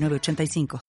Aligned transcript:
85 0.00 0.87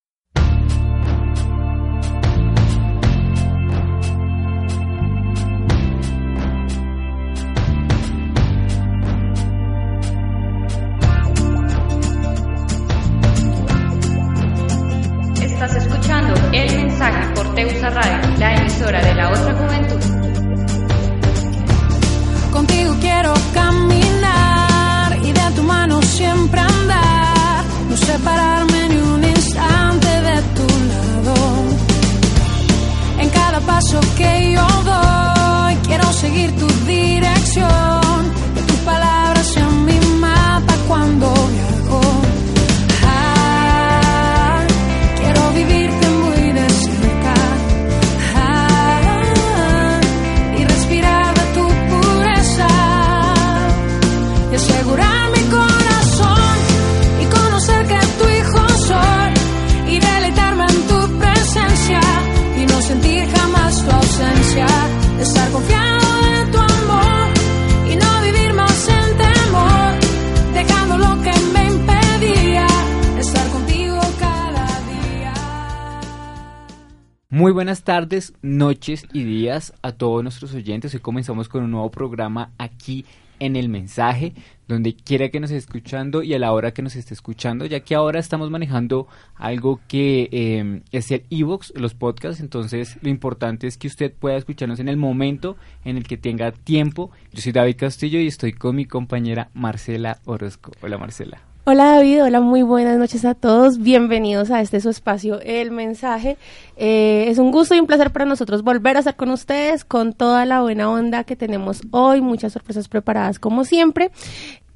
noches 78.42 79.06
y 79.14 79.24
días 79.24 79.74
a 79.82 79.92
todos 79.92 80.24
nuestros 80.24 80.54
oyentes. 80.54 80.94
Hoy 80.94 81.00
comenzamos 81.00 81.48
con 81.48 81.64
un 81.64 81.72
nuevo 81.72 81.92
programa 81.92 82.52
aquí 82.58 83.06
en 83.40 83.56
El 83.56 83.70
Mensaje, 83.70 84.34
donde 84.68 84.96
quiera 84.96 85.30
que 85.30 85.40
nos 85.40 85.52
esté 85.52 85.60
escuchando 85.60 86.24
y 86.24 86.34
a 86.34 86.40
la 86.40 86.52
hora 86.52 86.74
que 86.74 86.82
nos 86.82 86.96
esté 86.96 87.14
escuchando, 87.14 87.66
ya 87.66 87.80
que 87.80 87.96
ahora 87.96 88.20
estamos 88.20 88.50
manejando 88.50 89.08
algo 89.36 89.80
que 89.88 90.28
eh, 90.32 90.82
es 90.92 91.12
el 91.12 91.24
e-box, 91.30 91.74
los 91.76 91.94
podcasts, 91.94 92.42
entonces 92.42 92.98
lo 93.02 93.10
importante 93.10 93.68
es 93.68 93.78
que 93.78 93.88
usted 93.88 94.12
pueda 94.12 94.38
escucharnos 94.38 94.80
en 94.80 94.90
el 94.90 94.98
momento 94.98 95.56
en 95.86 95.98
el 95.98 96.04
que 96.04 96.18
tenga 96.18 96.52
tiempo. 96.52 97.12
Yo 97.32 97.42
soy 97.42 97.52
David 97.52 97.78
Castillo 97.78 98.20
y 98.20 98.28
estoy 98.28 98.54
con 98.54 98.76
mi 98.76 98.86
compañera 98.86 99.50
Marcela 99.54 100.20
Orozco. 100.26 100.72
Hola 100.82 100.98
Marcela. 100.98 101.49
Hola 101.66 101.86
David, 101.98 102.24
hola, 102.24 102.42
muy 102.42 102.64
buenas 102.64 102.98
noches 102.98 103.26
a 103.26 103.36
todos. 103.36 103.78
Bienvenidos 103.78 104.50
a 104.50 104.60
este 104.62 104.82
su 104.82 104.90
espacio, 104.90 105.40
El 105.42 105.70
Mensaje. 105.70 106.38
Eh, 106.78 107.26
es 107.28 107.38
un 107.38 107.52
gusto 107.52 107.76
y 107.76 107.80
un 107.80 107.86
placer 107.86 108.12
para 108.12 108.26
nosotros 108.26 108.64
volver 108.64 108.96
a 108.96 109.00
estar 109.00 109.16
con 109.16 109.30
ustedes 109.30 109.86
con 109.86 110.14
toda 110.14 110.46
la 110.46 110.62
buena 110.62 110.90
onda 110.90 111.24
que 111.26 111.36
tenemos 111.36 111.82
hoy, 111.92 112.22
muchas 112.22 112.54
sorpresas 112.54 112.88
preparadas 112.88 113.38
como 113.38 113.66
siempre. 113.66 114.10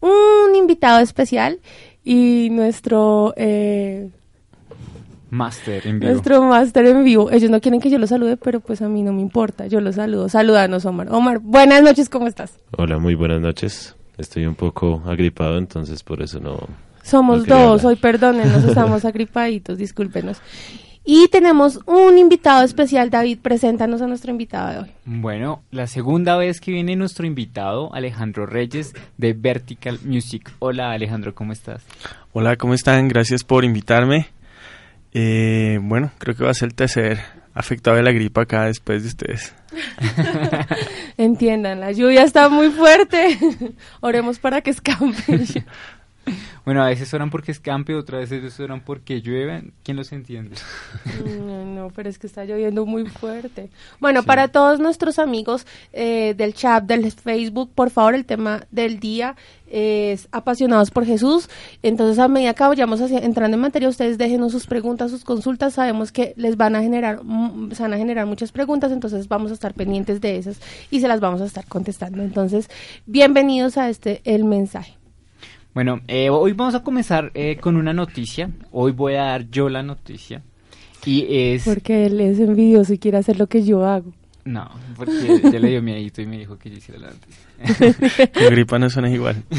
Un 0.02 0.56
invitado 0.56 1.00
especial 1.00 1.60
y 2.04 2.50
nuestro... 2.52 3.34
eh, 3.38 4.10
Master 5.32 5.88
en 5.88 6.00
vivo. 6.00 6.12
Nuestro 6.12 6.44
máster 6.44 6.86
en 6.86 7.04
vivo. 7.04 7.32
Ellos 7.32 7.50
no 7.50 7.60
quieren 7.60 7.82
que 7.82 7.90
yo 7.90 7.98
lo 7.98 8.06
salude, 8.06 8.38
pero 8.38 8.60
pues 8.60 8.84
a 8.84 8.88
mí 8.88 9.02
no 9.02 9.14
me 9.14 9.22
importa. 9.22 9.66
Yo 9.66 9.82
lo 9.82 9.92
saludo. 9.92 10.30
Saludanos, 10.30 10.86
Omar. 10.86 11.08
Omar, 11.12 11.40
buenas 11.40 11.82
noches, 11.82 12.08
¿cómo 12.08 12.28
estás? 12.28 12.60
Hola, 12.78 13.00
muy 13.00 13.16
buenas 13.16 13.42
noches. 13.42 13.96
Estoy 14.18 14.46
un 14.46 14.56
poco 14.56 15.02
agripado, 15.06 15.58
entonces 15.58 16.04
por 16.04 16.22
eso 16.22 16.40
no... 16.40 16.60
Somos 17.02 17.48
No 17.48 17.56
dos, 17.56 17.82
hablar. 17.82 17.86
hoy 17.86 17.96
perdónenos, 17.98 18.64
estamos 18.64 19.04
agripaditos, 19.06 19.78
discúlpenos. 19.78 20.38
Y 21.06 21.28
tenemos 21.28 21.82
un 21.86 22.18
invitado 22.18 22.64
especial, 22.64 23.10
David, 23.10 23.40
preséntanos 23.42 24.02
a 24.02 24.08
nuestro 24.08 24.32
invitado 24.32 24.72
de 24.72 24.80
hoy. 24.80 24.92
Bueno, 25.04 25.62
la 25.70 25.88
segunda 25.88 26.38
vez 26.38 26.62
que 26.62 26.72
viene 26.72 26.96
nuestro 26.96 27.26
invitado, 27.26 27.94
Alejandro 27.94 28.46
Reyes, 28.46 28.94
de 29.18 29.34
Vertical 29.34 30.00
Music. 30.06 30.54
Hola 30.60 30.92
Alejandro, 30.94 31.36
¿cómo 31.36 31.52
estás? 31.52 31.84
Hola, 32.32 32.56
¿cómo 32.56 32.74
están? 32.74 33.10
Gracias 33.10 33.44
por 33.44 33.66
invitarme. 33.66 34.28
Eh, 35.14 35.78
bueno, 35.82 36.12
creo 36.20 36.36
que 36.38 36.46
va 36.46 36.52
a 36.52 36.56
ser 36.56 36.70
el 36.70 36.76
tercer 36.76 37.20
afectado 37.54 37.98
de 37.98 38.04
la 38.04 38.12
gripa 38.12 38.42
acá 38.42 38.66
después 38.66 39.04
de 39.04 39.10
ustedes. 39.10 39.54
Entiendan, 41.18 41.80
la 41.80 41.92
lluvia 41.92 42.24
está 42.24 42.50
muy 42.50 42.70
fuerte. 42.72 43.38
Oremos 44.02 44.40
para 44.40 44.62
que 44.62 44.72
escampe. 44.72 45.40
Bueno, 46.66 46.82
a 46.82 46.88
veces 46.88 47.14
oran 47.14 47.30
porque 47.30 47.52
escampe, 47.52 47.94
otras 47.94 48.30
veces 48.30 48.58
oran 48.62 48.80
porque 48.80 49.20
llueve. 49.22 49.72
¿Quién 49.84 49.98
los 49.98 50.14
entiende? 50.14 50.56
No, 51.46 51.66
no, 51.66 51.88
pero 51.94 52.08
es 52.08 52.18
que 52.18 52.26
está 52.26 52.46
lloviendo 52.46 52.86
muy 52.86 53.06
fuerte. 53.08 53.70
Bueno, 54.00 54.24
para 54.24 54.48
todos 54.48 54.80
nuestros 54.80 55.20
amigos 55.20 55.68
eh, 55.92 56.34
del 56.38 56.54
chat, 56.54 56.86
del 56.86 57.12
Facebook, 57.12 57.72
por 57.76 57.90
favor, 57.90 58.16
el 58.16 58.24
tema 58.24 58.66
del 58.72 59.02
día 59.02 59.36
es 59.70 60.30
apasionados 60.32 60.90
por 60.90 61.06
Jesús. 61.06 61.50
Entonces, 61.82 62.18
a 62.20 62.30
medida 62.30 62.54
que 62.54 62.64
vayamos 62.64 63.02
hacia- 63.02 63.20
entrando 63.20 63.56
en 63.56 63.62
materia, 63.62 63.90
ustedes 63.90 64.18
déjenos 64.18 64.54
sus 64.54 64.66
preguntas, 64.66 65.12
sus 65.12 65.26
consultas. 65.26 65.74
Sabemos 65.74 66.14
que 66.14 66.34
les 66.38 66.56
van 66.56 66.78
a 66.78 66.82
generar, 66.82 67.20
mm, 67.26 67.72
se 67.74 67.84
van 67.84 67.92
a 67.94 67.98
generar 67.98 68.26
muchas 68.26 68.54
preguntas, 68.54 68.94
entonces 68.94 69.28
vamos 69.28 69.52
a 69.52 69.56
estar 69.56 69.74
pendientes 69.74 70.22
de 70.22 70.38
esas 70.38 70.62
y 70.90 71.02
se 71.02 71.10
las 71.10 71.20
vamos 71.20 71.42
a 71.42 71.46
estar 71.46 71.66
contestando. 71.68 72.24
Entonces, 72.24 72.70
bienvenidos 73.06 73.78
a 73.78 73.90
este 73.90 74.22
el 74.24 74.46
mensaje. 74.46 74.98
Bueno, 75.74 76.02
eh, 76.08 76.30
hoy 76.30 76.54
vamos 76.54 76.76
a 76.76 76.84
comenzar 76.84 77.32
eh, 77.34 77.58
con 77.58 77.78
una 77.78 77.94
noticia. 77.94 78.52
Hoy 78.72 78.92
voy 78.92 79.16
a 79.16 79.24
dar 79.24 79.50
yo 79.50 79.70
la 79.70 79.82
noticia. 79.82 80.44
Y 81.06 81.26
es... 81.30 81.64
Porque 81.64 82.06
él 82.06 82.22
es 82.22 82.40
envidioso 82.40 82.94
y 82.94 83.00
quiere 83.00 83.18
hacer 83.18 83.38
lo 83.38 83.48
que 83.48 83.64
yo 83.64 83.86
hago. 83.86 84.14
No, 84.46 84.70
porque 84.96 85.42
ya 85.44 85.60
le 85.60 85.70
dio 85.70 85.82
miedito 85.82 86.22
y 86.22 86.28
me 86.28 86.38
dijo 86.38 86.58
que 86.58 86.70
yo 86.70 86.78
hiciera 86.78 87.00
la 87.00 87.12
noticia. 87.12 88.50
Gripa 88.50 88.78
no 88.78 88.90
suena 88.90 89.10
igual. 89.10 89.44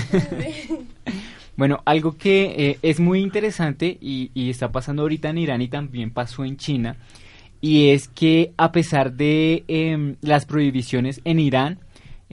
Bueno, 1.57 1.83
algo 1.85 2.17
que 2.17 2.71
eh, 2.71 2.79
es 2.83 2.99
muy 2.99 3.21
interesante 3.21 3.97
y, 4.01 4.33
y 4.35 4.51
está 4.51 4.73
pasando 4.73 5.03
ahorita 5.03 5.29
en 5.31 5.39
Irán 5.39 5.63
y 5.63 5.69
también 5.69 6.11
pasó 6.11 6.45
en 6.45 6.57
China, 6.57 6.97
y 7.61 7.91
es 7.91 8.09
que 8.09 8.53
a 8.57 8.73
pesar 8.73 9.13
de 9.13 9.65
em, 9.69 10.17
las 10.21 10.47
prohibiciones 10.47 11.21
en 11.25 11.39
Irán, 11.39 11.79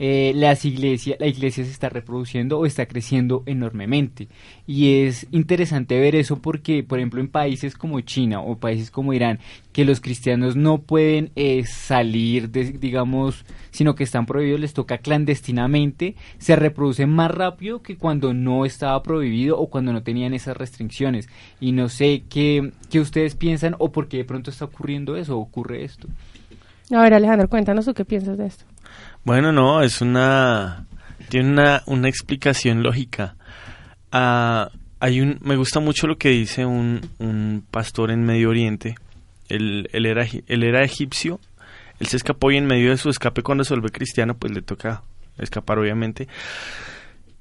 eh, 0.04 0.32
las 0.34 0.64
iglesia, 0.64 1.14
la 1.20 1.28
iglesia 1.28 1.64
se 1.64 1.70
está 1.70 1.88
reproduciendo 1.88 2.58
o 2.58 2.66
está 2.66 2.86
creciendo 2.86 3.44
enormemente. 3.46 4.26
Y 4.66 5.04
es 5.04 5.28
interesante 5.30 6.00
ver 6.00 6.16
eso 6.16 6.40
porque, 6.40 6.82
por 6.82 6.98
ejemplo, 6.98 7.20
en 7.20 7.28
países 7.28 7.76
como 7.76 8.00
China 8.00 8.40
o 8.40 8.56
países 8.56 8.90
como 8.90 9.12
Irán, 9.12 9.38
que 9.72 9.84
los 9.84 10.00
cristianos 10.00 10.56
no 10.56 10.78
pueden 10.78 11.30
eh, 11.36 11.62
salir, 11.66 12.50
de, 12.50 12.72
digamos, 12.72 13.44
sino 13.70 13.94
que 13.94 14.02
están 14.02 14.26
prohibidos, 14.26 14.58
les 14.58 14.74
toca 14.74 14.98
clandestinamente, 14.98 16.16
se 16.38 16.56
reproducen 16.56 17.08
más 17.08 17.30
rápido 17.30 17.80
que 17.80 17.96
cuando 17.96 18.34
no 18.34 18.64
estaba 18.66 19.00
prohibido 19.04 19.56
o 19.56 19.70
cuando 19.70 19.92
no 19.92 20.02
tenían 20.02 20.34
esas 20.34 20.56
restricciones. 20.56 21.28
Y 21.60 21.70
no 21.70 21.88
sé 21.88 22.24
qué, 22.28 22.72
qué 22.90 22.98
ustedes 22.98 23.36
piensan 23.36 23.76
o 23.78 23.92
por 23.92 24.08
qué 24.08 24.16
de 24.16 24.24
pronto 24.24 24.50
está 24.50 24.64
ocurriendo 24.64 25.14
eso 25.14 25.38
o 25.38 25.42
ocurre 25.42 25.84
esto. 25.84 26.08
A 26.90 27.00
ver, 27.02 27.14
Alejandro, 27.14 27.48
cuéntanos 27.48 27.84
tú 27.84 27.94
qué 27.94 28.04
piensas 28.04 28.36
de 28.36 28.46
esto. 28.46 28.64
Bueno, 29.24 29.52
no, 29.52 29.82
es 29.82 30.00
una... 30.00 30.86
Tiene 31.28 31.50
una, 31.50 31.82
una 31.86 32.08
explicación 32.08 32.82
lógica. 32.82 33.36
Ah, 34.10 34.70
hay 35.00 35.20
un, 35.20 35.38
me 35.40 35.56
gusta 35.56 35.80
mucho 35.80 36.06
lo 36.06 36.18
que 36.18 36.28
dice 36.28 36.66
un, 36.66 37.00
un 37.18 37.64
pastor 37.70 38.10
en 38.10 38.22
Medio 38.22 38.50
Oriente. 38.50 38.96
Él, 39.48 39.88
él, 39.92 40.06
era, 40.06 40.26
él 40.46 40.62
era 40.62 40.84
egipcio. 40.84 41.40
Él 42.00 42.06
se 42.08 42.16
escapó 42.16 42.50
y 42.50 42.56
en 42.56 42.66
medio 42.66 42.90
de 42.90 42.96
su 42.96 43.08
escape 43.08 43.42
cuando 43.42 43.64
se 43.64 43.74
vuelve 43.74 43.90
cristiano, 43.90 44.34
pues 44.36 44.52
le 44.52 44.62
toca 44.62 45.02
escapar 45.38 45.78
obviamente. 45.78 46.28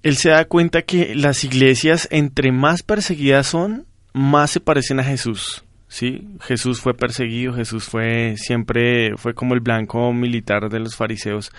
Él 0.03 0.17
se 0.17 0.29
da 0.29 0.45
cuenta 0.45 0.83
que 0.83 1.15
las 1.15 1.43
iglesias, 1.43 2.07
entre 2.11 2.51
más 2.51 2.83
perseguidas 2.83 3.47
son, 3.47 3.85
más 4.13 4.51
se 4.51 4.59
parecen 4.59 4.99
a 4.99 5.03
Jesús. 5.03 5.63
¿Sí? 5.91 6.25
Jesús 6.39 6.79
fue 6.79 6.93
perseguido, 6.93 7.53
Jesús 7.53 7.83
fue 7.83 8.35
siempre 8.37 9.11
fue 9.17 9.33
como 9.33 9.53
el 9.53 9.59
blanco 9.59 10.13
militar 10.13 10.69
de 10.69 10.79
los 10.79 10.95
fariseos. 10.95 11.51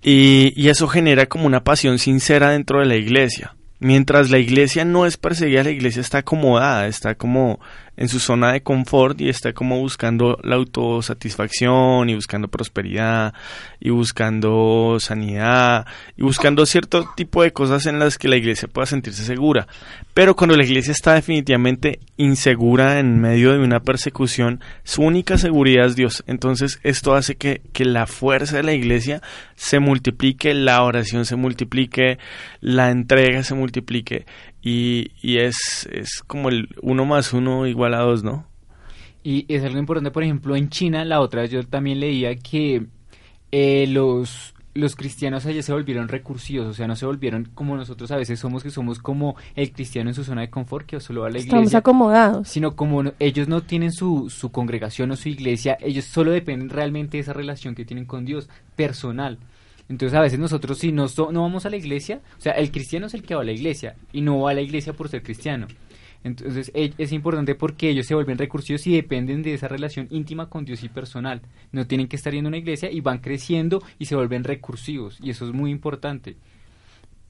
Y, 0.00 0.52
y 0.56 0.68
eso 0.68 0.86
genera 0.86 1.26
como 1.26 1.46
una 1.46 1.64
pasión 1.64 1.98
sincera 1.98 2.50
dentro 2.50 2.78
de 2.78 2.86
la 2.86 2.94
iglesia. 2.94 3.56
Mientras 3.80 4.30
la 4.30 4.38
iglesia 4.38 4.84
no 4.84 5.06
es 5.06 5.16
perseguida, 5.16 5.64
la 5.64 5.70
iglesia 5.70 6.00
está 6.00 6.18
acomodada, 6.18 6.86
está 6.86 7.16
como 7.16 7.58
en 7.98 8.08
su 8.08 8.20
zona 8.20 8.52
de 8.52 8.62
confort 8.62 9.20
y 9.20 9.28
está 9.28 9.52
como 9.52 9.80
buscando 9.80 10.38
la 10.44 10.54
autosatisfacción 10.54 12.08
y 12.08 12.14
buscando 12.14 12.46
prosperidad 12.46 13.34
y 13.80 13.90
buscando 13.90 14.98
sanidad 15.00 15.84
y 16.16 16.22
buscando 16.22 16.64
cierto 16.64 17.10
tipo 17.16 17.42
de 17.42 17.52
cosas 17.52 17.86
en 17.86 17.98
las 17.98 18.16
que 18.16 18.28
la 18.28 18.36
iglesia 18.36 18.68
pueda 18.68 18.86
sentirse 18.86 19.24
segura. 19.24 19.66
Pero 20.14 20.36
cuando 20.36 20.56
la 20.56 20.64
iglesia 20.64 20.92
está 20.92 21.14
definitivamente 21.14 21.98
insegura 22.16 23.00
en 23.00 23.20
medio 23.20 23.52
de 23.52 23.58
una 23.58 23.80
persecución, 23.80 24.60
su 24.84 25.02
única 25.02 25.36
seguridad 25.36 25.86
es 25.86 25.96
Dios. 25.96 26.22
Entonces 26.28 26.78
esto 26.84 27.14
hace 27.14 27.34
que, 27.34 27.62
que 27.72 27.84
la 27.84 28.06
fuerza 28.06 28.58
de 28.58 28.62
la 28.62 28.74
iglesia 28.74 29.22
se 29.56 29.80
multiplique, 29.80 30.54
la 30.54 30.84
oración 30.84 31.24
se 31.24 31.34
multiplique, 31.34 32.18
la 32.60 32.90
entrega 32.90 33.42
se 33.42 33.56
multiplique 33.56 34.24
y, 34.68 35.10
y 35.22 35.38
es, 35.38 35.88
es 35.92 36.22
como 36.26 36.48
el 36.48 36.68
uno 36.82 37.04
más 37.04 37.32
uno 37.32 37.66
igual 37.66 37.94
a 37.94 38.00
dos, 38.00 38.22
¿no? 38.22 38.46
Y 39.24 39.44
es 39.52 39.62
algo 39.64 39.78
importante, 39.78 40.10
por 40.10 40.22
ejemplo, 40.22 40.56
en 40.56 40.68
China, 40.68 41.04
la 41.04 41.20
otra 41.20 41.42
vez 41.42 41.50
yo 41.50 41.62
también 41.66 42.00
leía 42.00 42.36
que 42.36 42.86
eh, 43.52 43.86
los, 43.88 44.54
los 44.74 44.94
cristianos 44.94 45.44
allá 45.46 45.62
se 45.62 45.72
volvieron 45.72 46.08
recursivos, 46.08 46.66
o 46.66 46.72
sea, 46.74 46.86
no 46.86 46.96
se 46.96 47.04
volvieron 47.04 47.48
como 47.54 47.76
nosotros 47.76 48.10
a 48.10 48.16
veces 48.16 48.38
somos, 48.38 48.62
que 48.62 48.70
somos 48.70 48.98
como 49.00 49.36
el 49.56 49.72
cristiano 49.72 50.10
en 50.10 50.14
su 50.14 50.24
zona 50.24 50.42
de 50.42 50.50
confort, 50.50 50.86
que 50.86 51.00
solo 51.00 51.22
va 51.22 51.26
a 51.26 51.30
la 51.30 51.38
iglesia. 51.38 51.56
Estamos 51.56 51.74
acomodados. 51.74 52.48
Sino 52.48 52.76
como 52.76 53.02
no- 53.02 53.12
ellos 53.18 53.48
no 53.48 53.62
tienen 53.62 53.92
su, 53.92 54.30
su 54.30 54.50
congregación 54.52 55.10
o 55.10 55.16
su 55.16 55.28
iglesia, 55.28 55.76
ellos 55.80 56.04
solo 56.04 56.30
dependen 56.30 56.68
realmente 56.70 57.16
de 57.16 57.22
esa 57.22 57.32
relación 57.32 57.74
que 57.74 57.84
tienen 57.84 58.04
con 58.06 58.24
Dios, 58.24 58.48
personal. 58.76 59.38
Entonces 59.88 60.16
a 60.16 60.20
veces 60.20 60.38
nosotros 60.38 60.78
si 60.78 60.92
no, 60.92 61.06
no 61.32 61.42
vamos 61.42 61.64
a 61.66 61.70
la 61.70 61.76
iglesia, 61.76 62.20
o 62.38 62.40
sea, 62.40 62.52
el 62.52 62.70
cristiano 62.70 63.06
es 63.06 63.14
el 63.14 63.22
que 63.22 63.34
va 63.34 63.40
a 63.40 63.44
la 63.44 63.52
iglesia 63.52 63.96
y 64.12 64.20
no 64.20 64.40
va 64.40 64.50
a 64.50 64.54
la 64.54 64.60
iglesia 64.60 64.92
por 64.92 65.08
ser 65.08 65.22
cristiano. 65.22 65.66
Entonces 66.24 66.70
e- 66.74 66.92
es 66.98 67.12
importante 67.12 67.54
porque 67.54 67.90
ellos 67.90 68.06
se 68.06 68.14
vuelven 68.14 68.38
recursivos 68.38 68.86
y 68.86 68.94
dependen 68.94 69.42
de 69.42 69.54
esa 69.54 69.68
relación 69.68 70.08
íntima 70.10 70.48
con 70.48 70.64
Dios 70.64 70.82
y 70.82 70.88
personal. 70.88 71.40
No 71.72 71.86
tienen 71.86 72.08
que 72.08 72.16
estar 72.16 72.32
yendo 72.32 72.48
a 72.48 72.50
una 72.50 72.58
iglesia 72.58 72.90
y 72.90 73.00
van 73.00 73.18
creciendo 73.18 73.82
y 73.98 74.06
se 74.06 74.16
vuelven 74.16 74.44
recursivos. 74.44 75.18
Y 75.22 75.30
eso 75.30 75.46
es 75.46 75.52
muy 75.52 75.70
importante. 75.70 76.36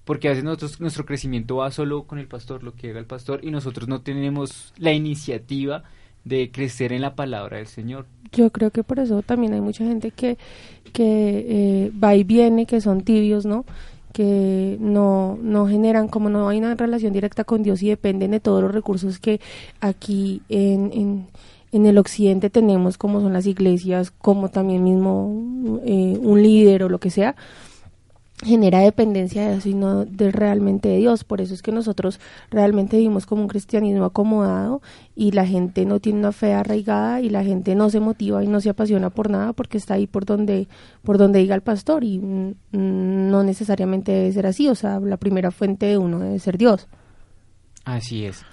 Porque 0.05 0.29
a 0.29 0.31
veces 0.31 0.43
nosotros, 0.43 0.81
nuestro 0.81 1.05
crecimiento 1.05 1.57
va 1.57 1.71
solo 1.71 2.05
con 2.05 2.19
el 2.19 2.27
pastor, 2.27 2.63
lo 2.63 2.75
que 2.75 2.91
haga 2.91 2.99
el 2.99 3.05
pastor, 3.05 3.41
y 3.43 3.51
nosotros 3.51 3.89
no 3.89 4.01
tenemos 4.01 4.73
la 4.79 4.95
iniciativa 4.95 5.85
de 6.29 6.51
crecer 6.51 6.93
en 6.93 7.03
la 7.03 7.15
palabra 7.15 7.57
del 7.57 7.67
Señor. 7.67 8.07
Yo 8.33 8.51
creo 8.51 8.71
que 8.71 8.85
por 8.85 8.99
eso 8.99 9.23
también 9.23 9.55
hay 9.55 9.61
mucha 9.61 9.85
gente 9.85 10.11
que, 10.11 10.37
que 10.93 11.47
eh, 11.49 11.93
va 12.03 12.15
y 12.15 12.25
viene, 12.25 12.67
que 12.67 12.81
son 12.81 13.01
tibios, 13.01 13.47
¿no? 13.47 13.65
Que 14.13 14.77
no, 14.81 15.39
no 15.43 15.67
generan, 15.67 16.09
como 16.09 16.29
no 16.29 16.49
hay 16.49 16.59
una 16.59 16.75
relación 16.75 17.13
directa 17.13 17.45
con 17.45 17.63
Dios 17.63 17.83
y 17.83 17.89
dependen 17.89 18.33
de 18.33 18.41
todos 18.41 18.63
los 18.63 18.73
recursos 18.73 19.19
que 19.19 19.41
aquí 19.81 20.43
en, 20.49 21.27
en, 21.73 21.87
el 21.87 21.99
occidente 21.99 22.51
tenemos, 22.51 22.99
como 22.99 23.21
son 23.21 23.33
las 23.33 23.47
iglesias, 23.47 24.11
como 24.11 24.51
también 24.51 24.83
mismo 24.83 25.81
eh, 25.85 26.19
un 26.21 26.43
líder 26.43 26.83
o 26.83 26.89
lo 26.89 26.99
que 26.99 27.11
sea, 27.11 27.37
genera 28.45 28.81
dependencia 28.81 29.49
de 29.49 29.57
eso 29.57 29.69
y 29.69 29.75
no 29.75 30.05
de 30.05 30.31
realmente 30.31 30.89
de 30.89 30.99
Dios. 30.99 31.25
Por 31.25 31.41
eso 31.41 31.55
es 31.55 31.63
que 31.63 31.73
nosotros 31.73 32.21
realmente 32.51 32.97
vivimos 32.97 33.27
como 33.27 33.43
un 33.43 33.49
cristianismo 33.49 34.05
acomodado 34.05 34.81
y 35.17 35.33
la 35.33 35.47
gente 35.47 35.85
no 35.85 35.99
tiene 36.01 36.21
una 36.21 36.33
fe 36.33 36.53
arraigada 36.53 37.21
y 37.21 37.31
la 37.31 37.43
gente 37.43 37.75
no 37.75 37.91
se 37.91 38.01
motiva 38.01 38.45
y 38.45 38.47
no 38.47 38.61
se 38.61 38.71
apasiona 38.71 39.11
por 39.11 39.31
nada 39.31 39.53
porque 39.53 39.79
está 39.79 39.95
ahí 39.95 40.07
por 40.07 40.25
donde 40.25 40.69
por 41.03 41.19
donde 41.19 41.41
diga 41.41 41.55
el 41.55 41.63
pastor 41.63 42.05
y 42.05 42.21
no 42.73 43.43
necesariamente 43.43 44.13
debe 44.13 44.33
ser 44.33 44.47
así. 44.47 44.69
O 44.69 44.75
sea, 44.75 45.01
la 45.01 45.17
primera 45.17 45.51
fuente 45.51 45.87
de 45.87 45.99
uno 45.99 46.21
debe 46.21 46.39
ser 46.39 46.59
Dios. 46.59 46.87
Así 47.85 48.25
es. 48.25 48.45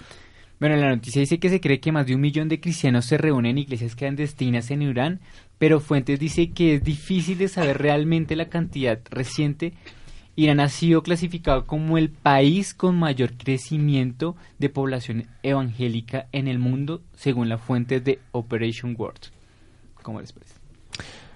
Bueno, 0.60 0.78
la 0.78 0.90
noticia 0.90 1.20
dice 1.20 1.38
que 1.38 1.50
se 1.50 1.60
cree 1.60 1.82
que 1.82 1.92
más 1.92 2.08
de 2.08 2.16
un 2.16 2.22
millón 2.22 2.48
de 2.48 2.62
cristianos 2.62 3.06
se 3.06 3.18
reúnen 3.18 3.52
en 3.52 3.58
iglesias 3.58 3.96
clandestinas 3.96 4.72
en 4.72 4.82
Irán, 4.84 5.20
pero 5.58 5.80
fuentes 5.80 6.20
dicen 6.20 6.54
que 6.54 6.76
es 6.76 6.84
difícil 6.84 7.38
de 7.38 7.48
saber 7.48 7.78
realmente 7.78 8.36
la 8.36 8.50
cantidad 8.50 9.00
reciente. 9.10 9.74
Irán 10.36 10.60
ha 10.60 10.68
sido 10.68 11.02
clasificado 11.02 11.66
como 11.66 11.98
el 11.98 12.10
país 12.10 12.74
con 12.74 13.00
mayor 13.00 13.38
crecimiento 13.38 14.36
de 14.60 14.70
población 14.70 15.28
evangélica 15.44 16.28
en 16.34 16.50
el 16.50 16.60
mundo, 16.60 17.02
según 17.16 17.48
la 17.48 17.58
fuente 17.58 18.02
de 18.02 18.20
Operation 18.34 18.96
World. 18.98 19.32
¿Cómo 20.02 20.20
les 20.20 20.34
parece? 20.34 20.56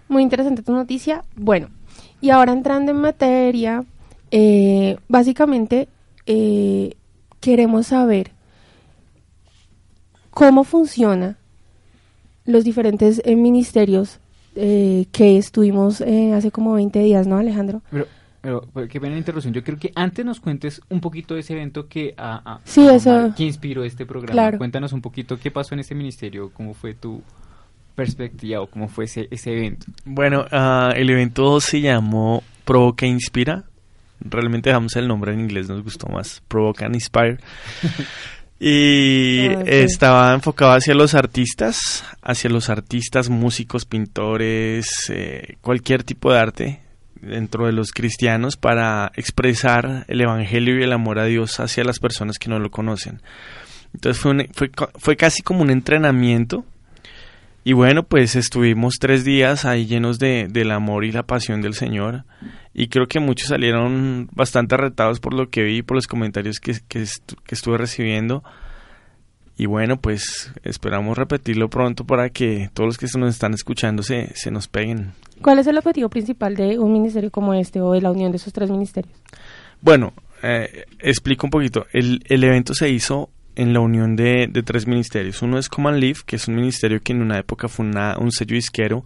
Muy 0.10 0.24
interesante 0.24 0.64
tu 0.64 0.74
noticia. 0.74 1.24
Bueno, 1.36 1.70
y 2.20 2.32
ahora 2.32 2.52
entrando 2.52 2.92
en 2.92 2.98
materia, 2.98 3.86
eh, 4.32 4.98
básicamente 5.08 5.88
eh, 6.26 6.96
queremos 7.40 7.88
saber 7.88 8.32
cómo 10.30 10.64
funciona 10.64 11.38
los 12.50 12.64
diferentes 12.64 13.22
eh, 13.26 13.36
ministerios 13.36 14.20
eh, 14.56 15.06
que 15.12 15.38
estuvimos 15.38 16.02
eh, 16.02 16.34
hace 16.34 16.52
como 16.52 16.74
20 16.74 17.00
días, 17.00 17.28
¿no, 17.28 17.38
Alejandro? 17.38 17.82
Pero, 17.92 18.08
pero, 18.42 18.66
pero 18.74 18.88
qué 18.88 19.00
pena 19.00 19.14
la 19.14 19.20
interrupción. 19.20 19.54
Yo 19.54 19.64
creo 19.64 19.78
que 19.78 19.92
antes 19.96 20.26
nos 20.26 20.40
cuentes 20.40 20.82
un 20.90 21.00
poquito 21.02 21.34
de 21.36 21.42
ese 21.42 21.54
evento 21.54 21.88
que, 21.88 22.14
ah, 22.18 22.42
ah, 22.46 22.60
Sí, 22.64 22.88
ah, 22.88 22.96
eso- 22.96 23.12
Mar- 23.12 23.36
que 23.36 23.44
inspiró 23.44 23.84
este 23.84 24.06
programa. 24.06 24.34
Claro. 24.34 24.58
Cuéntanos 24.58 24.92
un 24.94 25.02
poquito 25.02 25.38
qué 25.38 25.52
pasó 25.52 25.74
en 25.76 25.82
ese 25.82 25.94
ministerio, 25.96 26.52
cómo 26.54 26.74
fue 26.74 26.94
tu 26.94 27.22
perspectiva 27.96 28.62
o 28.62 28.68
cómo 28.68 28.88
fue 28.88 29.06
ese, 29.06 29.28
ese 29.30 29.52
evento. 29.52 29.86
Bueno, 30.06 30.46
ah, 30.52 30.94
el 30.96 31.10
evento 31.10 31.60
se 31.62 31.82
llamó 31.82 32.44
Provoca 32.66 33.06
e 33.06 33.10
Inspira. 33.10 33.66
Realmente 34.22 34.70
dejamos 34.70 34.96
el 34.98 35.08
nombre 35.08 35.34
en 35.34 35.40
inglés, 35.42 35.70
nos 35.70 35.84
gustó 35.84 36.08
más. 36.08 36.42
Provoca 36.48 36.86
and 36.86 36.96
Inspire. 36.96 37.38
y 38.60 39.48
Ah, 39.48 39.64
estaba 39.66 40.34
enfocado 40.34 40.74
hacia 40.74 40.94
los 40.94 41.14
artistas, 41.16 42.04
hacia 42.22 42.50
los 42.50 42.70
artistas, 42.70 43.30
músicos, 43.30 43.86
pintores, 43.86 44.90
eh, 45.10 45.56
cualquier 45.62 46.04
tipo 46.04 46.32
de 46.34 46.40
arte 46.40 46.80
dentro 47.22 47.66
de 47.66 47.72
los 47.74 47.92
cristianos 47.92 48.58
para 48.58 49.12
expresar 49.16 50.06
el 50.08 50.22
evangelio 50.22 50.78
y 50.80 50.84
el 50.84 50.94
amor 50.94 51.20
a 51.20 51.26
Dios 51.26 51.60
hacia 51.60 51.84
las 51.84 52.00
personas 52.00 52.38
que 52.38 52.50
no 52.50 52.60
lo 52.60 52.70
conocen. 52.72 53.22
Entonces 53.94 54.22
fue, 54.22 54.32
un- 54.32 54.48
fue, 54.54 54.70
fue 54.98 55.16
casi 55.18 55.42
como 55.42 55.62
un 55.62 55.70
entrenamiento 55.70 56.66
y 57.64 57.74
bueno, 57.74 58.04
pues 58.04 58.36
estuvimos 58.36 58.96
tres 59.00 59.24
días 59.24 59.66
ahí 59.66 59.86
llenos 59.86 60.18
de, 60.20 60.48
del 60.50 60.72
amor 60.72 61.06
y 61.06 61.12
la 61.12 61.24
pasión 61.24 61.62
del 61.62 61.74
Señor. 61.74 62.24
Y 62.74 62.88
creo 62.88 63.08
que 63.08 63.20
muchos 63.20 63.50
salieron 63.50 64.30
bastante 64.32 64.78
retados 64.78 65.20
por 65.20 65.34
lo 65.34 65.50
que 65.50 65.64
vi, 65.64 65.82
por 65.82 65.96
los 65.96 66.08
comentarios 66.08 66.60
que, 66.60 66.74
que, 66.88 67.02
estu- 67.04 67.36
que 67.46 67.56
estuve 67.56 67.78
recibiendo. 67.78 68.44
Y 69.58 69.66
bueno, 69.66 69.98
pues 69.98 70.54
esperamos 70.64 71.18
repetirlo 71.18 71.70
pronto 71.70 72.06
para 72.06 72.30
que 72.30 72.70
todos 72.74 72.88
los 72.88 72.98
que 72.98 73.08
nos 73.20 73.32
están 73.32 73.54
escuchando 73.54 74.04
se, 74.04 74.34
se 74.34 74.52
nos 74.52 74.70
peguen. 74.70 75.12
¿Cuál 75.42 75.60
es 75.60 75.68
el 75.68 75.78
objetivo 75.78 76.08
principal 76.08 76.56
de 76.56 76.80
un 76.80 76.94
ministerio 76.94 77.30
como 77.30 77.54
este 77.54 77.82
o 77.82 77.92
de 77.92 78.02
la 78.02 78.12
unión 78.12 78.32
de 78.32 78.38
esos 78.38 78.54
tres 78.54 78.70
ministerios? 78.72 79.14
Bueno, 79.82 80.14
eh, 80.44 80.86
explico 81.00 81.48
un 81.48 81.52
poquito. 81.52 81.86
El, 81.92 82.22
el 82.30 82.44
evento 82.46 82.74
se 82.74 82.90
hizo 82.90 83.30
en 83.60 83.74
la 83.74 83.80
unión 83.82 84.16
de, 84.16 84.48
de 84.50 84.64
tres 84.64 84.88
ministerios. 84.88 85.42
Uno 85.42 85.58
es 85.58 85.70
Command 85.70 86.00
Leaf, 86.00 86.24
que 86.24 86.38
es 86.38 86.48
un 86.48 86.56
ministerio 86.56 87.02
que 87.02 87.12
en 87.14 87.22
una 87.22 87.38
época 87.40 87.68
fue 87.68 87.86
una- 87.86 88.18
un 88.18 88.32
sello 88.32 88.56
disquero 88.56 89.06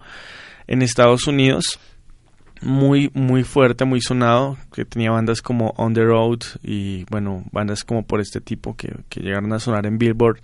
en 0.67 0.81
Estados 0.81 1.27
Unidos, 1.27 1.79
muy, 2.61 3.09
muy 3.13 3.43
fuerte, 3.43 3.83
muy 3.83 3.99
sonado, 3.99 4.57
que 4.73 4.85
tenía 4.85 5.11
bandas 5.11 5.41
como 5.41 5.73
On 5.77 5.93
the 5.93 6.03
Road 6.03 6.39
y, 6.63 7.03
bueno, 7.09 7.43
bandas 7.51 7.83
como 7.83 8.03
por 8.05 8.21
este 8.21 8.39
tipo 8.39 8.75
que, 8.75 8.93
que 9.09 9.19
llegaron 9.19 9.51
a 9.53 9.59
sonar 9.59 9.85
en 9.85 9.97
Billboard. 9.97 10.39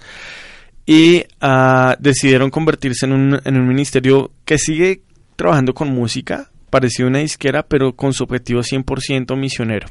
Y 0.86 1.24
ah, 1.39 1.96
decidieron 2.00 2.50
convertirse 2.50 3.06
en 3.06 3.13
un, 3.13 3.39
en 3.46 3.58
un 3.58 3.68
ministerio 3.68 4.32
que 4.44 4.58
sigue 4.58 5.01
trabajando 5.36 5.74
con 5.74 5.89
música, 5.89 6.50
parecido 6.70 7.08
a 7.08 7.12
una 7.12 7.20
disquera, 7.20 7.63
pero 7.63 7.96
con 7.96 8.12
su 8.13 8.24
objetivo 8.24 8.62
100% 8.62 9.38
misionero. 9.38 9.88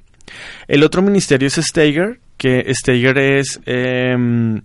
El 0.66 0.82
otro 0.82 1.02
ministerio 1.02 1.48
es 1.48 1.54
Steiger, 1.54 2.20
que 2.36 2.72
Steiger 2.74 3.18
es, 3.18 3.60
em, 3.66 4.62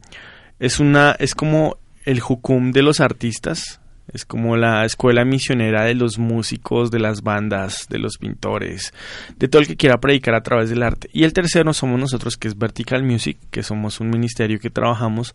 es, 0.60 0.80
una, 0.80 1.16
es 1.20 1.36
como 1.36 1.78
el 2.06 2.20
jucum 2.20 2.72
de 2.72 2.84
los 2.84 3.00
artistas, 3.00 3.80
es 4.12 4.26
como 4.26 4.58
la 4.58 4.86
escuela 4.86 5.24
misionera 5.24 5.86
de 5.86 5.96
los 5.96 6.20
músicos, 6.20 6.92
de 6.92 7.00
las 7.00 7.22
bandas, 7.22 7.88
de 7.90 8.00
los 8.00 8.18
pintores, 8.18 8.94
de 9.38 9.48
todo 9.48 9.62
el 9.62 9.68
que 9.68 9.78
quiera 9.78 10.00
predicar 10.00 10.36
a 10.36 10.44
través 10.44 10.70
del 10.70 10.84
arte. 10.84 11.10
Y 11.14 11.24
el 11.24 11.34
tercero 11.34 11.74
somos 11.74 12.00
nosotros, 12.00 12.36
que 12.36 12.50
es 12.50 12.58
Vertical 12.58 13.04
Music, 13.04 13.38
que 13.50 13.64
somos 13.64 14.02
un 14.02 14.10
ministerio 14.10 14.60
que 14.60 14.70
trabajamos 14.70 15.34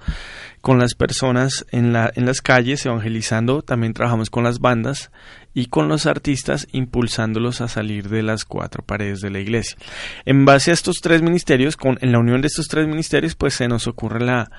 con 0.60 0.78
las 0.78 0.94
personas 0.94 1.66
en, 1.70 1.92
la, 1.92 2.12
en 2.14 2.26
las 2.26 2.42
calles 2.42 2.84
evangelizando, 2.84 3.62
también 3.62 3.94
trabajamos 3.94 4.28
con 4.28 4.44
las 4.44 4.60
bandas 4.60 5.10
y 5.54 5.66
con 5.66 5.88
los 5.88 6.06
artistas 6.06 6.68
impulsándolos 6.72 7.60
a 7.60 7.68
salir 7.68 8.08
de 8.08 8.22
las 8.22 8.44
cuatro 8.44 8.84
paredes 8.84 9.20
de 9.20 9.30
la 9.30 9.40
iglesia. 9.40 9.76
En 10.24 10.44
base 10.44 10.70
a 10.70 10.74
estos 10.74 10.96
tres 11.02 11.22
ministerios, 11.22 11.76
con, 11.76 11.98
en 12.00 12.12
la 12.12 12.18
unión 12.18 12.40
de 12.40 12.46
estos 12.46 12.68
tres 12.68 12.86
ministerios, 12.86 13.34
pues 13.34 13.54
se 13.54 13.66
nos 13.68 13.86
ocurre 13.86 14.24
la, 14.24 14.50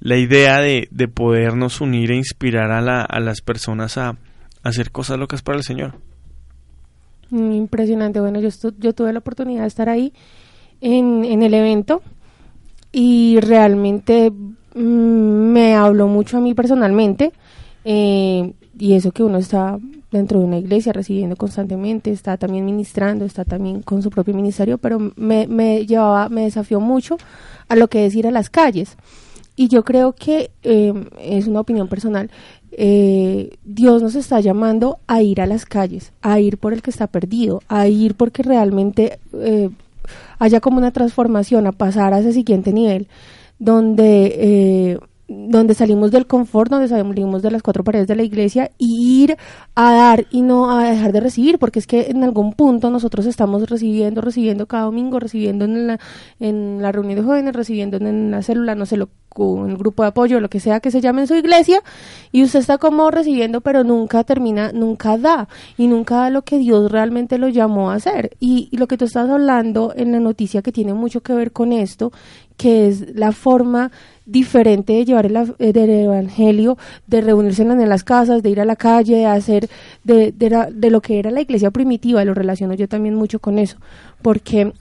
la 0.00 0.16
idea 0.16 0.60
de, 0.60 0.88
de 0.90 1.08
podernos 1.08 1.80
unir 1.80 2.10
e 2.12 2.16
inspirar 2.16 2.70
a, 2.70 2.80
la, 2.80 3.02
a 3.02 3.20
las 3.20 3.40
personas 3.40 3.96
a, 3.98 4.16
hacer 4.62 4.90
cosas 4.90 5.18
locas 5.18 5.42
para 5.42 5.58
el 5.58 5.64
Señor. 5.64 5.94
Impresionante. 7.30 8.20
Bueno, 8.20 8.40
yo, 8.40 8.48
yo 8.78 8.92
tuve 8.92 9.12
la 9.12 9.20
oportunidad 9.20 9.62
de 9.62 9.68
estar 9.68 9.88
ahí 9.88 10.12
en, 10.80 11.24
en 11.24 11.42
el 11.42 11.54
evento 11.54 12.02
y 12.92 13.40
realmente 13.40 14.30
mm, 14.30 14.80
me 14.80 15.74
habló 15.74 16.08
mucho 16.08 16.36
a 16.36 16.40
mí 16.40 16.54
personalmente. 16.54 17.32
eh, 17.84 18.52
y 18.78 18.94
eso 18.94 19.12
que 19.12 19.22
uno 19.22 19.38
está 19.38 19.78
dentro 20.10 20.38
de 20.40 20.46
una 20.46 20.58
iglesia 20.58 20.92
recibiendo 20.92 21.36
constantemente, 21.36 22.10
está 22.10 22.36
también 22.36 22.64
ministrando, 22.64 23.24
está 23.24 23.44
también 23.44 23.82
con 23.82 24.02
su 24.02 24.10
propio 24.10 24.34
ministerio, 24.34 24.78
pero 24.78 24.98
me, 25.16 25.46
me 25.46 25.86
llevaba, 25.86 26.28
me 26.28 26.42
desafió 26.42 26.80
mucho 26.80 27.16
a 27.68 27.76
lo 27.76 27.88
que 27.88 28.06
es 28.06 28.14
ir 28.14 28.26
a 28.26 28.30
las 28.30 28.50
calles. 28.50 28.96
Y 29.54 29.68
yo 29.68 29.84
creo 29.84 30.14
que 30.14 30.50
eh, 30.62 30.94
es 31.20 31.46
una 31.46 31.60
opinión 31.60 31.88
personal. 31.88 32.30
eh, 32.72 33.50
Dios 33.64 34.02
nos 34.02 34.14
está 34.14 34.40
llamando 34.40 34.98
a 35.06 35.20
ir 35.22 35.40
a 35.42 35.46
las 35.46 35.66
calles, 35.66 36.12
a 36.22 36.40
ir 36.40 36.56
por 36.56 36.72
el 36.72 36.80
que 36.80 36.90
está 36.90 37.06
perdido, 37.06 37.62
a 37.68 37.86
ir 37.86 38.14
porque 38.14 38.42
realmente 38.42 39.18
eh, 39.34 39.68
haya 40.38 40.60
como 40.60 40.78
una 40.78 40.90
transformación, 40.90 41.66
a 41.66 41.72
pasar 41.72 42.14
a 42.14 42.20
ese 42.20 42.32
siguiente 42.32 42.72
nivel, 42.72 43.08
donde 43.58 44.34
eh, 44.38 44.98
donde 45.48 45.74
salimos 45.74 46.10
del 46.10 46.26
confort, 46.26 46.70
donde 46.70 46.88
salimos 46.88 47.42
de 47.42 47.50
las 47.50 47.62
cuatro 47.62 47.84
paredes 47.84 48.06
de 48.06 48.16
la 48.16 48.22
iglesia 48.22 48.70
y 48.78 49.22
ir 49.22 49.36
a 49.74 49.92
dar 49.92 50.26
y 50.30 50.42
no 50.42 50.70
a 50.70 50.90
dejar 50.90 51.12
de 51.12 51.20
recibir, 51.20 51.58
porque 51.58 51.78
es 51.78 51.86
que 51.86 52.10
en 52.10 52.24
algún 52.24 52.52
punto 52.52 52.90
nosotros 52.90 53.26
estamos 53.26 53.68
recibiendo, 53.68 54.20
recibiendo 54.20 54.66
cada 54.66 54.84
domingo, 54.84 55.18
recibiendo 55.18 55.64
en 55.64 55.86
la, 55.86 56.00
en 56.40 56.80
la 56.80 56.92
reunión 56.92 57.16
de 57.16 57.22
jóvenes, 57.22 57.54
recibiendo 57.54 57.96
en 57.96 58.30
la 58.30 58.42
célula, 58.42 58.74
no 58.74 58.86
sé, 58.86 58.96
lo, 58.96 59.08
en 59.36 59.70
el 59.70 59.76
grupo 59.76 60.02
de 60.02 60.10
apoyo, 60.10 60.40
lo 60.40 60.50
que 60.50 60.60
sea 60.60 60.80
que 60.80 60.90
se 60.90 61.00
llame 61.00 61.22
en 61.22 61.26
su 61.26 61.34
iglesia, 61.34 61.82
y 62.32 62.42
usted 62.42 62.60
está 62.60 62.78
como 62.78 63.10
recibiendo, 63.10 63.60
pero 63.60 63.84
nunca 63.84 64.24
termina, 64.24 64.72
nunca 64.72 65.16
da, 65.16 65.48
y 65.76 65.86
nunca 65.86 66.16
da 66.16 66.30
lo 66.30 66.42
que 66.42 66.58
Dios 66.58 66.90
realmente 66.90 67.38
lo 67.38 67.48
llamó 67.48 67.90
a 67.90 67.94
hacer. 67.94 68.36
Y, 68.40 68.68
y 68.70 68.76
lo 68.76 68.86
que 68.86 68.98
tú 68.98 69.04
estás 69.04 69.28
hablando 69.28 69.92
en 69.96 70.12
la 70.12 70.20
noticia 70.20 70.62
que 70.62 70.72
tiene 70.72 70.94
mucho 70.94 71.22
que 71.22 71.34
ver 71.34 71.52
con 71.52 71.72
esto, 71.72 72.12
que 72.62 72.86
es 72.86 73.16
la 73.16 73.32
forma 73.32 73.90
diferente 74.24 74.92
de 74.92 75.04
llevar 75.04 75.26
el, 75.26 75.36
eh, 75.36 76.04
evangelio, 76.04 76.78
de 77.08 77.20
reunirse 77.20 77.62
en 77.62 77.88
las 77.88 78.04
casas, 78.04 78.40
de 78.44 78.50
ir 78.50 78.60
a 78.60 78.64
la 78.64 78.76
calle, 78.76 79.16
de 79.16 79.26
hacer 79.26 79.68
de, 80.04 80.30
de, 80.30 80.90
lo 80.90 81.00
que 81.00 81.18
era 81.18 81.32
la 81.32 81.40
iglesia 81.40 81.72
primitiva, 81.72 82.24
lo 82.24 82.34
relaciono 82.34 82.74
yo 82.74 82.86
también 82.86 83.16
mucho 83.16 83.40
con 83.40 83.58
eso, 83.58 83.78
porque 84.22 84.72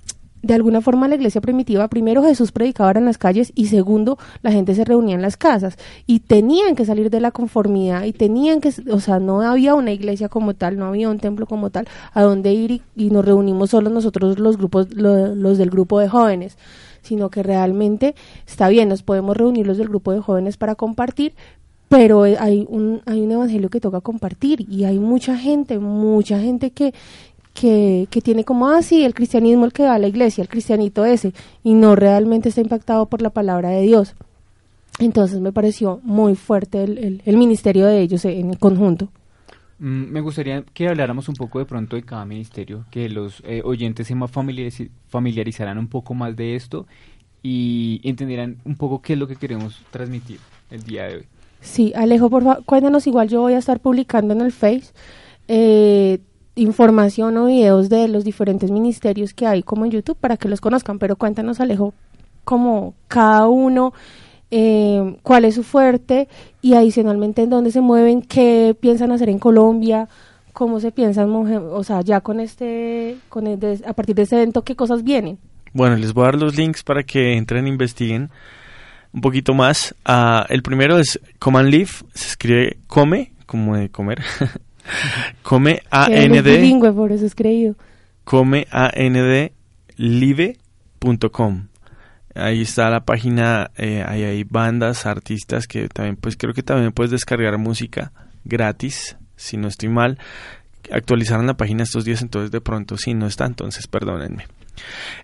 de 0.44 0.54
alguna 0.54 0.82
forma 0.82 1.08
la 1.08 1.16
iglesia 1.16 1.42
primitiva, 1.42 1.88
primero 1.88 2.24
Jesús 2.24 2.52
predicaba 2.52 2.92
en 2.92 3.06
las 3.06 3.18
calles 3.18 3.52
y 3.56 3.66
segundo 3.66 4.20
la 4.44 4.52
gente 4.52 4.76
se 4.76 4.86
reunía 4.86 5.16
en 5.16 5.24
las 5.24 5.38
casas 5.38 5.76
y 6.06 6.20
tenían 6.20 6.76
que 6.76 6.86
salir 6.86 7.10
de 7.10 7.20
la 7.20 7.32
conformidad 7.32 8.04
y 8.04 8.14
tenían 8.14 8.62
que, 8.62 8.72
o 8.92 9.00
sea, 9.00 9.20
no 9.20 9.42
había 9.42 9.74
una 9.74 9.92
iglesia 9.92 10.30
como 10.30 10.54
tal, 10.54 10.78
no 10.78 10.86
había 10.86 11.10
un 11.10 11.18
templo 11.20 11.48
como 11.48 11.72
tal 11.72 11.88
a 12.14 12.22
donde 12.22 12.54
ir 12.54 12.72
y, 12.72 12.82
y 12.96 13.10
nos 13.10 13.26
reunimos 13.26 13.72
solo 13.72 13.90
nosotros 13.90 14.38
los 14.38 14.58
grupos, 14.58 14.94
lo- 14.94 15.34
los 15.34 15.58
del 15.58 15.72
grupo 15.72 16.00
de 16.00 16.10
jóvenes 16.10 16.58
sino 17.02 17.30
que 17.30 17.44
realmente 17.44 18.16
está 18.48 18.70
bien, 18.70 18.90
nos 18.90 19.04
podemos 19.04 19.36
reunir 19.36 19.68
los 19.68 19.78
del 19.78 19.90
grupo 19.90 20.12
de 20.12 20.20
jóvenes 20.20 20.58
para 20.58 20.76
compartir, 20.76 21.34
pero 21.90 22.24
hay 22.24 22.66
un, 22.70 23.02
hay 23.06 23.20
un 23.20 23.32
evangelio 23.32 23.70
que 23.70 23.82
toca 23.82 24.00
compartir 24.00 24.66
y 24.70 24.86
hay 24.86 24.98
mucha 24.98 25.38
gente, 25.38 25.78
mucha 25.78 26.40
gente 26.40 26.72
que, 26.72 26.94
que, 27.54 28.08
que 28.10 28.22
tiene 28.22 28.46
como, 28.46 28.70
ah, 28.70 28.82
sí, 28.82 29.04
el 29.04 29.14
cristianismo 29.14 29.66
el 29.66 29.74
que 29.74 29.84
va 29.84 29.96
a 29.96 30.00
la 30.00 30.08
iglesia, 30.08 30.42
el 30.42 30.48
cristianito 30.48 31.04
ese, 31.04 31.34
y 31.64 31.74
no 31.74 31.96
realmente 31.96 32.50
está 32.50 32.62
impactado 32.62 33.08
por 33.08 33.22
la 33.22 33.30
palabra 33.30 33.70
de 33.70 33.82
Dios. 33.82 34.16
Entonces 35.00 35.42
me 35.42 35.52
pareció 35.52 36.00
muy 36.04 36.36
fuerte 36.36 36.84
el, 36.84 36.98
el, 36.98 37.22
el 37.26 37.38
ministerio 37.38 37.86
de 37.88 38.02
ellos 38.02 38.24
en 38.26 38.54
conjunto. 38.54 39.10
Mm, 39.82 40.12
Me 40.12 40.22
gustaría 40.22 40.64
que 40.74 40.88
habláramos 40.88 41.28
un 41.28 41.34
poco 41.36 41.58
de 41.58 41.66
pronto 41.66 41.96
de 41.96 42.04
cada 42.04 42.24
ministerio, 42.24 42.86
que 42.92 43.10
los 43.10 43.42
eh, 43.46 43.64
oyentes 43.66 44.06
se 44.08 44.16
familiariz- 44.16 44.92
familiarizaran 45.10 45.78
un 45.80 45.88
poco 45.88 46.14
más 46.14 46.36
de 46.36 46.56
esto 46.56 46.86
y 47.42 48.00
entendieran 48.04 48.58
un 48.64 48.76
poco 48.76 49.02
qué 49.02 49.14
es 49.14 49.20
lo 49.20 49.28
que 49.28 49.36
queremos 49.36 49.82
transmitir 49.90 50.38
el 50.70 50.84
día 50.84 51.06
de 51.06 51.16
hoy. 51.16 51.26
Sí, 51.62 51.92
Alejo, 51.96 52.30
por 52.30 52.44
favor, 52.44 52.64
cuéntanos, 52.64 53.08
igual 53.08 53.28
yo 53.28 53.42
voy 53.42 53.54
a 53.54 53.58
estar 53.58 53.80
publicando 53.80 54.36
en 54.36 54.42
el 54.42 54.52
Face 54.52 54.94
eh, 55.48 56.20
información 56.56 57.36
o 57.38 57.48
videos 57.48 57.90
de 57.90 58.08
los 58.08 58.24
diferentes 58.24 58.70
ministerios 58.70 59.34
que 59.34 59.48
hay 59.48 59.64
como 59.64 59.86
en 59.86 59.92
YouTube 59.92 60.18
para 60.18 60.38
que 60.38 60.48
los 60.48 60.62
conozcan, 60.62 61.00
pero 61.00 61.16
cuéntanos, 61.16 61.60
Alejo, 61.60 61.96
como 62.44 62.94
cada 63.08 63.48
uno, 63.48 63.94
eh, 64.52 65.16
cuál 65.24 65.46
es 65.46 65.56
su 65.56 65.64
fuerte 65.64 66.28
y 66.62 66.74
adicionalmente 66.74 67.42
en 67.44 67.50
dónde 67.50 67.72
se 67.72 67.82
mueven, 67.82 68.22
qué 68.22 68.76
piensan 68.80 69.12
hacer 69.12 69.30
en 69.30 69.40
Colombia, 69.40 70.08
cómo 70.54 70.80
se 70.80 70.92
piensan, 70.92 71.30
o 71.32 71.84
sea, 71.84 72.02
ya 72.02 72.20
con 72.22 72.40
este, 72.40 73.18
con 73.30 73.48
el 73.48 73.60
de- 73.60 73.82
a 73.88 73.94
partir 73.94 74.16
de 74.16 74.24
este 74.24 74.36
evento, 74.36 74.64
qué 74.64 74.76
cosas 74.76 75.04
vienen. 75.04 75.38
Bueno, 75.74 75.96
les 75.96 76.14
voy 76.14 76.24
a 76.24 76.26
dar 76.28 76.36
los 76.36 76.58
links 76.58 76.84
para 76.84 77.04
que 77.04 77.38
entren 77.38 77.66
e 77.66 77.70
investiguen 77.70 78.30
un 79.14 79.22
poquito 79.22 79.54
más. 79.54 79.96
Ah, 80.06 80.46
el 80.50 80.62
primero 80.62 80.98
es 81.00 81.20
Command 81.40 81.70
Leaf, 81.70 82.04
se 82.14 82.28
escribe 82.28 82.78
come, 82.88 83.32
como 83.46 83.78
de 83.78 83.90
comer. 83.90 84.20
come 85.44 85.72
es 85.72 85.82
A-N-D, 85.92 86.58
bilingüe, 86.58 86.92
por 86.92 87.12
eso 87.14 87.26
es 87.26 87.36
creído. 87.36 87.76
come 88.26 88.68
A-N-D, 88.72 89.54
live.com. 89.96 91.68
Ahí 92.36 92.62
está 92.62 92.90
la 92.90 93.02
página, 93.02 93.72
eh, 93.78 94.04
ahí 94.08 94.24
hay 94.24 94.44
bandas, 94.44 95.06
artistas 95.06 95.68
que 95.68 95.90
también, 95.90 96.16
pues 96.16 96.38
creo 96.38 96.54
que 96.54 96.64
también 96.64 96.92
puedes 96.92 97.12
descargar 97.12 97.58
música 97.58 98.12
gratis, 98.46 99.18
si 99.36 99.58
no 99.58 99.68
estoy 99.68 99.90
mal. 99.90 100.18
Actualizaron 100.92 101.48
la 101.48 101.56
página 101.56 101.84
estos 101.84 102.06
días, 102.06 102.22
entonces 102.22 102.52
de 102.52 102.62
pronto 102.62 102.98
si 102.98 103.14
no 103.14 103.28
está, 103.28 103.46
entonces 103.46 103.88
perdónenme. 103.88 104.46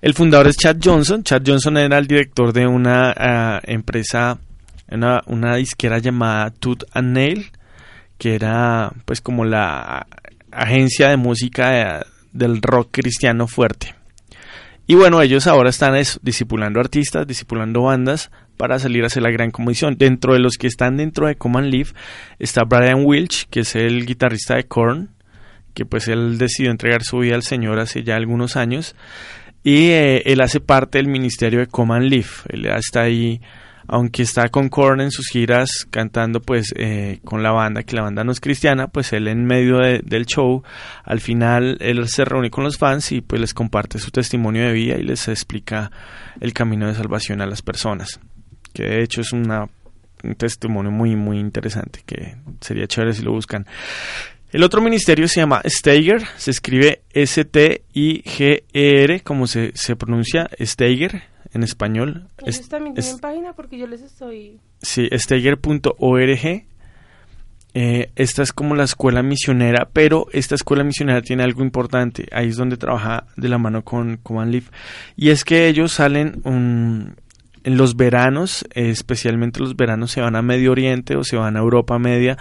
El 0.02 0.14
fundador 0.14 0.48
es 0.48 0.58
Chad 0.58 0.78
Johnson. 0.84 1.24
Chad 1.24 1.44
Johnson 1.46 1.78
era 1.78 1.98
el 1.98 2.08
director 2.08 2.54
de 2.54 2.68
una 2.68 3.14
ah, 3.16 3.62
empresa, 3.64 4.38
una, 4.90 5.22
una 5.28 5.56
disquera 5.56 6.00
llamada 6.00 6.52
Tooth 6.52 6.84
and 6.92 7.14
Nail, 7.14 7.52
que 8.18 8.36
era 8.36 8.92
pues 9.06 9.22
como 9.22 9.46
la 9.46 10.08
agencia 10.52 11.10
de 11.10 11.18
música 11.18 12.00
eh, 12.00 12.06
del 12.32 12.62
rock 12.62 12.90
cristiano 12.92 13.48
fuerte. 13.48 13.97
Y 14.90 14.96
bueno, 14.96 15.22
ellos 15.22 15.48
ahora 15.48 15.70
están 15.70 15.96
eso, 15.98 16.18
discipulando 16.24 16.80
artistas, 16.80 17.28
discipulando 17.28 17.84
bandas 17.84 18.32
para 18.56 18.80
salir 18.80 19.04
a 19.04 19.08
hacer 19.08 19.22
la 19.22 19.32
gran 19.32 19.52
comisión. 19.52 19.98
Dentro 19.98 20.34
de 20.34 20.40
los 20.40 20.58
que 20.58 20.68
están 20.68 20.96
dentro 20.96 21.28
de 21.28 21.36
Command 21.36 21.70
Leaf 21.70 21.92
está 22.40 22.64
Brian 22.64 23.04
Wilch, 23.06 23.48
que 23.50 23.60
es 23.60 23.76
el 23.76 24.06
guitarrista 24.06 24.56
de 24.56 24.64
Korn, 24.64 25.10
que 25.74 25.86
pues 25.86 26.08
él 26.08 26.38
decidió 26.38 26.72
entregar 26.72 27.04
su 27.04 27.20
vida 27.20 27.36
al 27.36 27.44
Señor 27.44 27.80
hace 27.80 28.04
ya 28.04 28.16
algunos 28.16 28.56
años. 28.56 28.96
Y 29.62 29.90
eh, 29.90 30.24
él 30.26 30.40
hace 30.40 30.62
parte 30.62 31.00
del 31.00 31.10
ministerio 31.10 31.60
de 31.60 31.68
Command 31.68 32.10
Leaf. 32.10 32.46
Él 32.48 32.66
está 32.68 33.02
ahí, 33.02 33.42
aunque 33.88 34.24
está 34.24 34.50
con 34.50 34.70
Korn 34.70 35.02
en 35.02 35.12
sus 35.12 35.28
giras, 35.28 35.88
cantando 35.90 36.42
pues 36.42 36.74
eh, 36.76 37.20
con 37.24 37.42
la 37.44 37.52
banda, 37.52 37.84
que 37.84 37.96
la 37.96 38.02
banda 38.04 38.24
no 38.24 38.32
es 38.32 38.40
cristiana, 38.40 38.88
pues 38.88 39.14
él 39.14 39.28
en 39.28 39.46
medio 39.46 39.78
de- 39.78 40.02
del 40.04 40.26
show, 40.26 40.64
al 41.04 41.20
final 41.22 41.78
él 41.80 42.08
se 42.08 42.26
reúne 42.26 42.50
con 42.50 42.64
los 42.64 42.78
fans 42.78 43.12
y 43.12 43.22
pues 43.22 43.40
les 43.42 43.54
comparte 43.54 43.98
su 44.00 44.12
testimonio 44.12 44.66
de 44.66 44.74
vida 44.74 44.98
y 44.98 45.04
les 45.04 45.28
explica 45.28 45.92
el 46.40 46.54
camino 46.54 46.88
de 46.88 46.96
salvación 46.96 47.42
a 47.42 47.46
las 47.48 47.62
personas. 47.62 48.20
Que 48.74 48.84
de 48.84 49.04
hecho 49.04 49.22
es 49.22 49.32
una, 49.34 49.68
un 50.24 50.36
testimonio 50.36 50.92
muy, 50.92 51.16
muy 51.16 51.40
interesante, 51.40 52.02
que 52.06 52.36
sería 52.62 52.88
chévere 52.88 53.14
si 53.14 53.24
lo 53.24 53.32
buscan. 53.32 53.66
El 54.52 54.64
otro 54.64 54.82
ministerio 54.82 55.28
se 55.28 55.42
llama 55.42 55.62
Steiger, 55.68 56.22
se 56.38 56.52
escribe 56.52 57.02
S-T-I-G-E-R, 57.98 59.22
como 59.22 59.48
se 59.48 59.72
pronuncia, 59.98 60.50
Steiger 60.62 61.24
en 61.54 61.64
español. 61.64 62.28
Ellos 62.40 62.60
Es- 62.60 62.70
también 62.70 62.96
es- 62.98 63.06
tienen 63.06 63.20
página 63.22 63.54
porque 63.54 63.78
yo 63.78 63.88
les 63.88 64.02
estoy... 64.02 64.60
Sí, 64.82 65.08
steiger.org. 65.12 66.66
Eh, 67.74 68.10
esta 68.16 68.42
es 68.42 68.54
como 68.54 68.76
la 68.76 68.86
escuela 68.86 69.22
misionera, 69.22 69.88
pero 69.94 70.26
esta 70.34 70.56
escuela 70.56 70.84
misionera 70.84 71.22
tiene 71.22 71.44
algo 71.44 71.62
importante. 71.64 72.26
Ahí 72.32 72.48
es 72.50 72.56
donde 72.56 72.78
trabaja 72.78 73.26
de 73.36 73.50
la 73.50 73.60
mano 73.60 73.84
con 73.84 74.18
Command 74.18 74.52
Leaf. 74.52 74.70
Y 75.16 75.30
es 75.30 75.44
que 75.44 75.68
ellos 75.68 75.92
salen 75.92 76.42
en 76.46 77.78
los 77.78 77.96
veranos, 77.96 78.66
eh, 78.74 78.90
especialmente 78.90 79.60
los 79.60 79.76
veranos, 79.76 80.12
se 80.12 80.22
van 80.22 80.36
a 80.36 80.42
Medio 80.42 80.72
Oriente 80.72 81.16
o 81.18 81.24
se 81.24 81.36
van 81.36 81.56
a 81.56 81.60
Europa 81.60 82.00
Media. 82.00 82.38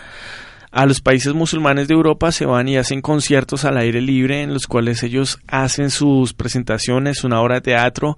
A 0.70 0.86
los 0.86 1.00
países 1.00 1.34
musulmanes 1.34 1.88
de 1.88 1.94
Europa 1.94 2.32
se 2.32 2.46
van 2.46 2.68
y 2.68 2.76
hacen 2.78 3.02
conciertos 3.02 3.64
al 3.64 3.76
aire 3.78 4.00
libre 4.00 4.42
en 4.42 4.54
los 4.54 4.66
cuales 4.66 5.02
ellos 5.02 5.38
hacen 5.48 5.90
sus 5.90 6.32
presentaciones, 6.32 7.25
una 7.25 7.40
obra 7.42 7.56
de 7.56 7.60
teatro, 7.62 8.16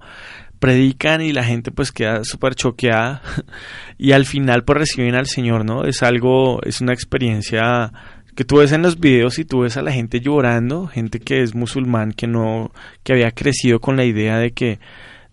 predican 0.59 1.21
y 1.21 1.31
la 1.33 1.43
gente 1.43 1.71
pues 1.71 1.91
queda 1.91 2.23
súper 2.23 2.55
choqueada. 2.55 3.21
Y 3.97 4.13
al 4.13 4.25
final 4.25 4.63
pues 4.63 4.77
reciben 4.79 5.15
al 5.15 5.27
Señor, 5.27 5.65
¿no? 5.65 5.83
Es 5.83 6.03
algo, 6.03 6.61
es 6.63 6.79
una 6.79 6.93
experiencia 6.93 7.91
que 8.33 8.45
tú 8.45 8.57
ves 8.59 8.71
en 8.71 8.81
los 8.81 8.97
videos 8.97 9.37
y 9.39 9.43
tú 9.43 9.61
ves 9.61 9.75
a 9.75 9.81
la 9.81 9.91
gente 9.91 10.21
llorando, 10.21 10.87
gente 10.87 11.19
que 11.19 11.41
es 11.43 11.53
musulmán, 11.53 12.13
que 12.13 12.25
no, 12.25 12.71
que 13.03 13.11
había 13.11 13.31
crecido 13.31 13.81
con 13.81 13.97
la 13.97 14.05
idea 14.05 14.37
de 14.37 14.51
que 14.51 14.79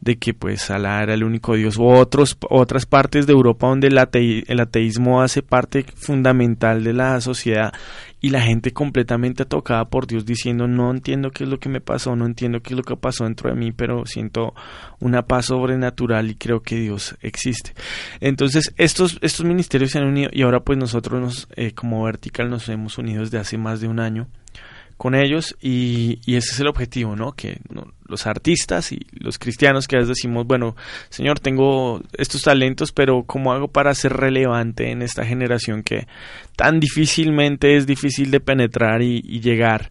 de 0.01 0.17
que 0.19 0.35
pues 0.35 0.71
Alá 0.71 1.03
era 1.03 1.15
el 1.15 1.25
único 1.25 1.55
Dios, 1.55 1.79
o 1.79 1.85
otros, 1.85 2.37
otras 2.51 2.85
partes 2.87 3.27
de 3.27 3.33
Europa 3.33 3.67
donde 3.69 3.87
el, 3.89 3.97
atei- 3.99 4.45
el 4.47 4.61
ateísmo 4.61 5.23
hace 5.23 5.43
parte 5.43 5.85
fundamental 5.95 6.85
de 6.85 6.93
la 6.93 7.21
sociedad 7.21 7.73
y 8.21 8.31
la 8.31 8.41
gente 8.41 8.73
completamente 8.73 9.45
tocada 9.45 9.85
por 9.87 10.07
Dios 10.07 10.25
diciendo 10.25 10.67
no 10.67 10.91
entiendo 10.91 11.31
qué 11.31 11.45
es 11.45 11.51
lo 11.51 11.59
que 11.59 11.69
me 11.69 11.81
pasó, 11.81 12.17
no 12.17 12.27
entiendo 12.27 12.61
qué 12.61 12.71
es 12.71 12.77
lo 12.77 12.83
que 12.83 12.97
pasó 12.97 13.25
dentro 13.25 13.51
de 13.51 13.57
mí, 13.57 13.73
pero 13.73 14.07
siento 14.07 14.55
una 15.01 15.23
paz 15.23 15.47
sobrenatural 15.47 16.31
y 16.31 16.35
creo 16.35 16.63
que 16.63 16.77
Dios 16.77 17.17
existe. 17.21 17.75
Entonces 18.21 18.73
estos, 18.77 19.19
estos 19.21 19.45
ministerios 19.45 19.91
se 19.91 19.99
han 19.99 20.07
unido 20.07 20.31
y 20.33 20.43
ahora 20.43 20.61
pues 20.61 20.79
nosotros 20.79 21.21
nos, 21.21 21.49
eh, 21.57 21.73
como 21.73 22.03
Vertical 22.05 22.49
nos 22.49 22.69
hemos 22.69 22.99
unido 22.99 23.21
desde 23.21 23.39
hace 23.39 23.59
más 23.59 23.81
de 23.81 23.89
un 23.89 24.01
año 24.01 24.29
con 24.97 25.15
ellos 25.15 25.57
y, 25.61 26.21
y 26.25 26.37
ese 26.37 26.53
es 26.53 26.61
el 26.61 26.69
objetivo, 26.69 27.17
¿no? 27.17 27.33
Que 27.33 27.61
¿no? 27.71 27.93
los 28.09 28.27
artistas 28.27 28.93
y 28.93 29.07
los 29.13 29.39
cristianos 29.39 29.87
que 29.87 29.97
a 29.97 29.99
veces 29.99 30.17
decimos, 30.17 30.47
bueno, 30.47 30.77
Señor, 31.11 31.41
tengo 31.41 32.01
estos 32.17 32.43
talentos, 32.43 32.93
pero 32.93 33.25
¿cómo 33.25 33.53
hago 33.53 33.69
para 33.69 33.95
ser 33.95 34.13
relevante 34.15 34.91
en 34.91 35.03
esta 35.03 35.25
generación 35.25 35.83
que 35.83 36.07
tan 36.57 36.81
difícilmente 36.81 37.77
es 37.77 37.87
difícil 37.87 38.31
de 38.31 38.41
penetrar 38.41 39.03
y, 39.03 39.23
y 39.25 39.41
llegar? 39.41 39.91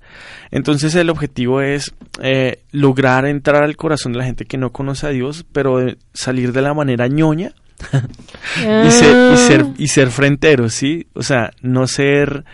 Entonces 0.52 0.96
el 0.96 1.10
objetivo 1.10 1.62
es 1.62 1.94
eh, 2.22 2.64
lograr 2.72 3.26
entrar 3.26 3.64
al 3.64 3.76
corazón 3.76 4.14
de 4.14 4.20
la 4.20 4.26
gente 4.26 4.46
que 4.46 4.58
no 4.58 4.72
conoce 4.72 5.08
a 5.08 5.12
Dios, 5.12 5.46
pero 5.52 5.78
de 5.78 5.98
salir 6.14 6.52
de 6.52 6.62
la 6.62 6.74
manera 6.74 7.08
ñoña 7.08 7.54
y 8.86 8.92
ser, 8.92 9.34
y 9.34 9.38
ser, 9.38 9.66
y 9.78 9.88
ser 9.88 10.10
fronteros, 10.10 10.74
¿sí? 10.74 11.08
O 11.14 11.24
sea, 11.24 11.52
no 11.62 11.88
ser 11.88 12.46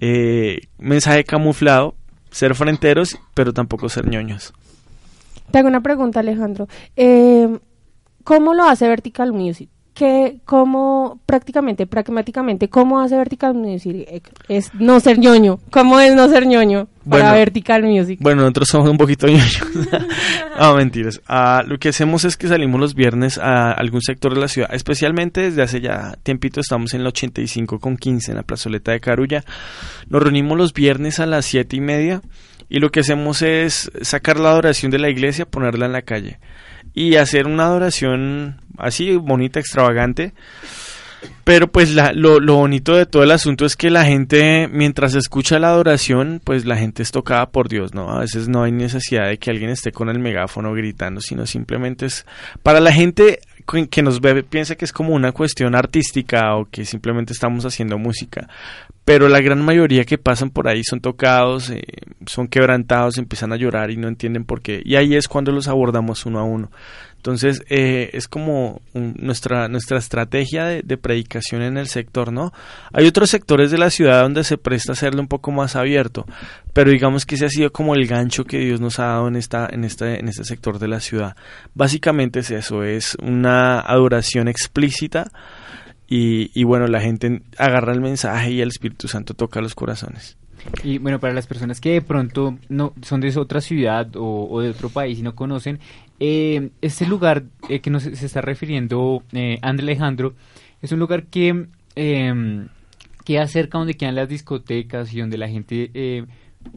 eh, 0.00 0.62
mensaje 0.78 1.24
camuflado, 1.24 1.96
ser 2.30 2.54
fronteros, 2.54 3.18
pero 3.34 3.52
tampoco 3.52 3.88
ser 3.88 4.08
ñoños. 4.08 4.52
Te 5.50 5.58
hago 5.58 5.68
una 5.68 5.80
pregunta, 5.80 6.20
Alejandro. 6.20 6.68
Eh, 6.96 7.58
¿Cómo 8.24 8.54
lo 8.54 8.64
hace 8.64 8.86
Vertical 8.88 9.32
Music? 9.32 9.70
¿Qué, 9.94 10.38
¿Cómo, 10.44 11.20
prácticamente, 11.26 11.86
pragmáticamente, 11.86 12.68
cómo 12.68 13.00
hace 13.00 13.16
Vertical 13.16 13.54
Music? 13.54 13.92
Eh, 14.08 14.22
Es 14.48 14.72
no 14.74 15.00
ser 15.00 15.18
ñoño. 15.18 15.58
¿Cómo 15.70 16.00
es 16.00 16.14
no 16.14 16.28
ser 16.28 16.46
ñoño 16.46 16.88
para 17.08 17.24
Bueno. 17.24 17.32
Vertical 17.34 17.82
Music? 17.82 18.18
Bueno, 18.20 18.42
nosotros 18.42 18.68
somos 18.68 18.88
un 18.88 18.96
poquito 18.96 19.26
ñoños. 19.26 19.60
no, 20.60 20.74
mentiras. 20.76 21.20
Ah, 21.26 21.62
lo 21.66 21.78
que 21.78 21.88
hacemos 21.88 22.24
es 22.24 22.36
que 22.36 22.48
salimos 22.48 22.80
los 22.80 22.94
viernes 22.94 23.36
a 23.38 23.72
algún 23.72 24.00
sector 24.00 24.34
de 24.34 24.40
la 24.40 24.48
ciudad, 24.48 24.70
especialmente 24.72 25.42
desde 25.42 25.62
hace 25.62 25.80
ya 25.80 26.16
tiempito, 26.22 26.60
estamos 26.60 26.94
en 26.94 27.02
la 27.02 27.08
85 27.08 27.78
con 27.80 27.96
15 27.96 28.30
en 28.30 28.36
la 28.36 28.42
plazoleta 28.44 28.92
de 28.92 29.00
Carulla. 29.00 29.44
Nos 30.08 30.22
reunimos 30.22 30.56
los 30.56 30.72
viernes 30.72 31.20
a 31.20 31.26
las 31.26 31.46
siete 31.46 31.76
y 31.76 31.80
media 31.80 32.22
y 32.68 32.78
lo 32.78 32.90
que 32.90 33.00
hacemos 33.00 33.42
es 33.42 33.90
sacar 34.02 34.38
la 34.38 34.50
adoración 34.50 34.90
de 34.90 34.98
la 35.00 35.10
iglesia, 35.10 35.44
ponerla 35.46 35.86
en 35.86 35.92
la 35.92 36.02
calle 36.02 36.38
y 36.94 37.16
hacer 37.16 37.46
una 37.46 37.64
adoración 37.64 38.60
así 38.82 39.16
bonita, 39.16 39.60
extravagante. 39.60 40.32
Pero 41.44 41.70
pues 41.70 41.94
la- 41.94 42.12
lo, 42.14 42.40
lo 42.40 42.54
bonito 42.56 42.94
de 42.96 43.04
todo 43.04 43.22
el 43.22 43.30
asunto 43.30 43.66
es 43.66 43.76
que 43.76 43.90
la 43.90 44.04
gente, 44.06 44.68
mientras 44.72 45.14
escucha 45.14 45.58
la 45.58 45.68
adoración, 45.68 46.40
pues 46.42 46.64
la 46.64 46.76
gente 46.76 47.02
es 47.02 47.10
tocada 47.12 47.50
por 47.50 47.68
Dios, 47.68 47.92
¿no? 47.92 48.10
A 48.10 48.20
veces 48.20 48.48
no 48.48 48.62
hay 48.62 48.72
necesidad 48.72 49.28
de 49.28 49.36
que 49.36 49.50
alguien 49.50 49.68
esté 49.70 49.92
con 49.92 50.08
el 50.08 50.18
megáfono 50.18 50.72
gritando, 50.72 51.20
sino 51.20 51.44
simplemente 51.46 52.06
es... 52.06 52.24
Para 52.62 52.80
la 52.80 52.92
gente 52.92 53.40
que 53.90 54.02
nos 54.02 54.20
ve 54.20 54.42
piensa 54.42 54.74
que 54.76 54.84
es 54.86 54.92
como 54.92 55.14
una 55.14 55.32
cuestión 55.32 55.76
artística 55.76 56.56
o 56.56 56.64
que 56.70 56.84
simplemente 56.86 57.32
estamos 57.34 57.66
haciendo 57.66 57.98
música. 57.98 58.48
Pero 59.04 59.28
la 59.28 59.40
gran 59.40 59.62
mayoría 59.62 60.04
que 60.04 60.18
pasan 60.18 60.50
por 60.50 60.68
ahí 60.68 60.82
son 60.84 61.00
tocados, 61.00 61.68
eh, 61.70 61.82
son 62.26 62.48
quebrantados, 62.48 63.18
empiezan 63.18 63.52
a 63.52 63.56
llorar 63.56 63.90
y 63.90 63.96
no 63.96 64.08
entienden 64.08 64.44
por 64.44 64.62
qué. 64.62 64.80
Y 64.84 64.96
ahí 64.96 65.14
es 65.16 65.28
cuando 65.28 65.52
los 65.52 65.68
abordamos 65.68 66.24
uno 66.26 66.38
a 66.38 66.44
uno. 66.44 66.70
Entonces, 67.20 67.62
eh, 67.68 68.08
es 68.14 68.28
como 68.28 68.80
un- 68.94 69.14
nuestra, 69.18 69.68
nuestra 69.68 69.98
estrategia 69.98 70.64
de, 70.64 70.80
de 70.82 70.96
predicación 70.96 71.60
en 71.60 71.76
el 71.76 71.86
sector, 71.86 72.32
¿no? 72.32 72.50
Hay 72.94 73.06
otros 73.06 73.28
sectores 73.28 73.70
de 73.70 73.76
la 73.76 73.90
ciudad 73.90 74.22
donde 74.22 74.42
se 74.42 74.56
presta 74.56 74.92
a 74.92 74.94
hacerlo 74.94 75.20
un 75.20 75.28
poco 75.28 75.50
más 75.52 75.76
abierto, 75.76 76.24
pero 76.72 76.90
digamos 76.90 77.26
que 77.26 77.34
ese 77.34 77.44
ha 77.44 77.50
sido 77.50 77.70
como 77.72 77.94
el 77.94 78.06
gancho 78.06 78.44
que 78.44 78.58
Dios 78.60 78.80
nos 78.80 78.98
ha 79.00 79.04
dado 79.08 79.28
en, 79.28 79.36
esta, 79.36 79.68
en, 79.70 79.84
este, 79.84 80.18
en 80.18 80.28
este 80.28 80.44
sector 80.44 80.78
de 80.78 80.88
la 80.88 81.00
ciudad. 81.00 81.36
Básicamente 81.74 82.38
es 82.40 82.50
eso, 82.50 82.84
es 82.84 83.18
una 83.22 83.80
adoración 83.80 84.48
explícita 84.48 85.30
y, 86.08 86.50
y 86.58 86.64
bueno, 86.64 86.86
la 86.86 87.00
gente 87.02 87.42
agarra 87.58 87.92
el 87.92 88.00
mensaje 88.00 88.50
y 88.52 88.60
el 88.62 88.68
Espíritu 88.70 89.08
Santo 89.08 89.34
toca 89.34 89.60
los 89.60 89.74
corazones. 89.74 90.38
Y 90.84 90.98
bueno, 90.98 91.18
para 91.20 91.32
las 91.32 91.46
personas 91.46 91.80
que 91.80 91.92
de 91.92 92.02
pronto 92.02 92.58
no 92.68 92.92
son 93.02 93.20
de 93.20 93.34
otra 93.38 93.60
ciudad 93.62 94.14
o, 94.16 94.46
o 94.50 94.60
de 94.60 94.68
otro 94.70 94.90
país 94.90 95.18
y 95.18 95.22
no 95.22 95.34
conocen, 95.34 95.80
eh, 96.20 96.70
este 96.80 97.06
lugar 97.06 97.44
eh, 97.68 97.80
que 97.80 97.90
nos 97.90 98.02
se 98.04 98.26
está 98.26 98.40
refiriendo 98.40 99.22
eh, 99.32 99.58
André 99.62 99.84
Alejandro 99.84 100.34
es 100.82 100.92
un 100.92 100.98
lugar 101.00 101.24
que 101.26 101.66
eh, 101.96 102.66
queda 103.24 103.46
cerca 103.46 103.78
donde 103.78 103.94
quedan 103.94 104.14
las 104.14 104.28
discotecas 104.28 105.12
y 105.12 105.20
donde 105.20 105.38
la 105.38 105.48
gente 105.48 105.90
eh, 105.94 106.24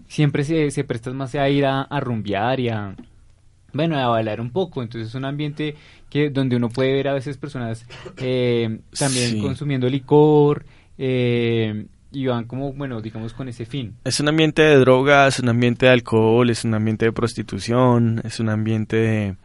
siempre 0.07 0.43
se, 0.43 0.71
se 0.71 0.83
presta 0.83 1.11
más 1.13 1.35
a 1.35 1.49
ir 1.49 1.65
a, 1.65 1.81
a 1.81 1.99
rumbear 1.99 2.59
y 2.59 2.69
a, 2.69 2.95
bueno, 3.73 3.97
a 3.97 4.07
bailar 4.07 4.39
un 4.41 4.51
poco. 4.51 4.81
Entonces 4.83 5.09
es 5.09 5.15
un 5.15 5.25
ambiente 5.25 5.75
que 6.09 6.29
donde 6.29 6.55
uno 6.55 6.69
puede 6.69 6.93
ver 6.93 7.07
a 7.07 7.13
veces 7.13 7.37
personas 7.37 7.85
eh, 8.17 8.79
también 8.97 9.31
Sí. 9.31 9.39
consumiendo 9.41 9.89
licor 9.89 10.65
eh, 10.97 11.85
y 12.13 12.27
van 12.27 12.45
como, 12.45 12.73
bueno, 12.73 13.01
digamos 13.01 13.33
con 13.33 13.47
ese 13.47 13.65
fin. 13.65 13.95
Es 14.03 14.19
un 14.19 14.29
ambiente 14.29 14.61
de 14.61 14.77
drogas, 14.77 15.35
es 15.35 15.39
un 15.41 15.49
ambiente 15.49 15.85
de 15.85 15.91
alcohol, 15.91 16.49
es 16.49 16.63
un 16.63 16.73
ambiente 16.73 17.05
de 17.05 17.11
prostitución, 17.11 18.21
es 18.23 18.39
un 18.39 18.49
ambiente 18.49 19.35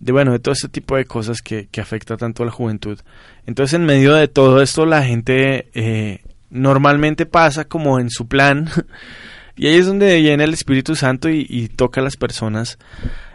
de, 0.00 0.12
bueno, 0.12 0.32
de 0.32 0.38
todo 0.38 0.52
este 0.52 0.68
tipo 0.68 0.96
de 0.96 1.04
cosas 1.04 1.42
que, 1.42 1.68
que 1.70 1.80
afecta 1.80 2.16
tanto 2.16 2.42
a 2.42 2.46
la 2.46 2.52
juventud. 2.52 2.98
Entonces, 3.46 3.74
en 3.74 3.86
medio 3.86 4.14
de 4.14 4.28
todo 4.28 4.60
esto, 4.60 4.86
la 4.86 5.02
gente 5.02 5.68
eh, 5.74 6.20
normalmente 6.50 7.26
pasa 7.26 7.64
como 7.64 8.00
en 8.00 8.10
su 8.10 8.26
plan, 8.26 8.68
y 9.56 9.66
ahí 9.66 9.76
es 9.76 9.86
donde 9.86 10.20
viene 10.20 10.44
el 10.44 10.54
Espíritu 10.54 10.94
Santo 10.94 11.28
y, 11.28 11.46
y 11.48 11.68
toca 11.68 12.00
a 12.00 12.04
las 12.04 12.16
personas. 12.16 12.78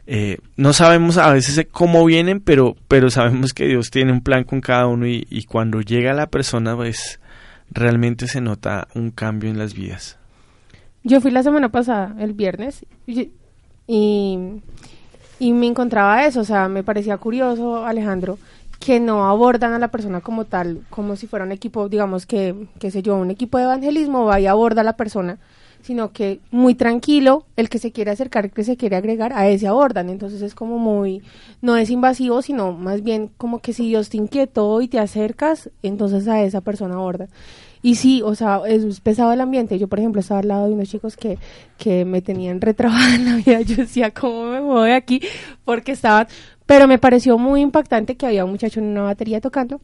Eh, 0.08 0.38
no 0.56 0.72
sabemos 0.74 1.18
a 1.18 1.34
veces 1.34 1.66
cómo 1.72 2.06
vienen, 2.06 2.40
pero, 2.40 2.76
pero 2.88 3.10
sabemos 3.10 3.54
que 3.54 3.66
Dios 3.66 3.90
tiene 3.90 4.12
un 4.12 4.22
plan 4.22 4.44
con 4.44 4.62
cada 4.62 4.86
uno 4.86 5.08
y, 5.08 5.26
y 5.30 5.46
cuando 5.46 5.82
llega 5.82 6.14
la 6.14 6.28
persona, 6.28 6.76
pues 6.76 7.20
realmente 7.76 8.28
se 8.28 8.42
nota 8.42 8.88
un 8.96 9.12
cambio 9.12 9.50
en 9.50 9.60
las 9.60 9.74
vidas. 9.74 10.18
Yo 11.04 11.22
fui 11.22 11.30
la 11.30 11.44
semana 11.44 11.70
pasada, 11.70 12.16
el 12.18 12.34
viernes, 12.34 12.84
y, 13.06 13.30
y, 13.86 15.54
me 15.54 15.68
encontraba 15.68 16.26
eso, 16.26 16.40
o 16.40 16.46
sea, 16.46 16.68
me 16.68 16.84
parecía 16.84 17.18
curioso, 17.18 17.86
Alejandro, 17.86 18.40
que 18.80 19.00
no 19.00 19.28
abordan 19.28 19.74
a 19.74 19.80
la 19.80 19.90
persona 19.90 20.22
como 20.22 20.46
tal, 20.46 20.82
como 20.90 21.16
si 21.16 21.28
fuera 21.28 21.46
un 21.46 21.52
equipo, 21.52 21.90
digamos 21.90 22.26
que, 22.26 22.68
qué 22.80 22.90
sé 22.90 23.04
yo, 23.04 23.16
un 23.18 23.30
equipo 23.30 23.60
de 23.60 23.66
evangelismo 23.66 24.26
va 24.26 24.40
y 24.40 24.48
aborda 24.48 24.82
a 24.82 24.86
la 24.86 24.98
persona, 24.98 25.38
sino 25.84 26.12
que 26.12 26.40
muy 26.50 26.74
tranquilo, 26.74 27.46
el 27.56 27.70
que 27.70 27.78
se 27.78 27.92
quiere 27.92 28.10
acercar, 28.10 28.46
el 28.46 28.52
que 28.52 28.64
se 28.64 28.76
quiere 28.76 28.96
agregar, 28.96 29.34
a 29.34 29.48
ese 29.48 29.68
abordan, 29.68 30.10
entonces 30.10 30.42
es 30.42 30.56
como 30.56 30.80
muy, 30.80 31.22
no 31.62 31.78
es 31.78 31.92
invasivo, 31.92 32.42
sino 32.42 32.72
más 32.72 33.04
bien 33.04 33.30
como 33.38 33.60
que 33.60 33.74
si 33.74 33.90
Dios 33.90 34.10
te 34.10 34.18
inquietó 34.18 34.82
y 34.82 34.88
te 34.88 34.98
acercas, 34.98 35.70
entonces 35.84 36.28
a 36.28 36.42
esa 36.42 36.62
persona 36.62 36.96
aborda. 36.96 37.28
Y 37.86 37.94
sí, 37.94 38.24
o 38.24 38.34
sea, 38.34 38.62
es 38.66 39.00
pesado 39.00 39.32
el 39.32 39.40
ambiente. 39.40 39.78
Yo, 39.78 39.88
por 39.88 40.00
ejemplo, 40.00 40.20
estaba 40.20 40.40
al 40.40 40.48
lado 40.48 40.66
de 40.66 40.74
unos 40.74 40.90
chicos 40.90 41.16
que, 41.16 41.38
que 41.78 42.04
me 42.04 42.20
tenían 42.24 42.60
retrabada 42.60 43.14
en 43.14 43.26
la 43.26 43.36
vida. 43.36 43.62
Yo 43.62 43.76
decía, 43.76 44.10
¿cómo 44.10 44.46
me 44.46 44.88
de 44.88 44.94
aquí? 44.96 45.22
Porque 45.64 45.92
estaban... 45.92 46.26
Pero 46.66 46.88
me 46.88 46.98
pareció 46.98 47.38
muy 47.38 47.62
impactante 47.62 48.18
que 48.18 48.26
había 48.26 48.44
un 48.44 48.50
muchacho 48.50 48.80
en 48.80 48.88
una 48.88 49.04
batería 49.04 49.40
tocando 49.40 49.82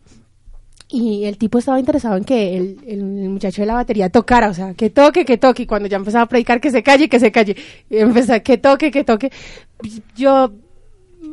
y 0.90 1.26
el 1.26 1.38
tipo 1.38 1.60
estaba 1.60 1.80
interesado 1.80 2.18
en 2.18 2.24
que 2.24 2.58
el, 2.58 2.80
el 2.88 3.04
muchacho 3.04 3.62
de 3.62 3.68
la 3.68 3.76
batería 3.76 4.10
tocara, 4.10 4.50
o 4.50 4.54
sea, 4.56 4.74
que 4.74 4.90
toque, 4.90 5.24
que 5.24 5.38
toque, 5.38 5.64
y 5.64 5.66
cuando 5.68 5.88
ya 5.88 5.98
empezaba 5.98 6.24
a 6.24 6.28
predicar, 6.28 6.60
que 6.60 6.72
se 6.72 6.82
calle, 6.82 7.08
que 7.08 7.20
se 7.20 7.32
calle, 7.32 7.56
empezaba, 7.92 8.40
que 8.40 8.58
toque, 8.58 8.90
que 8.90 9.04
toque. 9.04 9.32
Yo 10.16 10.52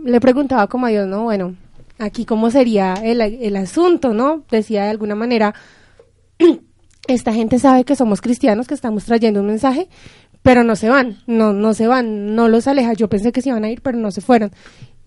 le 0.04 0.20
preguntaba 0.20 0.66
como 0.66 0.85
a 0.85 0.90
Dios, 0.90 1.09
¿no? 1.09 1.22
Bueno, 1.22 1.57
aquí 1.98 2.26
cómo 2.26 2.50
sería 2.50 2.92
el, 3.02 3.22
el 3.22 3.57
asunto, 3.57 4.12
¿no? 4.12 4.42
Decía 4.50 4.85
de 4.85 4.90
alguna 4.90 5.14
manera, 5.14 5.54
esta 7.09 7.33
gente 7.33 7.59
sabe 7.59 7.85
que 7.85 7.96
somos 7.96 8.20
cristianos, 8.20 8.66
que 8.66 8.74
estamos 8.74 9.05
trayendo 9.05 9.40
un 9.40 9.46
mensaje, 9.46 9.88
pero 10.42 10.64
no 10.64 10.77
se 10.77 10.88
van, 10.88 11.18
no, 11.27 11.53
no 11.53 11.74
se 11.74 11.87
van, 11.87 12.35
no 12.35 12.48
los 12.48 12.66
aleja. 12.66 12.92
Yo 12.92 13.09
pensé 13.09 13.33
que 13.33 13.42
se 13.42 13.51
iban 13.51 13.64
a 13.64 13.70
ir, 13.70 13.83
pero 13.83 13.98
no 13.98 14.11
se 14.11 14.20
fueron. 14.20 14.51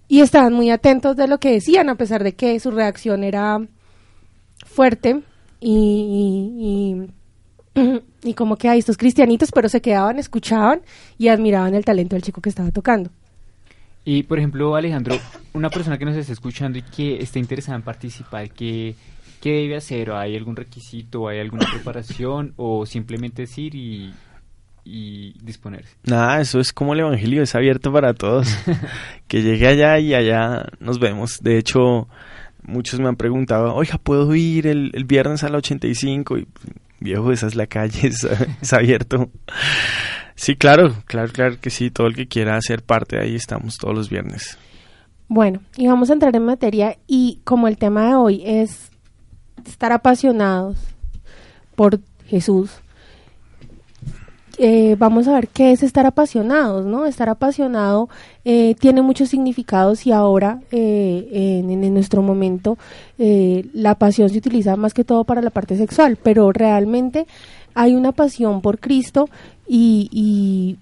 Y 0.07 0.21
estaban 0.21 0.53
muy 0.53 0.69
atentos 0.69 1.15
de 1.15 1.27
lo 1.27 1.39
que 1.39 1.51
decían, 1.51 1.89
a 1.89 1.95
pesar 1.95 2.23
de 2.23 2.33
que 2.33 2.59
su 2.59 2.71
reacción 2.71 3.23
era 3.23 3.59
fuerte 4.65 5.21
y, 5.59 7.07
y, 7.73 8.29
y, 8.29 8.33
como 8.35 8.57
que 8.57 8.67
hay 8.67 8.79
estos 8.79 8.97
cristianitos, 8.97 9.51
pero 9.51 9.69
se 9.69 9.81
quedaban, 9.81 10.19
escuchaban 10.19 10.81
y 11.17 11.29
admiraban 11.29 11.75
el 11.75 11.85
talento 11.85 12.15
del 12.15 12.23
chico 12.23 12.41
que 12.41 12.49
estaba 12.49 12.71
tocando. 12.71 13.09
Y, 14.03 14.23
por 14.23 14.39
ejemplo, 14.39 14.75
Alejandro, 14.75 15.15
una 15.53 15.69
persona 15.69 15.97
que 15.97 16.05
nos 16.05 16.15
está 16.15 16.33
escuchando 16.33 16.79
y 16.79 16.81
que 16.81 17.21
está 17.21 17.37
interesada 17.37 17.77
en 17.77 17.83
participar, 17.83 18.49
¿qué, 18.49 18.95
qué 19.41 19.51
debe 19.51 19.75
hacer? 19.75 20.11
¿Hay 20.11 20.37
algún 20.37 20.55
requisito? 20.55 21.27
¿Hay 21.27 21.39
alguna 21.39 21.65
preparación? 21.73 22.53
¿O 22.55 22.85
simplemente 22.85 23.43
es 23.43 23.57
ir 23.57 23.75
y, 23.75 24.13
y 24.83 25.33
disponerse. 25.43 25.95
Nada, 26.03 26.41
eso 26.41 26.59
es 26.59 26.73
como 26.73 26.93
el 26.93 27.01
Evangelio, 27.01 27.43
es 27.43 27.55
abierto 27.55 27.91
para 27.91 28.13
todos. 28.13 28.47
que 29.27 29.41
llegue 29.41 29.67
allá 29.67 29.99
y 29.99 30.13
allá 30.13 30.65
nos 30.79 30.99
vemos. 30.99 31.41
De 31.41 31.57
hecho, 31.57 32.07
muchos 32.63 32.99
me 32.99 33.07
han 33.07 33.15
preguntado, 33.15 33.75
oiga, 33.75 33.97
¿puedo 33.97 34.33
ir 34.35 34.67
el, 34.67 34.91
el 34.93 35.05
viernes 35.05 35.43
a 35.43 35.49
la 35.49 35.57
85? 35.57 36.37
Y 36.37 36.47
viejo, 36.99 37.31
esa 37.31 37.47
es 37.47 37.55
la 37.55 37.67
calle, 37.67 38.07
es, 38.07 38.27
es 38.61 38.73
abierto. 38.73 39.29
Sí, 40.35 40.55
claro, 40.55 40.95
claro, 41.05 41.31
claro 41.31 41.55
que 41.59 41.69
sí, 41.69 41.91
todo 41.91 42.07
el 42.07 42.15
que 42.15 42.27
quiera 42.27 42.59
ser 42.61 42.81
parte 42.81 43.17
de 43.17 43.23
ahí 43.23 43.35
estamos 43.35 43.77
todos 43.77 43.95
los 43.95 44.09
viernes. 44.09 44.57
Bueno, 45.27 45.61
y 45.77 45.87
vamos 45.87 46.09
a 46.09 46.13
entrar 46.13 46.35
en 46.35 46.43
materia 46.43 46.97
y 47.07 47.39
como 47.43 47.67
el 47.67 47.77
tema 47.77 48.07
de 48.07 48.15
hoy 48.15 48.43
es 48.45 48.90
estar 49.69 49.91
apasionados 49.91 50.77
por 51.75 51.99
Jesús, 52.25 52.71
eh, 54.63 54.95
vamos 54.99 55.27
a 55.27 55.33
ver 55.33 55.47
qué 55.47 55.71
es 55.71 55.81
estar 55.81 56.05
apasionados, 56.05 56.85
¿no? 56.85 57.07
Estar 57.07 57.29
apasionado 57.29 58.09
eh, 58.45 58.75
tiene 58.79 59.01
muchos 59.01 59.29
significados 59.29 60.05
y 60.05 60.11
ahora, 60.11 60.59
eh, 60.71 61.63
en, 61.63 61.93
nuestro 61.93 62.21
momento, 62.21 62.77
la 63.17 63.95
pasión 63.95 64.29
se 64.29 64.37
utiliza 64.37 64.75
más 64.75 64.93
que 64.93 65.03
todo 65.03 65.23
para 65.23 65.41
la 65.41 65.49
parte 65.49 65.77
sexual, 65.77 66.17
pero 66.21 66.51
realmente 66.51 67.25
hay 67.73 67.95
una 67.95 68.11
pasión 68.11 68.61
por 68.61 68.79
Cristo 68.79 69.29
y, 69.67 70.77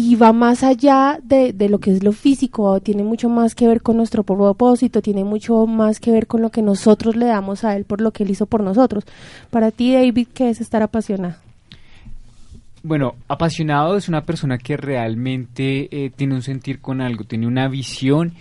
y 0.00 0.14
va 0.14 0.32
más 0.32 0.62
allá 0.62 1.18
de, 1.24 1.52
de 1.52 1.68
lo 1.68 1.80
que 1.80 1.90
es 1.90 2.04
lo 2.04 2.12
físico, 2.12 2.78
tiene 2.78 3.02
mucho 3.02 3.28
más 3.28 3.56
que 3.56 3.66
ver 3.66 3.82
con 3.82 3.96
nuestro 3.96 4.22
propósito, 4.22 5.02
tiene 5.02 5.24
mucho 5.24 5.66
más 5.66 5.98
que 5.98 6.12
ver 6.12 6.28
con 6.28 6.40
lo 6.40 6.50
que 6.50 6.62
nosotros 6.62 7.16
le 7.16 7.26
damos 7.26 7.64
a 7.64 7.74
Él 7.74 7.84
por 7.84 8.00
lo 8.00 8.12
que 8.12 8.22
Él 8.22 8.30
hizo 8.30 8.46
por 8.46 8.62
nosotros. 8.62 9.02
Para 9.50 9.72
ti, 9.72 9.92
David, 9.92 10.28
¿qué 10.32 10.50
es 10.50 10.60
estar 10.60 10.84
apasionado? 10.84 11.34
Bueno, 12.84 13.16
apasionado 13.26 13.96
es 13.96 14.08
una 14.08 14.22
persona 14.22 14.56
que 14.58 14.76
realmente 14.76 15.88
eh, 15.90 16.10
tiene 16.14 16.36
un 16.36 16.42
sentir 16.42 16.80
con 16.80 17.00
algo, 17.00 17.24
tiene 17.24 17.48
una 17.48 17.66
visión 17.66 18.34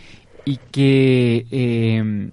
y 0.46 0.60
que, 0.72 1.48
eh, 1.50 2.30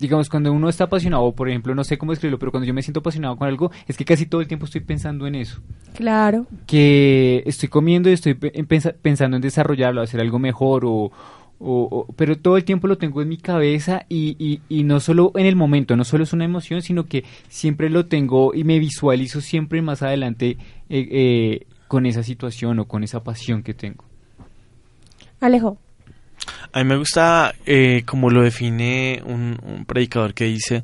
digamos, 0.00 0.28
cuando 0.28 0.52
uno 0.52 0.68
está 0.68 0.84
apasionado, 0.84 1.30
por 1.32 1.48
ejemplo, 1.48 1.74
no 1.74 1.84
sé 1.84 1.98
cómo 1.98 2.12
escribirlo, 2.12 2.38
pero 2.38 2.50
cuando 2.50 2.66
yo 2.66 2.74
me 2.74 2.82
siento 2.82 3.00
apasionado 3.00 3.36
con 3.36 3.46
algo, 3.46 3.70
es 3.86 3.96
que 3.96 4.04
casi 4.04 4.26
todo 4.26 4.40
el 4.40 4.48
tiempo 4.48 4.64
estoy 4.64 4.80
pensando 4.80 5.26
en 5.26 5.34
eso. 5.36 5.60
Claro. 5.94 6.46
Que 6.66 7.42
estoy 7.46 7.68
comiendo 7.68 8.08
y 8.10 8.14
estoy 8.14 8.34
pe- 8.34 8.58
en 8.58 8.66
pensa- 8.66 8.94
pensando 9.00 9.36
en 9.36 9.42
desarrollarlo, 9.42 10.00
hacer 10.02 10.20
algo 10.20 10.38
mejor 10.38 10.84
o... 10.84 10.90
o- 10.92 11.10
o- 11.60 12.06
pero 12.16 12.36
todo 12.38 12.56
el 12.56 12.64
tiempo 12.64 12.86
lo 12.88 12.96
tengo 12.96 13.20
en 13.20 13.28
mi 13.28 13.36
cabeza 13.36 14.06
y, 14.08 14.34
y, 14.38 14.60
y 14.70 14.82
no 14.84 14.98
solo 14.98 15.30
en 15.36 15.44
el 15.44 15.56
momento, 15.56 15.94
no 15.94 16.04
solo 16.04 16.24
es 16.24 16.32
una 16.32 16.46
emoción, 16.46 16.80
sino 16.80 17.04
que 17.04 17.24
siempre 17.50 17.90
lo 17.90 18.06
tengo 18.06 18.54
y 18.54 18.64
me 18.64 18.78
visualizo 18.78 19.42
siempre 19.42 19.82
más 19.82 20.02
adelante 20.02 20.56
eh, 20.88 21.08
eh, 21.10 21.66
con 21.86 22.06
esa 22.06 22.22
situación 22.22 22.78
o 22.78 22.86
con 22.86 23.04
esa 23.04 23.22
pasión 23.22 23.62
que 23.62 23.74
tengo. 23.74 24.04
Alejo. 25.40 25.76
A 26.72 26.78
mí 26.78 26.84
me 26.84 26.96
gusta 26.96 27.54
eh, 27.66 28.02
como 28.06 28.30
lo 28.30 28.42
define 28.42 29.22
un, 29.24 29.58
un 29.62 29.84
predicador 29.84 30.34
que 30.34 30.44
dice, 30.44 30.82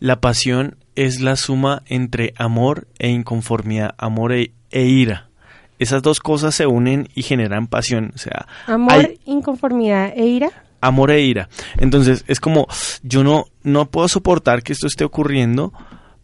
la 0.00 0.20
pasión 0.20 0.76
es 0.96 1.20
la 1.20 1.36
suma 1.36 1.82
entre 1.86 2.34
amor 2.36 2.86
e 2.98 3.08
inconformidad, 3.08 3.94
amor 3.98 4.32
e, 4.32 4.52
e 4.70 4.84
ira. 4.84 5.28
Esas 5.78 6.02
dos 6.02 6.20
cosas 6.20 6.54
se 6.54 6.66
unen 6.66 7.08
y 7.14 7.22
generan 7.22 7.66
pasión, 7.66 8.12
o 8.14 8.18
sea, 8.18 8.46
Amor, 8.66 8.92
hay 8.92 9.18
inconformidad 9.26 10.12
e 10.16 10.24
ira. 10.24 10.50
amor 10.80 11.10
e 11.10 11.20
ira. 11.20 11.48
Entonces 11.78 12.24
es 12.28 12.38
como, 12.38 12.68
yo 13.02 13.24
no, 13.24 13.46
no 13.64 13.86
puedo 13.86 14.06
soportar 14.08 14.62
que 14.62 14.72
esto 14.72 14.86
esté 14.86 15.04
ocurriendo, 15.04 15.72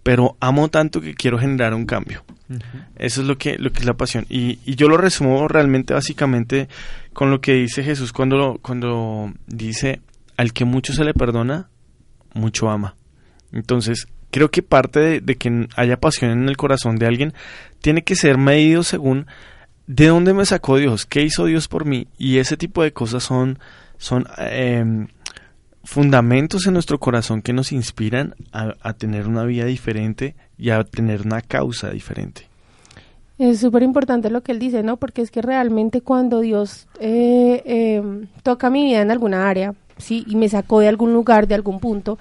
pero 0.05 0.37
amo 0.41 0.69
tanto 0.69 1.01
que 1.01 1.15
quiero 1.15 1.39
generar 1.39 1.75
un 1.75 1.85
cambio. 1.85 2.23
Eso 2.97 3.21
es 3.23 3.27
lo 3.29 3.39
que, 3.39 3.59
lo 3.59 3.71
que 3.73 3.81
es 3.81 3.87
la 3.87 3.95
pasión. 3.95 4.25
Y, 4.29 4.59
y 4.65 4.75
yo 4.77 4.89
lo 4.89 4.97
resumo 4.97 5.47
realmente 5.47 5.95
básicamente 5.95 6.69
con 7.13 7.31
lo 7.31 7.41
que 7.41 7.55
dice 7.55 7.83
Jesús 7.83 8.13
cuando, 8.13 8.59
cuando 8.63 9.33
dice, 9.47 10.01
al 10.37 10.53
que 10.53 10.65
mucho 10.65 10.93
se 10.93 11.05
le 11.05 11.15
perdona, 11.15 11.69
mucho 12.35 12.71
ama. 12.71 12.97
Entonces, 13.53 14.07
creo 14.31 14.51
que 14.51 14.63
parte 14.63 15.01
de, 15.01 15.21
de 15.21 15.37
que 15.37 15.69
haya 15.77 15.99
pasión 15.99 16.31
en 16.31 16.49
el 16.49 16.57
corazón 16.57 16.97
de 16.97 17.07
alguien 17.07 17.35
tiene 17.81 18.03
que 18.03 18.15
ser 18.15 18.39
medido 18.39 18.83
según 18.83 19.27
de 19.87 20.07
dónde 20.07 20.35
me 20.35 20.47
sacó 20.47 20.77
Dios, 20.77 21.05
qué 21.05 21.23
hizo 21.23 21.47
Dios 21.47 21.67
por 21.67 21.85
mí. 21.85 22.07
Y 22.17 22.39
ese 22.39 22.57
tipo 22.57 22.83
de 22.83 22.93
cosas 22.93 23.25
son, 23.25 23.59
son 23.99 24.27
em, 24.39 25.09
fundamentos 25.83 26.67
en 26.67 26.75
nuestro 26.75 27.01
corazón 27.01 27.43
que 27.43 27.53
nos 27.53 27.73
inspiran 27.73 28.37
a, 28.53 28.75
a 28.83 28.93
tener 28.93 29.27
una 29.27 29.45
vida 29.45 29.65
diferente 29.65 30.37
y 30.57 30.71
a 30.71 30.85
tener 30.85 31.23
una 31.23 31.41
causa 31.41 31.91
diferente. 31.91 32.50
Es 33.41 33.61
súper 33.61 33.83
importante 33.83 34.29
lo 34.29 34.43
que 34.43 34.53
él 34.53 34.59
dice, 34.59 34.83
¿no? 34.83 34.99
Porque 34.99 35.23
es 35.23 35.31
que 35.31 35.41
realmente 35.41 36.03
cuando 36.03 36.41
Dios 36.41 36.89
eh, 37.01 37.63
eh, 37.65 38.03
toca 38.43 38.69
mi 38.69 38.85
vida 38.85 39.01
en 39.01 39.11
alguna 39.11 39.49
área, 39.49 39.73
¿sí? 39.97 40.27
Y 40.27 40.37
me 40.37 40.51
sacó 40.51 40.81
de 40.81 40.89
algún 40.89 41.15
lugar, 41.15 41.49
de 41.49 41.55
algún 41.55 41.81
punto, 41.81 42.19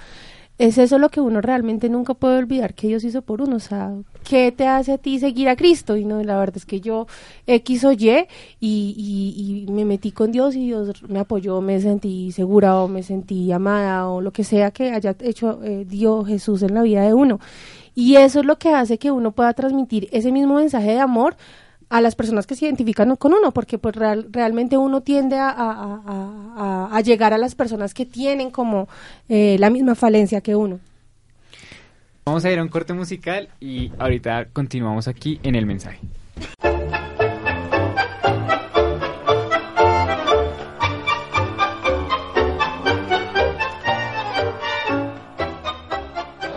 es 0.58 0.78
eso 0.78 0.98
lo 0.98 1.10
que 1.10 1.20
uno 1.20 1.42
realmente 1.42 1.90
nunca 1.90 2.14
puede 2.14 2.38
olvidar 2.38 2.74
que 2.74 2.88
Dios 2.88 3.04
hizo 3.04 3.22
por 3.22 3.42
uno. 3.42 3.58
O 3.58 3.60
sea, 3.60 3.92
¿qué 4.24 4.54
te 4.54 4.66
hace 4.66 4.94
a 4.94 4.98
ti 4.98 5.20
seguir 5.20 5.50
a 5.50 5.58
Cristo? 5.58 5.98
Y 5.98 6.06
no, 6.06 6.24
la 6.24 6.40
verdad 6.40 6.56
es 6.56 6.66
que 6.66 6.80
yo 6.80 7.06
X 7.48 7.84
o 7.84 7.92
Y 7.92 8.10
y, 8.12 8.26
y, 8.62 9.66
y 9.68 9.72
me 9.74 9.84
metí 9.84 10.14
con 10.14 10.32
Dios 10.32 10.56
y 10.56 10.68
Dios 10.68 11.04
me 11.10 11.20
apoyó, 11.20 11.60
me 11.60 11.82
sentí 11.82 12.32
segura 12.32 12.78
o 12.82 12.88
me 12.88 13.04
sentí 13.04 13.52
amada 13.52 14.08
o 14.08 14.22
lo 14.22 14.32
que 14.32 14.46
sea 14.46 14.72
que 14.72 14.92
haya 14.92 15.18
hecho 15.20 15.62
eh, 15.66 15.84
Dios 15.86 16.26
Jesús 16.28 16.64
en 16.64 16.76
la 16.76 16.82
vida 16.82 17.04
de 17.04 17.14
uno. 17.14 17.42
Y 18.00 18.16
eso 18.16 18.40
es 18.40 18.46
lo 18.46 18.58
que 18.58 18.70
hace 18.74 18.98
que 18.98 19.12
uno 19.12 19.32
pueda 19.34 19.52
transmitir 19.54 20.08
ese 20.14 20.32
mismo 20.32 20.56
mensaje 20.56 20.92
de 20.92 21.00
amor 21.02 21.36
a 21.90 22.00
las 22.00 22.16
personas 22.16 22.48
que 22.48 22.56
se 22.56 22.64
identifican 22.66 23.14
con 23.18 23.34
uno, 23.34 23.52
porque 23.52 23.78
pues 23.78 23.94
real- 23.94 24.28
realmente 24.32 24.78
uno 24.78 25.02
tiende 25.02 25.36
a, 25.38 25.50
a- 25.50 27.02
llegar 27.02 27.34
a 27.34 27.38
las 27.38 27.56
personas 27.56 27.94
que 27.94 28.06
tienen 28.06 28.52
como 28.52 28.88
eh, 29.28 29.58
la 29.60 29.70
misma 29.70 29.96
falencia 29.96 30.40
que 30.40 30.56
uno. 30.56 30.80
Vamos 32.26 32.46
a 32.46 32.52
ir 32.52 32.60
a 32.60 32.64
un 32.64 32.70
corte 32.70 32.94
musical 32.94 33.50
y 33.60 33.92
ahorita 34.00 34.46
continuamos 34.54 35.10
aquí 35.10 35.40
en 35.44 35.56
el 35.56 35.66
mensaje. 35.66 36.00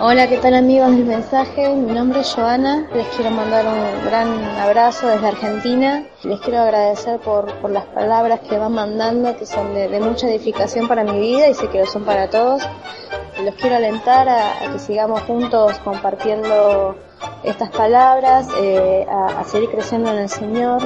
Hola, 0.05 0.29
¿qué 0.29 0.38
tal 0.38 0.55
amigos 0.55 0.91
del 0.97 1.05
mensaje? 1.05 1.77
Mi 1.77 1.93
nombre 1.93 2.23
es 2.23 2.35
Joana, 2.35 2.88
les 2.93 3.07
quiero 3.15 3.31
mandar 3.31 3.65
un 3.65 4.05
gran 4.05 4.45
abrazo 4.59 5.07
desde 5.07 5.29
Argentina. 5.29 6.05
Les 6.25 6.41
quiero 6.41 6.59
agradecer 6.59 7.21
por, 7.21 7.71
las 7.71 7.85
palabras 7.85 8.41
que 8.41 8.59
van 8.59 8.73
mandando, 8.73 9.37
que 9.37 9.47
son 9.47 9.73
de, 9.75 10.01
mucha 10.01 10.29
edificación 10.29 10.88
para 10.88 11.05
mi 11.05 11.21
vida 11.21 11.47
y 11.49 11.55
sé 11.55 11.69
que 11.69 11.79
lo 11.79 11.87
son 11.87 12.03
para 12.03 12.29
todos. 12.29 12.69
Los 13.45 13.55
quiero 13.55 13.77
alentar 13.77 14.29
a, 14.29 14.73
que 14.73 14.81
sigamos 14.81 15.21
juntos 15.21 15.79
compartiendo 15.85 16.97
estas 17.45 17.71
palabras, 17.71 18.49
eh, 18.61 19.07
a, 19.09 19.38
a 19.38 19.45
seguir 19.45 19.71
creciendo 19.71 20.11
en 20.11 20.19
el 20.19 20.29
Señor, 20.29 20.83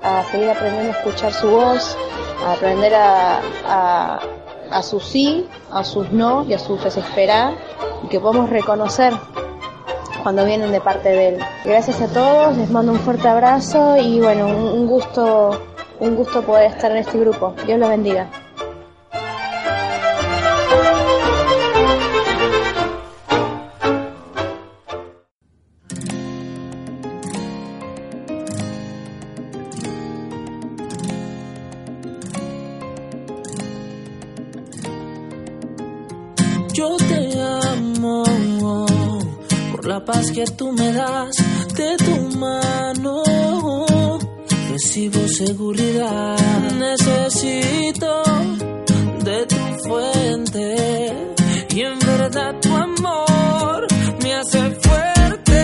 a 0.00 0.22
seguir 0.30 0.48
aprendiendo 0.48 0.92
a 0.92 0.96
escuchar 0.96 1.32
su 1.32 1.50
voz, 1.50 1.98
a 2.46 2.52
aprender 2.52 2.94
a, 2.94 3.40
a, 3.66 4.20
a 4.70 4.82
sus 4.82 5.04
sí, 5.04 5.46
a 5.70 5.84
sus 5.84 6.10
no 6.12 6.44
y 6.44 6.54
a 6.54 6.58
sus 6.58 6.82
desesperar 6.82 7.54
y 8.04 8.08
que 8.08 8.20
podamos 8.20 8.50
reconocer 8.50 9.12
cuando 10.22 10.44
vienen 10.44 10.72
de 10.72 10.80
parte 10.80 11.08
de 11.08 11.28
él. 11.28 11.38
Gracias 11.64 12.00
a 12.00 12.08
todos, 12.08 12.56
les 12.56 12.70
mando 12.70 12.92
un 12.92 12.98
fuerte 12.98 13.28
abrazo 13.28 13.96
y 13.96 14.20
bueno, 14.20 14.46
un, 14.46 14.86
gusto, 14.86 15.60
un 15.98 16.16
gusto 16.16 16.42
poder 16.42 16.70
estar 16.70 16.90
en 16.90 16.98
este 16.98 17.18
grupo. 17.18 17.54
Dios 17.66 17.78
los 17.78 17.88
bendiga. 17.88 18.28
Paz 40.04 40.30
que 40.30 40.44
tú 40.58 40.72
me 40.72 40.92
das 40.92 41.36
de 41.76 41.96
tu 41.96 42.38
mano. 42.38 43.22
Recibo 44.70 45.26
seguridad, 45.28 46.36
necesito 46.78 48.22
de 49.24 49.46
tu 49.46 49.56
fuente 49.86 51.12
y 51.74 51.80
en 51.82 51.98
verdad 51.98 52.54
tu 52.60 52.76
amor 52.76 53.86
me 54.22 54.34
hace 54.34 54.70
fuerte. 54.82 55.60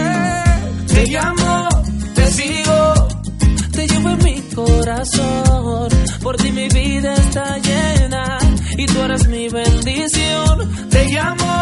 Te 0.88 1.06
llamo, 1.06 1.68
te 2.14 2.26
sigo, 2.26 3.08
te 3.72 3.86
llevo 3.86 4.08
en 4.10 4.24
mi 4.24 4.40
corazón. 4.54 5.88
Por 6.22 6.36
ti 6.36 6.50
mi 6.52 6.68
vida 6.68 7.14
está 7.14 7.58
llena 7.58 8.38
y 8.76 8.86
tú 8.86 9.00
eres 9.02 9.28
mi 9.28 9.48
bendición. 9.48 10.88
Te 10.90 11.04
llamo, 11.06 11.55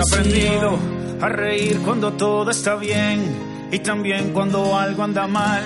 aprendido 0.00 0.78
a 1.20 1.28
reír 1.28 1.80
cuando 1.84 2.12
todo 2.12 2.50
está 2.50 2.74
bien 2.76 3.22
y 3.70 3.78
también 3.78 4.32
cuando 4.32 4.76
algo 4.76 5.02
anda 5.02 5.26
mal. 5.26 5.62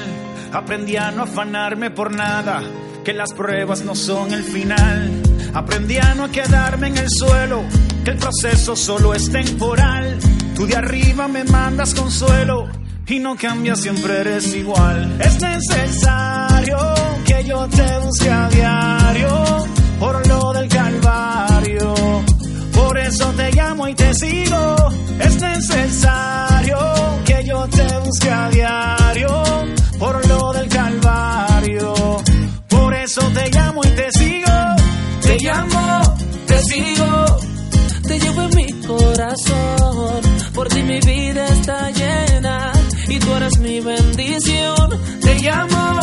Aprendí 0.52 0.96
a 0.96 1.10
no 1.10 1.24
afanarme 1.24 1.90
por 1.90 2.14
nada, 2.14 2.62
que 3.04 3.12
las 3.12 3.32
pruebas 3.32 3.84
no 3.84 3.94
son 3.94 4.32
el 4.32 4.42
final. 4.42 5.22
Aprendí 5.54 5.98
a 5.98 6.14
no 6.14 6.30
quedarme 6.30 6.88
en 6.88 6.98
el 6.98 7.08
suelo, 7.10 7.62
que 8.04 8.10
el 8.10 8.16
proceso 8.18 8.76
solo 8.76 9.14
es 9.14 9.30
temporal. 9.30 10.18
Tú 10.54 10.66
de 10.66 10.76
arriba 10.76 11.28
me 11.28 11.44
mandas 11.44 11.94
consuelo 11.94 12.68
y 13.06 13.18
no 13.18 13.36
cambias, 13.36 13.80
siempre 13.80 14.20
eres 14.20 14.54
igual. 14.54 15.18
Es 15.20 15.40
necesario 15.40 16.78
que 17.28 17.44
yo 17.44 17.68
te 17.68 17.98
busque 17.98 18.30
a 18.30 18.48
diario 18.48 19.66
por 20.00 20.26
lo 20.26 20.52
del 20.54 20.68
calvario. 20.68 21.94
Por 22.72 22.98
eso 22.98 23.26
te 23.36 23.52
llamo 23.52 23.88
y 23.88 23.94
te 23.94 24.14
sigo. 24.14 24.76
Es 25.20 25.40
necesario 25.40 26.78
que 27.26 27.44
yo 27.44 27.68
te 27.68 27.98
busque 28.04 28.30
a 28.30 28.48
diario 28.48 29.42
por 29.98 30.26
lo 30.26 30.52
del 30.52 30.68
calvario. 30.68 31.94
Por 32.68 32.94
eso 32.94 33.20
te 33.34 33.50
llamo 33.50 33.80
y 33.84 33.88
te 33.88 34.08
sigo. 34.12 34.58
Te 35.22 35.36
llamo, 35.44 36.16
te 36.46 36.58
sigo, 36.62 37.38
te 38.08 38.18
llevo 38.18 38.42
en 38.42 38.56
mi 38.56 38.72
corazón. 38.86 40.22
Por 40.54 40.68
ti 40.68 40.82
mi 40.82 41.00
vida 41.00 41.46
está 41.48 41.90
llena 41.90 42.72
y 43.08 43.18
tú 43.18 43.34
eres 43.34 43.58
mi 43.58 43.80
bendición. 43.80 44.88
Te 45.20 45.34
llamo, 45.40 46.00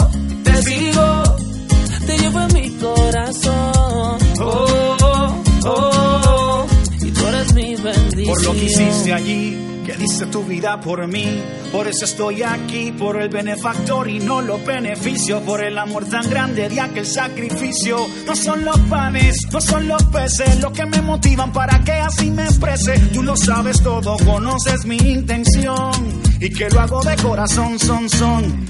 te 0.65 2.17
llevo 2.17 2.41
en 2.41 2.53
mi 2.53 2.69
corazón. 2.77 4.17
Oh, 4.39 4.97
oh, 5.01 5.43
oh, 5.65 6.67
y 7.01 7.11
tú 7.11 7.27
eres 7.27 7.53
mi 7.53 7.75
bendición. 7.75 8.25
por 8.25 8.43
lo 8.43 8.53
que 8.53 8.65
hiciste 8.65 9.13
allí, 9.13 9.83
que 9.85 9.93
diste 9.93 10.25
tu 10.27 10.43
vida 10.43 10.79
por 10.79 11.07
mí. 11.07 11.41
Por 11.71 11.87
eso 11.87 12.05
estoy 12.05 12.43
aquí, 12.43 12.91
por 12.91 13.21
el 13.21 13.29
benefactor 13.29 14.09
y 14.09 14.19
no 14.19 14.41
los 14.41 14.65
beneficios, 14.65 15.41
por 15.43 15.63
el 15.63 15.77
amor 15.77 16.05
tan 16.05 16.29
grande 16.29 16.67
de 16.67 16.81
aquel 16.81 17.05
sacrificio. 17.05 17.97
No 18.25 18.35
son 18.35 18.65
los 18.65 18.79
panes, 18.81 19.37
no 19.51 19.61
son 19.61 19.87
los 19.87 20.03
peces, 20.05 20.59
lo 20.61 20.71
que 20.71 20.85
me 20.85 21.01
motivan 21.01 21.51
para 21.51 21.83
que 21.83 21.93
así 21.93 22.31
me 22.31 22.43
exprese. 22.43 22.97
Tú 23.13 23.23
lo 23.23 23.35
sabes 23.35 23.81
todo, 23.81 24.17
conoces 24.25 24.85
mi 24.85 24.97
intención 24.97 25.91
y 26.39 26.49
que 26.49 26.69
lo 26.69 26.81
hago 26.81 27.01
de 27.01 27.15
corazón, 27.17 27.77
son, 27.77 28.09
son. 28.09 28.65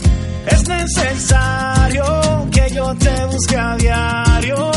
Es 0.47 0.67
necesario 0.67 2.03
que 2.51 2.69
yo 2.73 2.95
te 2.95 3.25
busque 3.25 3.57
a 3.57 3.75
diario 3.77 4.71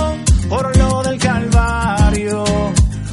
por 0.48 0.76
lo 0.76 1.02
del 1.02 1.18
calvario. 1.18 2.44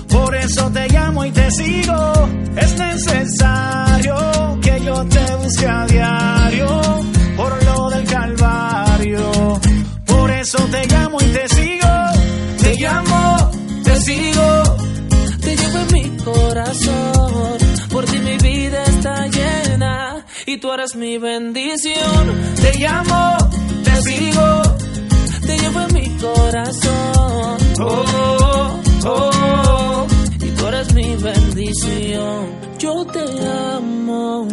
Por 0.10 0.36
eso 0.36 0.72
te 0.72 0.88
llamo 0.90 1.26
y 1.26 1.32
te 1.32 1.52
sigo. 1.52 2.30
Es 2.56 2.78
necesario 2.78 4.16
que 4.62 4.82
yo 4.86 5.06
te 5.06 5.36
busque 5.36 5.68
a 5.68 5.86
diario 5.86 6.82
por 7.36 7.64
lo 7.66 7.90
del 7.90 8.08
calvario. 8.08 9.60
Por 10.06 10.32
eso 10.32 10.58
te 10.72 10.86
llamo 10.88 10.95
y 20.46 20.58
tú 20.58 20.72
eres 20.72 20.96
mi 20.96 21.18
bendición. 21.18 22.56
Te 22.62 22.78
llamo, 22.78 23.38
te 23.84 24.02
sigo, 24.02 24.62
te 25.46 25.58
llevo 25.58 25.82
en 25.82 25.94
mi 25.94 26.10
corazón. 26.18 27.58
Oh, 27.80 28.80
oh, 29.06 30.08
y 30.40 30.50
tú 30.52 30.68
eres 30.68 30.94
mi 30.94 31.16
bendición. 31.16 32.50
Yo 32.80 33.06
te 33.06 33.24
amo 33.48 34.48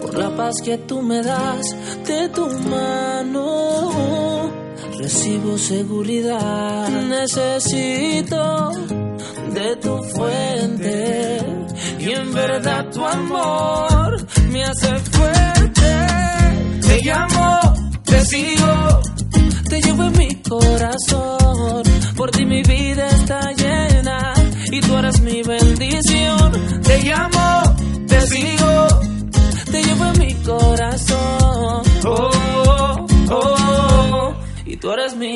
por 0.00 0.18
la 0.18 0.34
paz 0.36 0.54
que 0.64 0.78
tú 0.78 1.02
me 1.02 1.22
das 1.22 1.66
de 2.06 2.28
tu 2.28 2.46
mano. 2.46 4.50
Recibo 5.02 5.56
seguridad, 5.56 6.88
necesito 6.90 8.70
de 9.54 9.76
tu 9.76 9.96
fuente 10.14 11.38
y 11.98 12.10
en 12.10 12.32
verdad 12.34 12.90
tu 12.90 13.02
amor 13.04 14.26
me 14.50 14.62
hace 14.62 14.98
fuerte. 14.98 16.06
Te 16.86 17.00
llamo, 17.02 17.60
te 18.04 18.24
sigo, 18.26 19.00
te 19.70 19.80
llevo 19.80 20.04
en 20.04 20.18
mi 20.18 20.34
corazón. 20.42 21.82
Por 22.14 22.30
ti 22.30 22.44
mi 22.44 22.62
vida 22.62 23.08
está 23.08 23.52
llena 23.52 24.34
y 24.70 24.80
tú 24.80 24.98
eres 24.98 25.20
mi 25.22 25.42
bendición. 25.42 26.52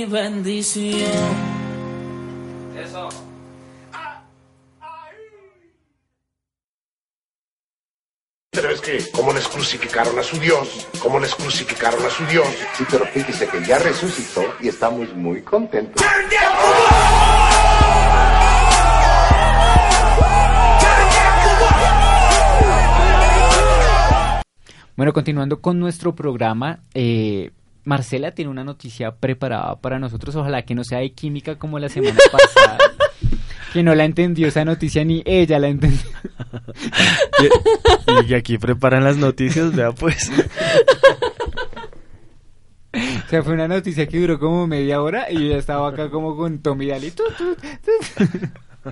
Mi 0.04 0.12
bendición. 0.12 1.10
Eso. 2.76 3.08
Pero 8.50 8.70
es 8.70 8.80
que, 8.80 9.04
¿cómo 9.12 9.32
les 9.32 9.48
crucificaron 9.48 10.18
a 10.18 10.22
su 10.22 10.38
Dios? 10.38 10.86
¿Cómo 11.02 11.18
les 11.18 11.34
crucificaron 11.34 12.04
a 12.04 12.10
su 12.10 12.24
Dios? 12.26 12.46
Sí, 12.76 12.84
pero 12.90 13.04
fíjese 13.06 13.48
que 13.48 13.64
ya 13.64 13.78
resucitó 13.78 14.42
y 14.60 14.68
estamos 14.68 15.12
muy 15.14 15.42
contentos. 15.42 16.04
Bueno, 24.96 25.12
continuando 25.12 25.60
con 25.60 25.80
nuestro 25.80 26.14
programa, 26.14 26.84
eh, 26.94 27.50
Marcela 27.84 28.32
tiene 28.32 28.50
una 28.50 28.64
noticia 28.64 29.12
preparada 29.16 29.76
para 29.76 29.98
nosotros. 29.98 30.34
Ojalá 30.36 30.62
que 30.62 30.74
no 30.74 30.84
sea 30.84 30.98
de 30.98 31.12
química 31.12 31.56
como 31.56 31.78
la 31.78 31.88
semana 31.88 32.16
pasada. 32.32 32.78
que 33.72 33.82
no 33.82 33.94
la 33.94 34.04
entendió 34.04 34.48
esa 34.48 34.64
noticia 34.64 35.04
ni 35.04 35.22
ella 35.26 35.58
la 35.58 35.68
entendió. 35.68 36.00
Y, 38.26 38.30
y 38.30 38.34
aquí 38.34 38.58
preparan 38.58 39.02
las 39.04 39.16
noticias, 39.16 39.74
vea 39.74 39.92
pues. 39.92 40.30
O 42.92 43.28
sea, 43.28 43.42
fue 43.42 43.54
una 43.54 43.66
noticia 43.66 44.06
que 44.06 44.20
duró 44.20 44.38
como 44.38 44.66
media 44.68 45.02
hora 45.02 45.30
y 45.30 45.34
yo 45.34 45.50
ya 45.50 45.56
estaba 45.56 45.88
acá 45.88 46.10
como 46.10 46.36
con 46.36 46.60
Tommy 46.60 46.86
Daly. 46.86 47.10
tu, 47.10 47.24
tu, 47.36 47.54
tu. 47.56 48.90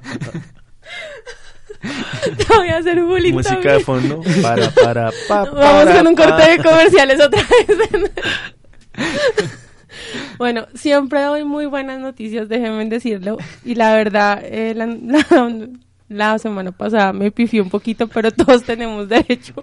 Te 2.37 2.45
voy 2.55 2.69
a 2.69 2.79
hacer 2.79 3.03
bullying 3.03 3.33
Música 3.33 3.55
también. 3.55 3.79
de 3.79 3.85
fondo. 3.85 4.21
Para, 4.43 4.71
para, 4.71 5.11
pa, 5.29 5.45
Vamos 5.45 5.55
para, 5.85 5.97
con 5.99 6.07
un 6.09 6.15
pa. 6.17 6.27
corte 6.27 6.51
de 6.51 6.59
comerciales 6.63 7.21
otra 7.21 7.43
vez. 7.43 7.79
bueno, 10.39 10.67
siempre 10.75 11.23
doy 11.23 11.45
muy 11.45 11.67
buenas 11.67 12.01
noticias, 12.01 12.49
déjenme 12.49 12.85
decirlo. 12.87 13.37
Y 13.65 13.75
la 13.75 13.95
verdad, 13.95 14.41
eh, 14.45 14.75
la, 14.75 14.87
la- 14.87 15.69
la 16.09 16.39
semana 16.39 16.73
pasada 16.73 17.15
me 17.15 17.31
pifié 17.31 17.63
un 17.63 17.71
poquito, 17.71 18.07
pero 18.07 18.31
todos 18.31 18.65
tenemos 18.65 19.09
derecho 19.09 19.55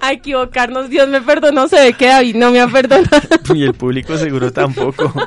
a 0.00 0.12
equivocarnos. 0.12 0.88
Dios 0.88 1.08
me 1.08 1.20
perdonó, 1.20 1.66
se 1.66 1.80
ve 1.80 1.92
que 1.94 2.06
David 2.06 2.36
no 2.36 2.52
me 2.52 2.60
ha 2.60 2.68
perdonado. 2.68 3.18
Y 3.54 3.64
el 3.64 3.74
público 3.74 4.16
seguro 4.16 4.52
tampoco. 4.52 5.12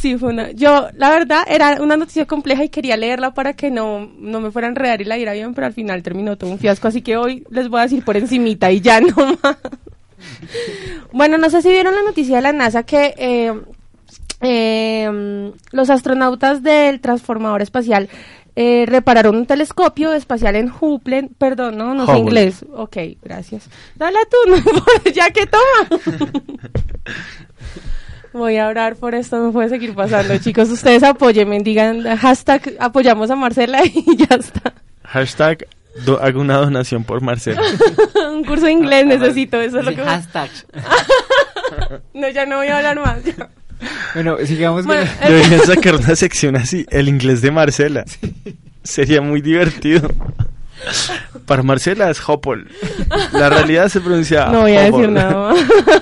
Sí, 0.00 0.16
fue 0.16 0.28
una. 0.28 0.52
Yo, 0.52 0.88
la 0.94 1.10
verdad, 1.10 1.42
era 1.48 1.82
una 1.82 1.96
noticia 1.96 2.24
compleja 2.24 2.62
y 2.62 2.68
quería 2.68 2.96
leerla 2.96 3.34
para 3.34 3.54
que 3.54 3.68
no, 3.68 4.08
no 4.18 4.40
me 4.40 4.52
fueran 4.52 4.70
a 4.70 4.72
enredar 4.72 5.00
y 5.00 5.04
la 5.04 5.16
diera 5.16 5.32
bien, 5.32 5.54
pero 5.54 5.66
al 5.66 5.72
final 5.72 6.04
terminó 6.04 6.38
todo 6.38 6.50
un 6.50 6.60
fiasco, 6.60 6.86
así 6.86 7.02
que 7.02 7.16
hoy 7.16 7.44
les 7.50 7.68
voy 7.68 7.80
a 7.80 7.82
decir 7.82 8.04
por 8.04 8.16
encimita 8.16 8.70
y 8.70 8.80
ya 8.80 9.00
no 9.00 9.38
más. 9.42 9.56
Bueno, 11.12 11.36
no 11.36 11.50
sé 11.50 11.62
si 11.62 11.70
vieron 11.70 11.96
la 11.96 12.02
noticia 12.02 12.36
de 12.36 12.42
la 12.42 12.52
NASA 12.52 12.84
que 12.84 13.14
eh, 13.18 13.52
eh, 14.40 15.52
los 15.72 15.90
astronautas 15.90 16.62
del 16.62 17.00
transformador 17.00 17.60
espacial 17.62 18.08
eh, 18.54 18.84
repararon 18.86 19.34
un 19.34 19.46
telescopio 19.46 20.12
espacial 20.12 20.54
en 20.54 20.70
Hubble, 20.70 21.28
perdón, 21.38 21.76
no, 21.76 21.92
no 21.94 22.06
sé 22.06 22.18
inglés. 22.18 22.64
Ok, 22.72 22.96
gracias. 23.22 23.68
Dale 23.96 24.18
tú, 24.30 24.36
no 24.74 25.10
ya 25.12 25.30
que 25.30 25.46
toma. 25.46 26.00
Voy 28.32 28.56
a 28.58 28.68
orar 28.68 28.96
por 28.96 29.14
esto, 29.14 29.38
no 29.42 29.52
puede 29.52 29.68
seguir 29.70 29.94
pasando, 29.94 30.36
chicos. 30.38 30.68
Ustedes 30.70 31.02
apóyenme, 31.02 31.60
digan 31.60 32.02
hashtag 32.16 32.74
apoyamos 32.78 33.30
a 33.30 33.36
Marcela 33.36 33.84
y 33.84 34.04
ya 34.16 34.36
está. 34.36 34.72
Hashtag 35.04 35.66
do- 36.04 36.20
hago 36.22 36.40
una 36.40 36.56
donación 36.58 37.04
por 37.04 37.20
Marcelo. 37.22 37.60
Un 38.32 38.44
curso 38.44 38.66
de 38.66 38.72
inglés 38.72 39.06
necesito, 39.06 39.60
eso 39.60 39.78
es 39.80 39.84
lo 39.86 39.94
que... 39.94 40.02
hashtag. 40.02 40.50
No, 42.14 42.28
ya 42.30 42.46
no 42.46 42.56
voy 42.56 42.68
a 42.68 42.78
hablar 42.78 42.98
más. 42.98 43.22
ya. 43.24 43.48
Bueno, 44.14 44.36
sigamos 44.44 44.84
con... 44.86 44.96
Bueno, 44.96 45.10
Deberían 45.22 45.60
sacar 45.60 45.94
una 45.96 46.16
sección 46.16 46.56
así, 46.56 46.84
el 46.90 47.08
inglés 47.08 47.42
de 47.42 47.50
Marcela. 47.50 48.04
Sería 48.82 49.20
muy 49.20 49.40
divertido. 49.40 50.10
Para 51.46 51.62
Marcela 51.62 52.10
es 52.10 52.20
Hopple. 52.26 52.64
La 53.32 53.48
realidad 53.48 53.88
se 53.88 54.00
pronuncia 54.00 54.46
No 54.46 54.62
voy 54.62 54.76
a 54.76 54.82
decir 54.82 55.08
nada 55.08 55.52
más. 55.52 55.58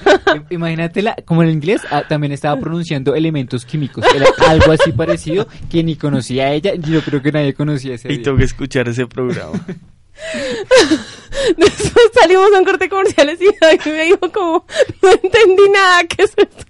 imagínate, 0.50 1.02
la, 1.02 1.16
como 1.24 1.42
en 1.42 1.50
inglés 1.50 1.82
ah, 1.90 2.04
también 2.08 2.32
estaba 2.32 2.58
pronunciando 2.60 3.14
elementos 3.14 3.64
químicos. 3.64 4.04
Era 4.14 4.26
algo 4.48 4.72
así 4.72 4.92
parecido 4.92 5.46
que 5.70 5.82
ni 5.82 5.96
conocía 5.96 6.46
a 6.46 6.52
ella. 6.52 6.74
Yo 6.74 7.00
creo 7.02 7.22
que 7.22 7.32
nadie 7.32 7.54
conocía 7.54 7.94
ese 7.94 8.08
Y 8.12 8.16
día. 8.16 8.24
tengo 8.24 8.38
que 8.38 8.44
escuchar 8.44 8.88
ese 8.88 9.06
programa. 9.06 9.52
Después 11.56 12.10
salimos 12.20 12.48
a 12.54 12.58
un 12.58 12.64
corte 12.64 12.88
comerciales 12.88 13.38
y 13.40 13.88
me 13.90 14.04
dijo 14.04 14.32
como, 14.32 14.64
no 15.02 15.10
entendí 15.10 15.68
nada, 15.72 16.04
¿qué 16.04 16.22
es 16.24 16.32
esto? 16.36 16.64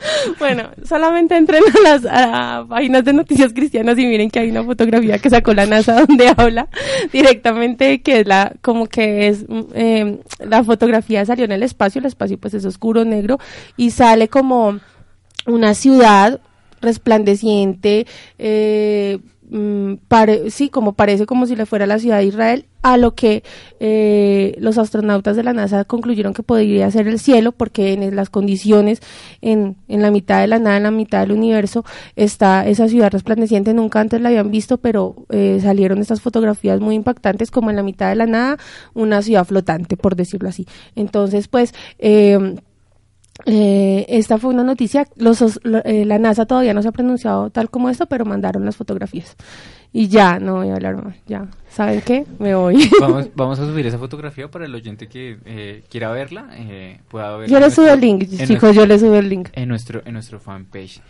Bueno, 0.38 0.70
solamente 0.84 1.36
entren 1.36 1.62
a 1.62 1.80
las 1.82 2.66
páginas 2.66 3.04
de 3.04 3.12
noticias 3.12 3.52
cristianas 3.52 3.98
y 3.98 4.06
miren 4.06 4.30
que 4.30 4.40
hay 4.40 4.50
una 4.50 4.64
fotografía 4.64 5.18
que 5.18 5.30
sacó 5.30 5.54
la 5.54 5.66
NASA 5.66 6.04
donde 6.06 6.32
habla 6.36 6.68
directamente 7.12 8.00
que 8.02 8.20
es 8.20 8.26
la, 8.26 8.54
como 8.60 8.86
que 8.86 9.28
es, 9.28 9.44
eh, 9.74 10.20
la 10.38 10.64
fotografía 10.64 11.24
salió 11.24 11.44
en 11.44 11.52
el 11.52 11.62
espacio, 11.62 11.98
el 11.98 12.06
espacio 12.06 12.38
pues 12.38 12.54
es 12.54 12.64
oscuro, 12.64 13.04
negro, 13.04 13.38
y 13.76 13.90
sale 13.90 14.28
como 14.28 14.80
una 15.46 15.74
ciudad 15.74 16.40
resplandeciente, 16.80 18.06
eh, 18.38 19.18
mm, 19.50 19.94
sí, 20.48 20.68
como 20.68 20.94
parece 20.94 21.26
como 21.26 21.46
si 21.46 21.56
le 21.56 21.66
fuera 21.66 21.86
la 21.86 21.98
ciudad 21.98 22.18
de 22.18 22.24
Israel, 22.24 22.66
a 22.82 22.96
lo 22.96 23.14
que 23.14 23.42
eh, 23.78 24.54
los 24.58 24.78
astronautas 24.78 25.36
de 25.36 25.42
la 25.42 25.52
NASA 25.52 25.84
concluyeron 25.84 26.32
que 26.32 26.42
podría 26.42 26.90
ser 26.90 27.08
el 27.08 27.18
cielo, 27.18 27.52
porque 27.52 27.92
en 27.92 28.16
las 28.16 28.30
condiciones, 28.30 29.00
en, 29.42 29.76
en 29.88 30.02
la 30.02 30.10
mitad 30.10 30.40
de 30.40 30.46
la 30.46 30.58
nada, 30.58 30.78
en 30.78 30.84
la 30.84 30.90
mitad 30.90 31.20
del 31.20 31.32
universo, 31.32 31.84
está 32.16 32.66
esa 32.66 32.88
ciudad 32.88 33.12
resplandeciente, 33.12 33.74
nunca 33.74 34.00
antes 34.00 34.20
la 34.20 34.30
habían 34.30 34.50
visto, 34.50 34.78
pero 34.78 35.16
eh, 35.28 35.58
salieron 35.62 35.98
estas 35.98 36.20
fotografías 36.20 36.80
muy 36.80 36.94
impactantes, 36.94 37.50
como 37.50 37.70
en 37.70 37.76
la 37.76 37.82
mitad 37.82 38.08
de 38.08 38.16
la 38.16 38.26
nada, 38.26 38.56
una 38.94 39.20
ciudad 39.22 39.44
flotante, 39.44 39.96
por 39.96 40.16
decirlo 40.16 40.48
así. 40.48 40.66
Entonces, 40.94 41.48
pues, 41.48 41.74
eh, 41.98 42.56
eh, 43.46 44.06
esta 44.08 44.38
fue 44.38 44.52
una 44.52 44.62
noticia, 44.64 45.06
los, 45.16 45.40
os- 45.42 45.60
lo- 45.62 45.84
eh, 45.84 46.04
la 46.04 46.18
NASA 46.18 46.46
todavía 46.46 46.74
no 46.74 46.82
se 46.82 46.88
ha 46.88 46.92
pronunciado 46.92 47.50
tal 47.50 47.70
como 47.70 47.88
esto, 47.90 48.06
pero 48.06 48.24
mandaron 48.24 48.64
las 48.64 48.76
fotografías. 48.76 49.36
Y 49.92 50.06
ya, 50.08 50.38
no 50.38 50.54
voy 50.56 50.68
a 50.68 50.74
hablar 50.74 51.02
más, 51.04 51.16
ya. 51.26 51.48
¿Saben 51.68 52.00
qué? 52.02 52.24
Me 52.38 52.54
voy. 52.54 52.88
Vamos, 53.00 53.28
vamos 53.34 53.58
a 53.58 53.66
subir 53.66 53.86
esa 53.86 53.98
fotografía 53.98 54.48
para 54.48 54.64
el 54.66 54.74
oyente 54.74 55.08
que 55.08 55.38
eh, 55.44 55.82
quiera 55.90 56.10
verla. 56.12 56.48
Eh, 56.52 57.00
pueda 57.08 57.36
verla 57.36 57.52
Yo 57.52 57.60
le 57.60 57.70
subo 57.72 57.88
el 57.88 58.00
link, 58.00 58.20
chicos, 58.28 58.48
nuestro- 58.48 58.72
yo 58.72 58.86
le 58.86 58.98
subo 58.98 59.16
el 59.16 59.28
link. 59.28 59.48
En 59.52 59.68
nuestro, 59.68 60.02
en 60.04 60.12
nuestro 60.14 60.38
fanpage. 60.38 61.00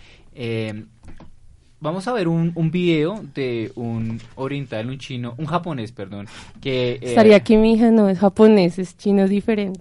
Vamos 1.83 2.07
a 2.09 2.13
ver 2.13 2.29
un, 2.29 2.53
un 2.57 2.71
video 2.71 3.25
de 3.35 3.73
un 3.75 4.21
oriental, 4.35 4.87
un 4.91 4.99
chino, 4.99 5.35
un 5.39 5.47
japonés, 5.47 5.93
perdón, 5.93 6.27
que... 6.61 6.99
Estaría 7.01 7.37
aquí 7.37 7.57
mi 7.57 7.73
hija, 7.73 7.91
no, 7.91 8.11
es 8.11 8.19
japonés, 8.19 8.79
es 8.79 8.99
chino, 8.99 9.23
es 9.25 9.31
diferente. 9.31 9.81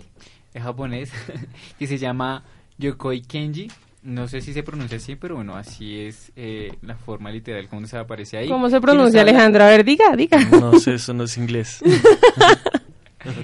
Es 0.59 0.63
japonés, 0.65 1.11
que 1.79 1.87
se 1.87 1.97
llama 1.97 2.43
Yokoi 2.77 3.21
Kenji. 3.21 3.67
No 4.01 4.27
sé 4.29 4.39
si 4.39 4.53
se 4.53 4.63
pronuncia 4.63 4.97
así, 4.97 5.15
pero 5.15 5.35
bueno, 5.35 5.55
así 5.55 5.99
es 5.99 6.31
eh, 6.37 6.71
la 6.83 6.95
forma 6.95 7.31
literal 7.31 7.67
como 7.67 7.85
se 7.85 7.97
aparece 7.97 8.37
ahí. 8.37 8.47
¿Cómo 8.47 8.69
se 8.69 8.79
pronuncia, 8.79 9.21
Alejandro? 9.21 9.63
A 9.63 9.67
ver, 9.67 9.83
diga, 9.83 10.15
diga. 10.15 10.39
No 10.45 10.79
sé, 10.79 10.93
eso 10.93 11.13
no 11.13 11.25
es 11.25 11.37
inglés. 11.37 11.81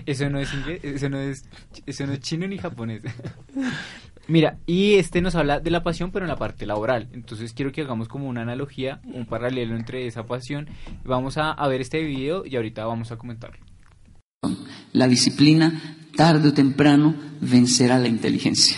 Eso 0.06 0.30
no 0.30 0.40
es 0.40 0.54
inglés, 0.54 0.80
eso 0.84 1.10
no 1.10 1.20
es, 1.20 1.44
eso 1.86 2.08
no 2.08 2.14
es 2.14 2.22
chino 2.22 2.48
ni 2.48 2.58
japonés. 2.58 3.04
Mira, 4.28 4.58
y 4.66 4.94
este 4.94 5.20
nos 5.22 5.36
habla 5.36 5.60
de 5.60 5.70
la 5.70 5.84
pasión, 5.84 6.12
pero 6.12 6.24
en 6.24 6.30
la 6.30 6.38
parte 6.38 6.66
laboral. 6.66 7.10
Entonces 7.12 7.54
quiero 7.54 7.74
que 7.74 7.82
hagamos 7.82 8.08
como 8.08 8.30
una 8.30 8.42
analogía, 8.42 9.02
un 9.04 9.26
paralelo 9.26 9.76
entre 9.76 10.08
esa 10.08 10.26
pasión. 10.26 10.70
Vamos 11.04 11.38
a, 11.38 11.52
a 11.52 11.68
ver 11.68 11.82
este 11.82 12.02
video 12.02 12.46
y 12.46 12.56
ahorita 12.56 12.86
vamos 12.86 13.12
a 13.12 13.18
comentarlo. 13.18 13.60
La 14.94 15.08
disciplina, 15.08 15.98
tarde 16.16 16.50
o 16.50 16.54
temprano, 16.54 17.16
vencerá 17.42 18.00
la 18.00 18.08
inteligencia. 18.08 18.78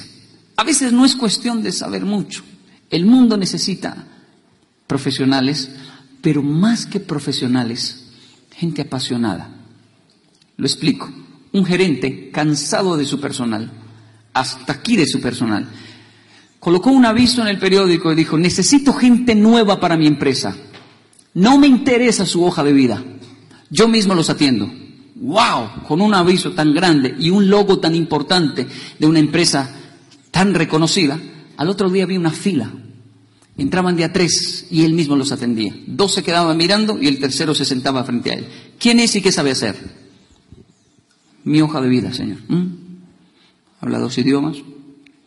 A 0.55 0.63
veces 0.63 0.91
no 0.91 1.05
es 1.05 1.15
cuestión 1.15 1.61
de 1.61 1.71
saber 1.71 2.03
mucho. 2.03 2.43
El 2.89 3.05
mundo 3.05 3.37
necesita 3.37 4.05
profesionales, 4.87 5.69
pero 6.21 6.41
más 6.41 6.85
que 6.85 6.99
profesionales, 6.99 8.07
gente 8.55 8.81
apasionada. 8.81 9.49
Lo 10.57 10.65
explico. 10.65 11.09
Un 11.53 11.65
gerente 11.65 12.29
cansado 12.31 12.97
de 12.97 13.05
su 13.05 13.19
personal, 13.19 13.71
hasta 14.33 14.73
aquí 14.73 14.95
de 14.95 15.07
su 15.07 15.21
personal, 15.21 15.67
colocó 16.59 16.91
un 16.91 17.05
aviso 17.05 17.41
en 17.41 17.47
el 17.47 17.59
periódico 17.59 18.11
y 18.11 18.15
dijo, 18.15 18.37
necesito 18.37 18.93
gente 18.93 19.33
nueva 19.35 19.79
para 19.79 19.97
mi 19.97 20.07
empresa. 20.07 20.55
No 21.33 21.57
me 21.57 21.67
interesa 21.67 22.25
su 22.25 22.43
hoja 22.43 22.63
de 22.63 22.73
vida. 22.73 23.03
Yo 23.69 23.87
mismo 23.87 24.15
los 24.15 24.29
atiendo. 24.29 24.69
¡Wow! 25.19 25.83
Con 25.87 26.01
un 26.01 26.13
aviso 26.13 26.51
tan 26.51 26.73
grande 26.73 27.15
y 27.19 27.29
un 27.29 27.49
logo 27.49 27.79
tan 27.79 27.95
importante 27.95 28.67
de 28.99 29.07
una 29.07 29.19
empresa 29.19 29.69
tan 30.31 30.53
reconocida, 30.53 31.19
al 31.57 31.69
otro 31.69 31.89
día 31.89 32.05
vi 32.05 32.17
una 32.17 32.31
fila. 32.31 32.71
Entraban 33.57 33.95
de 33.95 34.03
a 34.03 34.13
tres 34.13 34.67
y 34.69 34.83
él 34.83 34.93
mismo 34.93 35.15
los 35.15 35.31
atendía. 35.31 35.75
Dos 35.87 36.13
se 36.13 36.23
quedaban 36.23 36.55
mirando 36.57 37.01
y 37.01 37.07
el 37.07 37.17
tercero 37.19 37.55
se 37.55 37.65
sentaba 37.65 38.03
frente 38.03 38.29
a 38.31 38.33
él. 38.35 38.47
¿Quién 38.79 38.99
es 38.99 39.15
y 39.15 39.21
qué 39.21 39.31
sabe 39.31 39.49
hacer? 39.51 39.75
Mi 41.43 41.61
hoja 41.61 41.81
de 41.81 41.89
vida, 41.89 42.13
señor. 42.13 42.37
¿Mm? 42.47 42.65
Habla 43.81 43.99
dos 43.99 44.17
idiomas, 44.19 44.57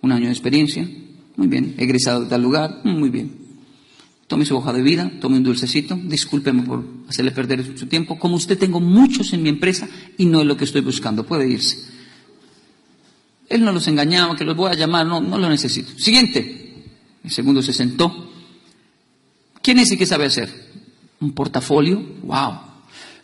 un 0.03 0.13
año 0.13 0.27
de 0.27 0.33
experiencia. 0.33 0.89
Muy 1.37 1.49
bien. 1.49 1.75
Egresado 1.79 2.21
de 2.21 2.27
tal 2.29 2.43
lugar. 2.43 2.81
Mm, 2.85 2.99
Muy 2.99 3.09
bien. 3.09 3.40
Tome 4.31 4.47
su 4.47 4.57
hoja 4.57 4.73
de 4.73 4.81
vida, 4.81 5.11
tome 5.21 5.39
un 5.39 5.43
dulcecito, 5.43 5.99
discúlpeme 6.05 6.63
por 6.63 6.85
hacerle 7.09 7.33
perder 7.33 7.77
su 7.77 7.87
tiempo. 7.87 8.17
Como 8.17 8.37
usted 8.37 8.57
tengo 8.57 8.79
muchos 8.79 9.33
en 9.33 9.43
mi 9.43 9.49
empresa 9.49 9.89
y 10.17 10.27
no 10.27 10.43
es 10.43 10.47
lo 10.47 10.57
que 10.57 10.63
estoy 10.63 10.83
buscando, 10.83 11.27
puede 11.27 11.49
irse. 11.49 11.79
Él 13.49 13.65
no 13.65 13.73
los 13.73 13.89
engañaba, 13.89 14.37
que 14.37 14.45
los 14.45 14.57
voy 14.57 14.71
a 14.71 14.77
llamar, 14.77 15.05
no, 15.05 15.21
no 15.21 15.37
lo 15.37 15.49
necesito. 15.49 15.99
Siguiente. 15.99 16.85
El 17.25 17.31
segundo 17.33 17.61
se 17.61 17.73
sentó. 17.73 18.31
¿Quién 19.61 19.81
es 19.81 19.91
y 19.91 19.97
qué 19.97 20.07
sabe 20.07 20.27
hacer? 20.27 20.49
Un 21.19 21.33
portafolio, 21.33 22.01
wow. 22.23 22.53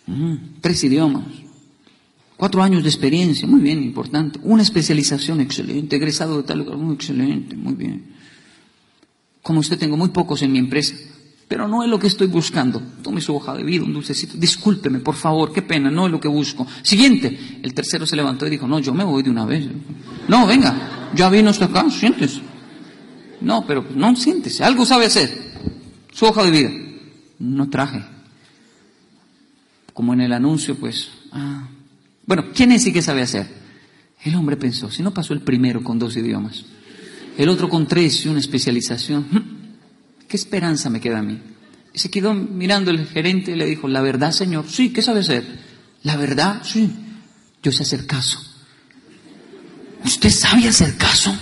Mm, 0.06 0.58
tres 0.60 0.82
idiomas. 0.82 1.22
Cuatro 2.36 2.64
años 2.64 2.82
de 2.82 2.88
experiencia, 2.88 3.46
muy 3.46 3.60
bien, 3.60 3.80
importante. 3.80 4.40
Una 4.42 4.64
especialización, 4.64 5.40
excelente. 5.40 5.94
Egresado 5.94 6.38
de 6.38 6.42
tal 6.42 6.58
lugar, 6.58 6.78
muy 6.78 6.96
excelente, 6.96 7.54
muy 7.54 7.74
bien. 7.74 8.15
Como 9.46 9.60
usted 9.60 9.78
tengo 9.78 9.96
muy 9.96 10.08
pocos 10.08 10.42
en 10.42 10.50
mi 10.50 10.58
empresa, 10.58 10.96
pero 11.46 11.68
no 11.68 11.84
es 11.84 11.88
lo 11.88 12.00
que 12.00 12.08
estoy 12.08 12.26
buscando. 12.26 12.82
Tome 13.00 13.20
su 13.20 13.32
hoja 13.32 13.54
de 13.54 13.62
vida, 13.62 13.84
un 13.84 13.92
dulcecito. 13.92 14.36
Discúlpeme, 14.36 14.98
por 14.98 15.14
favor, 15.14 15.52
qué 15.52 15.62
pena, 15.62 15.88
no 15.88 16.06
es 16.06 16.10
lo 16.10 16.18
que 16.18 16.26
busco. 16.26 16.66
Siguiente. 16.82 17.60
El 17.62 17.72
tercero 17.72 18.04
se 18.06 18.16
levantó 18.16 18.48
y 18.48 18.50
dijo, 18.50 18.66
no, 18.66 18.80
yo 18.80 18.92
me 18.92 19.04
voy 19.04 19.22
de 19.22 19.30
una 19.30 19.44
vez. 19.44 19.68
No, 20.26 20.48
venga, 20.48 21.10
ya 21.14 21.30
vino 21.30 21.50
hasta 21.50 21.66
acá, 21.66 21.88
siéntese. 21.88 22.40
No, 23.40 23.64
pero 23.64 23.86
no, 23.94 24.16
siéntese, 24.16 24.64
algo 24.64 24.84
sabe 24.84 25.06
hacer. 25.06 25.52
Su 26.12 26.26
hoja 26.26 26.42
de 26.42 26.50
vida. 26.50 26.70
No 27.38 27.70
traje. 27.70 28.02
Como 29.94 30.12
en 30.12 30.22
el 30.22 30.32
anuncio, 30.32 30.74
pues, 30.74 31.08
ah. 31.30 31.68
Bueno, 32.26 32.46
¿quién 32.52 32.72
es 32.72 32.84
y 32.84 32.92
qué 32.92 33.00
sabe 33.00 33.22
hacer? 33.22 33.46
El 34.24 34.34
hombre 34.34 34.56
pensó, 34.56 34.90
si 34.90 35.04
no 35.04 35.14
pasó 35.14 35.34
el 35.34 35.40
primero 35.42 35.84
con 35.84 36.00
dos 36.00 36.16
idiomas, 36.16 36.64
el 37.36 37.48
otro 37.48 37.68
con 37.68 37.86
tres 37.86 38.24
y 38.24 38.28
una 38.28 38.40
especialización, 38.40 39.26
¿qué 40.28 40.36
esperanza 40.36 40.90
me 40.90 41.00
queda 41.00 41.18
a 41.18 41.22
mí? 41.22 41.40
Y 41.92 41.98
se 41.98 42.10
quedó 42.10 42.34
mirando 42.34 42.90
el 42.90 43.06
gerente 43.06 43.52
y 43.52 43.56
le 43.56 43.66
dijo, 43.66 43.88
la 43.88 44.00
verdad, 44.02 44.32
señor, 44.32 44.66
sí, 44.68 44.90
¿qué 44.90 45.02
sabe 45.02 45.20
hacer? 45.20 45.44
La 46.02 46.16
verdad, 46.16 46.62
sí, 46.64 46.90
yo 47.62 47.72
sé 47.72 47.82
hacer 47.82 48.06
caso. 48.06 48.38
¿Usted 50.04 50.30
sabe 50.30 50.68
hacer 50.68 50.96
caso? 50.96 51.36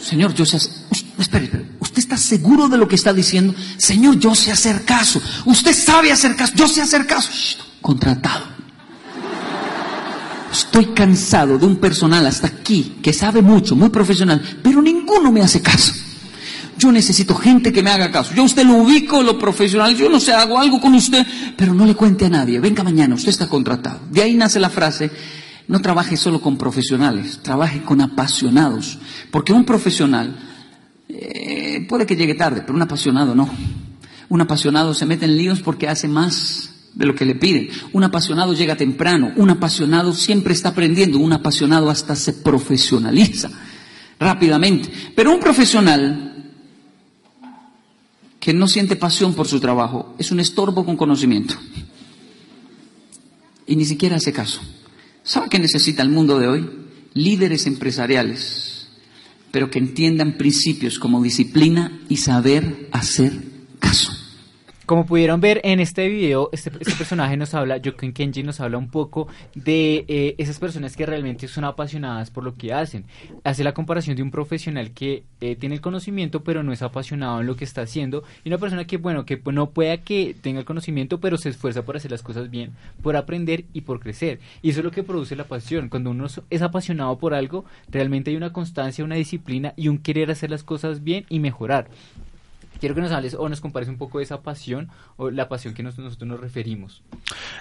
Señor, 0.00 0.34
yo 0.34 0.44
sé 0.44 0.56
hacer... 0.56 0.72
Espere, 1.18 1.44
espere. 1.44 1.66
¿Usted 1.80 1.98
está 1.98 2.16
seguro 2.16 2.68
de 2.68 2.76
lo 2.76 2.86
que 2.86 2.96
está 2.96 3.12
diciendo? 3.12 3.54
Señor, 3.78 4.18
yo 4.18 4.34
sé 4.34 4.52
hacer 4.52 4.84
caso. 4.84 5.20
Usted 5.46 5.72
sabe 5.72 6.12
hacer 6.12 6.36
caso. 6.36 6.52
Yo 6.56 6.68
sé 6.68 6.82
hacer 6.82 7.06
caso. 7.06 7.30
Shh, 7.32 7.56
contratado. 7.80 8.44
Estoy 10.56 10.86
cansado 10.86 11.58
de 11.58 11.66
un 11.66 11.76
personal 11.76 12.26
hasta 12.26 12.46
aquí 12.46 12.96
que 13.02 13.12
sabe 13.12 13.42
mucho, 13.42 13.76
muy 13.76 13.90
profesional, 13.90 14.40
pero 14.62 14.80
ninguno 14.80 15.30
me 15.30 15.42
hace 15.42 15.60
caso. 15.60 15.92
Yo 16.78 16.90
necesito 16.90 17.34
gente 17.34 17.72
que 17.72 17.82
me 17.82 17.90
haga 17.90 18.10
caso. 18.10 18.34
Yo 18.34 18.42
usted 18.42 18.64
lo 18.64 18.74
ubico, 18.74 19.22
lo 19.22 19.38
profesional, 19.38 19.94
yo 19.94 20.08
no 20.08 20.18
sé, 20.18 20.32
hago 20.32 20.58
algo 20.58 20.80
con 20.80 20.94
usted, 20.94 21.26
pero 21.58 21.74
no 21.74 21.84
le 21.84 21.94
cuente 21.94 22.24
a 22.24 22.30
nadie. 22.30 22.58
Venga 22.58 22.82
mañana, 22.82 23.14
usted 23.14 23.28
está 23.28 23.48
contratado. 23.48 24.00
De 24.10 24.22
ahí 24.22 24.34
nace 24.34 24.58
la 24.58 24.70
frase, 24.70 25.10
no 25.68 25.80
trabaje 25.80 26.16
solo 26.16 26.40
con 26.40 26.56
profesionales, 26.56 27.40
trabaje 27.42 27.82
con 27.82 28.00
apasionados. 28.00 28.98
Porque 29.30 29.52
un 29.52 29.64
profesional 29.64 30.38
eh, 31.08 31.86
puede 31.86 32.06
que 32.06 32.16
llegue 32.16 32.34
tarde, 32.34 32.62
pero 32.62 32.74
un 32.74 32.82
apasionado 32.82 33.34
no. 33.34 33.48
Un 34.30 34.40
apasionado 34.40 34.94
se 34.94 35.04
mete 35.04 35.26
en 35.26 35.36
líos 35.36 35.60
porque 35.60 35.86
hace 35.86 36.08
más 36.08 36.75
de 36.96 37.06
lo 37.06 37.14
que 37.14 37.26
le 37.26 37.34
piden. 37.34 37.68
Un 37.92 38.02
apasionado 38.02 38.54
llega 38.54 38.76
temprano, 38.76 39.32
un 39.36 39.50
apasionado 39.50 40.12
siempre 40.12 40.54
está 40.54 40.70
aprendiendo, 40.70 41.18
un 41.18 41.32
apasionado 41.32 41.90
hasta 41.90 42.16
se 42.16 42.32
profesionaliza 42.32 43.50
rápidamente. 44.18 44.90
Pero 45.14 45.32
un 45.32 45.38
profesional 45.38 46.52
que 48.40 48.54
no 48.54 48.66
siente 48.66 48.96
pasión 48.96 49.34
por 49.34 49.46
su 49.46 49.60
trabajo 49.60 50.14
es 50.18 50.30
un 50.32 50.40
estorbo 50.40 50.84
con 50.84 50.96
conocimiento. 50.96 51.54
Y 53.66 53.76
ni 53.76 53.84
siquiera 53.84 54.16
hace 54.16 54.32
caso. 54.32 54.60
¿Sabe 55.22 55.48
qué 55.50 55.58
necesita 55.58 56.02
el 56.02 56.08
mundo 56.08 56.38
de 56.38 56.48
hoy? 56.48 56.70
Líderes 57.12 57.66
empresariales, 57.66 58.88
pero 59.50 59.70
que 59.70 59.78
entiendan 59.78 60.38
principios 60.38 60.98
como 60.98 61.22
disciplina 61.22 62.00
y 62.08 62.18
saber 62.18 62.88
hacer 62.92 63.32
caso. 63.80 64.15
Como 64.86 65.04
pudieron 65.04 65.40
ver 65.40 65.60
en 65.64 65.80
este 65.80 66.06
video, 66.06 66.48
este, 66.52 66.70
este 66.78 66.94
personaje 66.94 67.36
nos 67.36 67.54
habla, 67.54 67.80
Joken 67.84 68.12
Kenji 68.12 68.44
nos 68.44 68.60
habla 68.60 68.78
un 68.78 68.88
poco 68.88 69.26
de 69.56 70.04
eh, 70.06 70.36
esas 70.38 70.60
personas 70.60 70.96
que 70.96 71.04
realmente 71.04 71.48
son 71.48 71.64
apasionadas 71.64 72.30
por 72.30 72.44
lo 72.44 72.54
que 72.54 72.72
hacen. 72.72 73.04
Hace 73.42 73.64
la 73.64 73.74
comparación 73.74 74.14
de 74.14 74.22
un 74.22 74.30
profesional 74.30 74.92
que 74.92 75.24
eh, 75.40 75.56
tiene 75.56 75.74
el 75.74 75.80
conocimiento 75.80 76.44
pero 76.44 76.62
no 76.62 76.72
es 76.72 76.82
apasionado 76.82 77.40
en 77.40 77.48
lo 77.48 77.56
que 77.56 77.64
está 77.64 77.80
haciendo 77.80 78.22
y 78.44 78.48
una 78.48 78.58
persona 78.58 78.86
que, 78.86 78.96
bueno, 78.96 79.26
que 79.26 79.42
no 79.52 79.70
pueda 79.70 79.96
que 79.96 80.36
tenga 80.40 80.60
el 80.60 80.64
conocimiento 80.64 81.18
pero 81.18 81.36
se 81.36 81.48
esfuerza 81.48 81.82
por 81.82 81.96
hacer 81.96 82.12
las 82.12 82.22
cosas 82.22 82.48
bien, 82.48 82.70
por 83.02 83.16
aprender 83.16 83.64
y 83.72 83.80
por 83.80 83.98
crecer. 83.98 84.38
Y 84.62 84.70
eso 84.70 84.78
es 84.78 84.84
lo 84.84 84.92
que 84.92 85.02
produce 85.02 85.34
la 85.34 85.48
pasión. 85.48 85.88
Cuando 85.88 86.10
uno 86.10 86.28
es 86.48 86.62
apasionado 86.62 87.18
por 87.18 87.34
algo, 87.34 87.64
realmente 87.90 88.30
hay 88.30 88.36
una 88.36 88.52
constancia, 88.52 89.04
una 89.04 89.16
disciplina 89.16 89.74
y 89.74 89.88
un 89.88 89.98
querer 89.98 90.30
hacer 90.30 90.50
las 90.50 90.62
cosas 90.62 91.02
bien 91.02 91.26
y 91.28 91.40
mejorar. 91.40 91.88
Quiero 92.80 92.94
que 92.94 93.00
nos 93.00 93.12
hables 93.12 93.34
o 93.34 93.48
nos 93.48 93.60
compares 93.60 93.88
un 93.88 93.96
poco 93.96 94.18
de 94.18 94.24
esa 94.24 94.42
pasión 94.42 94.88
o 95.16 95.30
la 95.30 95.48
pasión 95.48 95.74
que 95.74 95.82
nosotros 95.82 96.20
nos 96.22 96.40
referimos. 96.40 97.02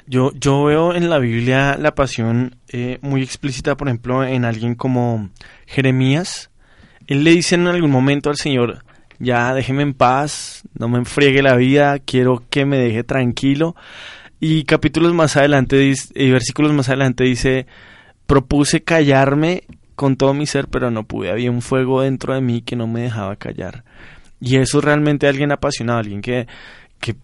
Yo, 0.08 0.32
yo 0.34 0.64
veo 0.64 0.94
en 0.94 1.10
la 1.10 1.20
Biblia 1.20 1.78
la 1.80 1.96
pasión 1.96 2.58
eh, 2.70 3.00
muy 3.02 3.22
explícita, 3.22 3.76
por 3.76 3.88
ejemplo, 3.88 4.24
en 4.24 4.46
alguien 4.46 4.76
como 4.76 5.30
Jeremías. 5.66 6.50
Él 7.08 7.24
le 7.24 7.32
dice 7.32 7.56
en 7.56 7.68
algún 7.68 7.92
momento 7.92 8.30
al 8.30 8.38
Señor, 8.38 8.84
ya 9.20 9.54
déjeme 9.54 9.84
en 9.84 9.94
paz, 9.94 10.64
no 10.74 10.90
me 10.90 10.98
enfriegue 10.98 11.42
la 11.42 11.56
vida, 11.56 12.00
quiero 12.00 12.44
que 12.50 12.66
me 12.66 12.78
deje 12.78 13.04
tranquilo. 13.04 13.76
Y 14.40 14.66
capítulos 14.66 15.14
más 15.14 15.38
adelante, 15.38 15.94
y 16.14 16.32
versículos 16.32 16.74
más 16.74 16.90
adelante 16.90 17.24
dice, 17.24 17.68
propuse 18.26 18.84
callarme 18.84 19.64
con 19.96 20.18
todo 20.18 20.34
mi 20.34 20.46
ser, 20.46 20.68
pero 20.68 20.92
no 20.92 21.04
pude, 21.04 21.32
había 21.32 21.52
un 21.52 21.62
fuego 21.62 22.02
dentro 22.02 22.34
de 22.34 22.42
mí 22.42 22.62
que 22.62 22.76
no 22.76 22.86
me 22.86 23.02
dejaba 23.02 23.38
callar. 23.38 23.86
Y 24.46 24.58
eso 24.58 24.78
es 24.78 24.84
realmente 24.84 25.28
alguien 25.28 25.52
apasionado, 25.52 25.98
alguien 25.98 26.22
que, 26.22 26.46
que 27.00 27.16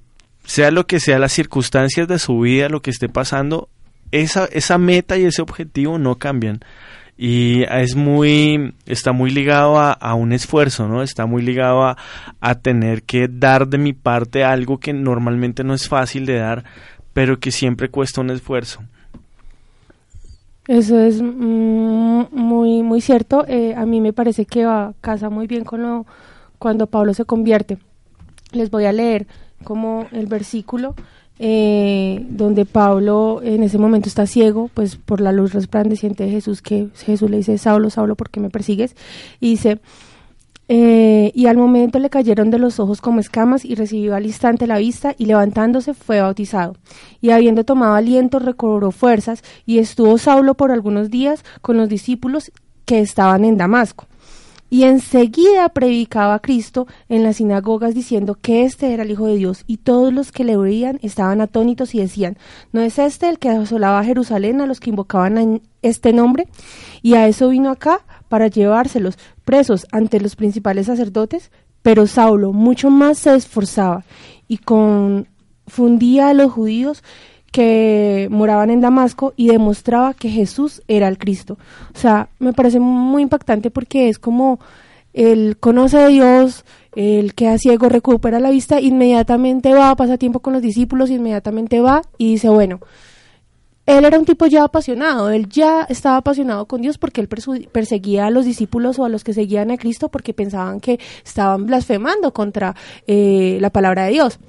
sea 0.44 0.72
lo 0.72 0.88
que 0.88 1.00
sea 1.00 1.20
las 1.20 1.32
circunstancias 1.32 2.08
de 2.08 2.18
su 2.18 2.40
vida, 2.40 2.68
lo 2.68 2.82
que 2.82 2.90
esté 2.90 3.10
pasando, 3.10 3.70
esa, 4.12 4.46
esa 4.46 4.80
meta 4.80 5.20
y 5.20 5.26
ese 5.26 5.44
objetivo 5.44 6.00
no 6.00 6.16
cambian. 6.16 6.62
Y 7.20 7.62
es 7.70 7.96
muy, 7.96 8.74
está 8.88 9.12
muy 9.12 9.30
ligado 9.30 9.78
a, 9.78 10.16
un 10.16 10.34
esfuerzo, 10.34 10.88
¿no? 10.88 11.04
Está 11.04 11.28
muy 11.28 11.44
ligado 11.44 11.84
a, 11.84 11.96
a, 12.40 12.56
tener 12.56 13.04
que 13.04 13.28
dar 13.28 13.68
de 13.68 13.78
mi 13.78 13.94
parte 13.94 14.44
algo 14.44 14.80
que 14.80 14.92
normalmente 14.92 15.64
no 15.64 15.76
es 15.76 15.88
fácil 15.88 16.26
de 16.26 16.40
dar, 16.40 16.64
pero 17.14 17.40
que 17.40 17.52
siempre 17.52 17.90
cuesta 17.90 18.22
un 18.22 18.32
esfuerzo. 18.32 18.82
Eso 20.68 21.00
es 21.00 21.22
mm, 21.22 22.24
muy, 22.32 22.82
muy 22.82 23.02
cierto. 23.02 23.46
Eh, 23.48 23.76
a 23.78 23.86
mí 23.86 24.02
me 24.02 24.14
parece 24.14 24.48
que 24.48 24.66
va, 24.66 24.96
casa 25.02 25.30
muy 25.30 25.46
bien 25.46 25.64
con 25.64 25.84
lo 25.84 26.08
cuando 26.62 26.86
Pablo 26.86 27.16
se 27.16 27.26
convierte. 27.26 27.80
Les 28.52 28.70
voy 28.70 28.86
a 28.86 28.92
leer 28.92 29.26
como 29.64 30.06
el 30.12 30.28
versículo 30.28 30.94
eh, 31.40 32.24
donde 32.30 32.68
Pablo 32.68 33.42
en 33.44 33.64
ese 33.64 33.80
momento 33.80 34.08
está 34.08 34.28
ciego, 34.28 34.70
pues 34.72 34.96
por 34.96 35.22
la 35.22 35.32
luz 35.32 35.54
resplandeciente 35.54 36.24
de 36.24 36.30
Jesús, 36.30 36.62
que 36.62 36.90
Jesús 37.04 37.32
le 37.32 37.38
dice, 37.38 37.58
Saulo, 37.58 37.90
Saulo, 37.90 38.16
¿por 38.16 38.30
qué 38.30 38.40
me 38.40 38.52
persigues? 38.52 38.96
Y 39.40 39.50
dice, 39.50 39.80
eh, 40.68 41.32
y 41.34 41.48
al 41.48 41.58
momento 41.58 41.98
le 41.98 42.12
cayeron 42.12 42.52
de 42.52 42.60
los 42.60 42.80
ojos 42.80 43.02
como 43.02 43.20
escamas 43.20 43.66
y 43.66 43.74
recibió 43.74 44.14
al 44.14 44.28
instante 44.28 44.68
la 44.68 44.78
vista 44.78 45.16
y 45.18 45.26
levantándose 45.26 45.96
fue 45.96 46.22
bautizado. 46.22 46.76
Y 47.22 47.32
habiendo 47.32 47.64
tomado 47.64 47.96
aliento 47.96 48.38
recobró 48.38 48.92
fuerzas 48.92 49.44
y 49.66 49.80
estuvo 49.80 50.20
Saulo 50.20 50.54
por 50.54 50.70
algunos 50.70 51.10
días 51.10 51.44
con 51.62 51.78
los 51.78 51.90
discípulos 51.90 52.52
que 52.86 53.00
estaban 53.00 53.46
en 53.46 53.58
Damasco 53.58 54.06
y 54.72 54.86
enseguida 54.86 55.68
predicaba 55.68 56.34
a 56.34 56.40
Cristo 56.40 56.88
en 57.10 57.24
las 57.24 57.36
sinagogas 57.36 57.94
diciendo 57.94 58.38
que 58.42 58.64
este 58.64 58.94
era 58.94 59.04
el 59.04 59.12
Hijo 59.12 59.28
de 59.28 59.36
Dios 59.36 59.66
y 59.68 59.78
todos 59.78 60.14
los 60.14 60.32
que 60.32 60.46
le 60.46 60.56
oían 60.56 60.98
estaban 61.02 61.42
atónitos 61.42 61.94
y 61.94 62.00
decían, 62.00 62.38
¿no 62.72 62.80
es 62.80 62.98
este 62.98 63.28
el 63.28 63.38
que 63.38 63.50
asolaba 63.50 64.00
a 64.00 64.06
Jerusalén 64.06 64.62
a 64.62 64.66
los 64.66 64.80
que 64.80 64.90
invocaban 64.90 65.62
este 65.82 66.14
nombre? 66.14 66.48
Y 67.02 67.16
a 67.16 67.28
eso 67.28 67.50
vino 67.50 67.70
acá 67.70 68.06
para 68.30 68.48
llevárselos 68.48 69.18
presos 69.44 69.86
ante 69.92 70.22
los 70.22 70.38
principales 70.38 70.86
sacerdotes, 70.86 71.52
pero 71.82 72.08
Saulo 72.08 72.54
mucho 72.54 72.90
más 72.90 73.18
se 73.20 73.36
esforzaba 73.36 74.06
y 74.48 74.60
confundía 74.60 76.30
a 76.30 76.34
los 76.34 76.50
judíos 76.50 77.04
que 77.52 78.28
moraban 78.32 78.70
en 78.70 78.82
Damasco 78.82 79.34
y 79.36 79.48
demostraba 79.48 80.14
que 80.14 80.30
Jesús 80.30 80.82
era 80.88 81.08
el 81.08 81.18
Cristo. 81.18 81.58
O 81.94 82.00
sea, 82.00 82.30
me 82.40 82.54
parece 82.54 82.80
muy 82.80 83.22
impactante 83.22 83.70
porque 83.70 84.10
es 84.10 84.20
como 84.20 84.60
él 85.14 85.58
conoce 85.60 85.98
a 86.00 86.08
Dios, 86.08 86.64
el 86.96 87.34
que 87.34 87.50
a 87.50 87.58
ciego 87.58 87.90
recupera 87.90 88.40
la 88.40 88.50
vista, 88.50 88.80
inmediatamente 88.80 89.74
va, 89.74 89.96
pasa 89.96 90.18
tiempo 90.18 90.40
con 90.40 90.54
los 90.54 90.62
discípulos, 90.62 91.10
inmediatamente 91.10 91.82
va 91.82 92.02
y 92.18 92.32
dice, 92.32 92.50
bueno, 92.50 92.80
él 93.86 94.06
era 94.06 94.18
un 94.18 94.26
tipo 94.26 94.46
ya 94.46 94.64
apasionado, 94.64 95.30
él 95.30 95.50
ya 95.50 95.84
estaba 95.90 96.18
apasionado 96.18 96.66
con 96.66 96.82
Dios 96.82 96.98
porque 96.98 97.20
él 97.20 97.28
perseguía 97.28 98.28
a 98.28 98.30
los 98.30 98.46
discípulos 98.46 99.00
o 99.00 99.06
a 99.06 99.10
los 99.10 99.24
que 99.24 99.34
seguían 99.34 99.72
a 99.72 99.78
Cristo 99.78 100.10
porque 100.10 100.34
pensaban 100.34 100.80
que 100.80 101.00
estaban 101.26 101.66
blasfemando 101.66 102.32
contra 102.32 102.76
eh, 103.08 103.58
la 103.60 103.70
palabra 103.70 104.06
de 104.06 104.12
Dios. 104.12 104.40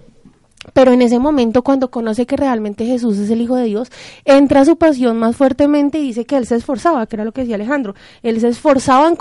Pero 0.72 0.92
en 0.92 1.02
ese 1.02 1.18
momento, 1.18 1.62
cuando 1.62 1.90
conoce 1.90 2.24
que 2.24 2.36
realmente 2.36 2.86
Jesús 2.86 3.18
es 3.18 3.30
el 3.30 3.40
Hijo 3.40 3.56
de 3.56 3.64
Dios, 3.64 3.90
entra 4.24 4.64
su 4.64 4.76
pasión 4.76 5.18
más 5.18 5.36
fuertemente 5.36 5.98
y 5.98 6.02
dice 6.02 6.24
que 6.24 6.36
él 6.36 6.46
se 6.46 6.54
esforzaba, 6.56 7.06
que 7.06 7.16
era 7.16 7.24
lo 7.24 7.32
que 7.32 7.40
decía 7.40 7.56
Alejandro. 7.56 7.94
Él 8.22 8.40
se 8.40 8.48
esforzaba 8.48 9.08
en, 9.08 9.16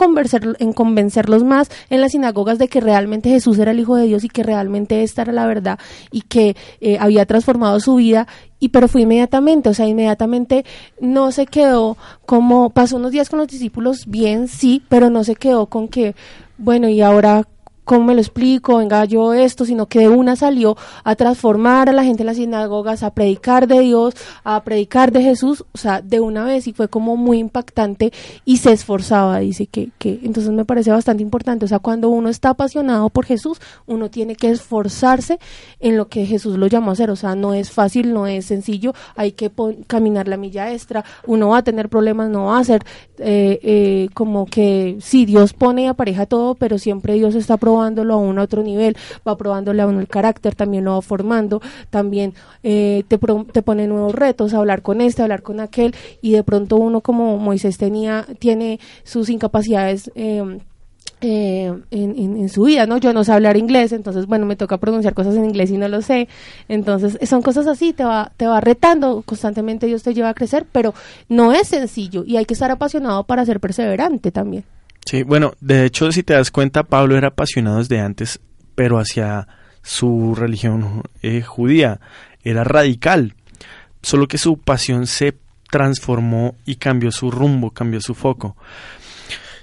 en 0.59 0.73
convencerlos 0.73 1.43
más 1.43 1.69
en 1.89 2.01
las 2.01 2.11
sinagogas 2.11 2.59
de 2.59 2.67
que 2.67 2.79
realmente 2.79 3.29
Jesús 3.29 3.57
era 3.57 3.71
el 3.71 3.79
Hijo 3.79 3.95
de 3.95 4.05
Dios 4.05 4.23
y 4.23 4.29
que 4.29 4.43
realmente 4.43 5.01
esta 5.01 5.23
era 5.23 5.33
la 5.33 5.47
verdad 5.47 5.79
y 6.11 6.21
que 6.21 6.55
eh, 6.79 6.97
había 6.99 7.25
transformado 7.25 7.79
su 7.79 7.95
vida. 7.95 8.27
Y 8.59 8.69
pero 8.69 8.87
fue 8.87 9.01
inmediatamente, 9.01 9.69
o 9.69 9.73
sea, 9.73 9.87
inmediatamente 9.87 10.63
no 10.99 11.31
se 11.31 11.47
quedó 11.47 11.97
como, 12.27 12.69
pasó 12.69 12.97
unos 12.97 13.11
días 13.11 13.29
con 13.29 13.39
los 13.39 13.47
discípulos 13.47 14.05
bien, 14.05 14.47
sí, 14.47 14.83
pero 14.87 15.09
no 15.09 15.23
se 15.23 15.35
quedó 15.35 15.65
con 15.65 15.87
que, 15.87 16.13
bueno, 16.59 16.87
y 16.87 17.01
ahora 17.01 17.47
¿cómo 17.91 18.05
me 18.05 18.13
lo 18.15 18.21
explico? 18.21 18.77
Venga 18.77 19.03
yo 19.03 19.33
esto, 19.33 19.65
sino 19.65 19.87
que 19.87 19.99
de 19.99 20.07
una 20.07 20.37
salió 20.37 20.77
a 21.03 21.17
transformar 21.17 21.89
a 21.89 21.91
la 21.91 22.05
gente 22.05 22.23
en 22.23 22.27
las 22.27 22.37
sinagogas, 22.37 23.03
a 23.03 23.13
predicar 23.13 23.67
de 23.67 23.81
Dios, 23.81 24.13
a 24.45 24.63
predicar 24.63 25.11
de 25.11 25.21
Jesús, 25.21 25.65
o 25.73 25.77
sea, 25.77 26.01
de 26.01 26.21
una 26.21 26.45
vez 26.45 26.67
y 26.67 26.71
fue 26.71 26.87
como 26.87 27.17
muy 27.17 27.39
impactante 27.39 28.13
y 28.45 28.59
se 28.59 28.71
esforzaba, 28.71 29.39
dice 29.39 29.67
que, 29.67 29.89
que 29.97 30.21
entonces 30.23 30.53
me 30.53 30.63
parece 30.63 30.89
bastante 30.89 31.21
importante, 31.21 31.65
o 31.65 31.67
sea, 31.67 31.79
cuando 31.79 32.07
uno 32.07 32.29
está 32.29 32.51
apasionado 32.51 33.09
por 33.09 33.25
Jesús, 33.25 33.59
uno 33.87 34.09
tiene 34.09 34.37
que 34.37 34.51
esforzarse 34.51 35.37
en 35.81 35.97
lo 35.97 36.07
que 36.07 36.25
Jesús 36.25 36.57
lo 36.57 36.67
llamó 36.67 36.91
a 36.91 36.93
hacer, 36.93 37.11
o 37.11 37.17
sea, 37.17 37.35
no 37.35 37.53
es 37.53 37.71
fácil, 37.71 38.13
no 38.13 38.25
es 38.25 38.45
sencillo, 38.45 38.93
hay 39.17 39.33
que 39.33 39.51
caminar 39.87 40.29
la 40.29 40.37
milla 40.37 40.71
extra, 40.71 41.03
uno 41.27 41.49
va 41.49 41.57
a 41.57 41.63
tener 41.65 41.89
problemas, 41.89 42.29
no 42.29 42.45
va 42.45 42.59
a 42.59 42.63
ser 42.63 42.85
eh, 43.21 43.59
eh, 43.63 44.09
como 44.13 44.45
que 44.45 44.97
sí, 44.99 45.25
Dios 45.25 45.53
pone 45.53 45.83
y 45.83 45.87
apareja 45.87 46.25
todo, 46.25 46.55
pero 46.55 46.77
siempre 46.77 47.13
Dios 47.13 47.35
está 47.35 47.57
probándolo 47.57 48.15
a 48.15 48.17
un 48.17 48.39
otro 48.39 48.63
nivel, 48.63 48.97
va 49.27 49.37
probándole 49.37 49.81
a 49.81 49.87
uno 49.87 49.99
el 49.99 50.07
carácter, 50.07 50.55
también 50.55 50.85
lo 50.85 50.93
va 50.93 51.01
formando, 51.01 51.61
también 51.89 52.33
eh, 52.63 53.03
te, 53.07 53.17
te 53.17 53.61
pone 53.61 53.87
nuevos 53.87 54.15
retos, 54.15 54.53
hablar 54.53 54.81
con 54.81 55.01
este, 55.01 55.21
hablar 55.21 55.41
con 55.41 55.59
aquel, 55.59 55.95
y 56.21 56.33
de 56.33 56.43
pronto 56.43 56.77
uno 56.77 57.01
como 57.01 57.37
Moisés 57.37 57.77
tenía, 57.77 58.25
tiene 58.39 58.79
sus 59.03 59.29
incapacidades. 59.29 60.11
Eh, 60.15 60.59
eh, 61.21 61.71
en, 61.91 62.49
su 62.49 62.63
vida, 62.63 62.87
¿no? 62.87 62.97
Yo 62.97 63.13
no 63.13 63.23
sé 63.23 63.31
hablar 63.31 63.55
inglés, 63.55 63.91
entonces, 63.91 64.25
bueno, 64.25 64.47
me 64.47 64.55
toca 64.55 64.77
pronunciar 64.77 65.13
cosas 65.13 65.35
en 65.35 65.45
inglés 65.45 65.69
y 65.69 65.77
no 65.77 65.87
lo 65.87 66.01
sé. 66.01 66.27
Entonces, 66.67 67.17
son 67.29 67.43
cosas 67.43 67.67
así, 67.67 67.93
te 67.93 68.03
va, 68.03 68.31
te 68.37 68.47
va 68.47 68.59
retando, 68.59 69.21
constantemente 69.21 69.85
Dios 69.85 70.01
te 70.01 70.15
lleva 70.15 70.29
a 70.29 70.33
crecer, 70.33 70.65
pero 70.71 70.95
no 71.29 71.53
es 71.53 71.67
sencillo 71.67 72.23
y 72.25 72.37
hay 72.37 72.45
que 72.45 72.55
estar 72.55 72.71
apasionado 72.71 73.23
para 73.23 73.45
ser 73.45 73.59
perseverante 73.59 74.31
también. 74.31 74.63
Sí, 75.05 75.21
bueno, 75.21 75.53
de 75.61 75.85
hecho, 75.85 76.11
si 76.11 76.23
te 76.23 76.33
das 76.33 76.49
cuenta, 76.49 76.83
Pablo 76.83 77.15
era 77.15 77.29
apasionado 77.29 77.77
desde 77.77 77.99
antes, 77.99 78.39
pero 78.73 78.97
hacia 78.97 79.47
su 79.83 80.33
religión 80.33 81.03
eh, 81.21 81.41
judía, 81.41 81.99
era 82.43 82.63
radical, 82.63 83.35
solo 84.01 84.27
que 84.27 84.39
su 84.39 84.57
pasión 84.57 85.05
se 85.05 85.35
transformó 85.69 86.55
y 86.65 86.77
cambió 86.77 87.11
su 87.11 87.29
rumbo, 87.29 87.69
cambió 87.69 88.01
su 88.01 88.15
foco 88.15 88.55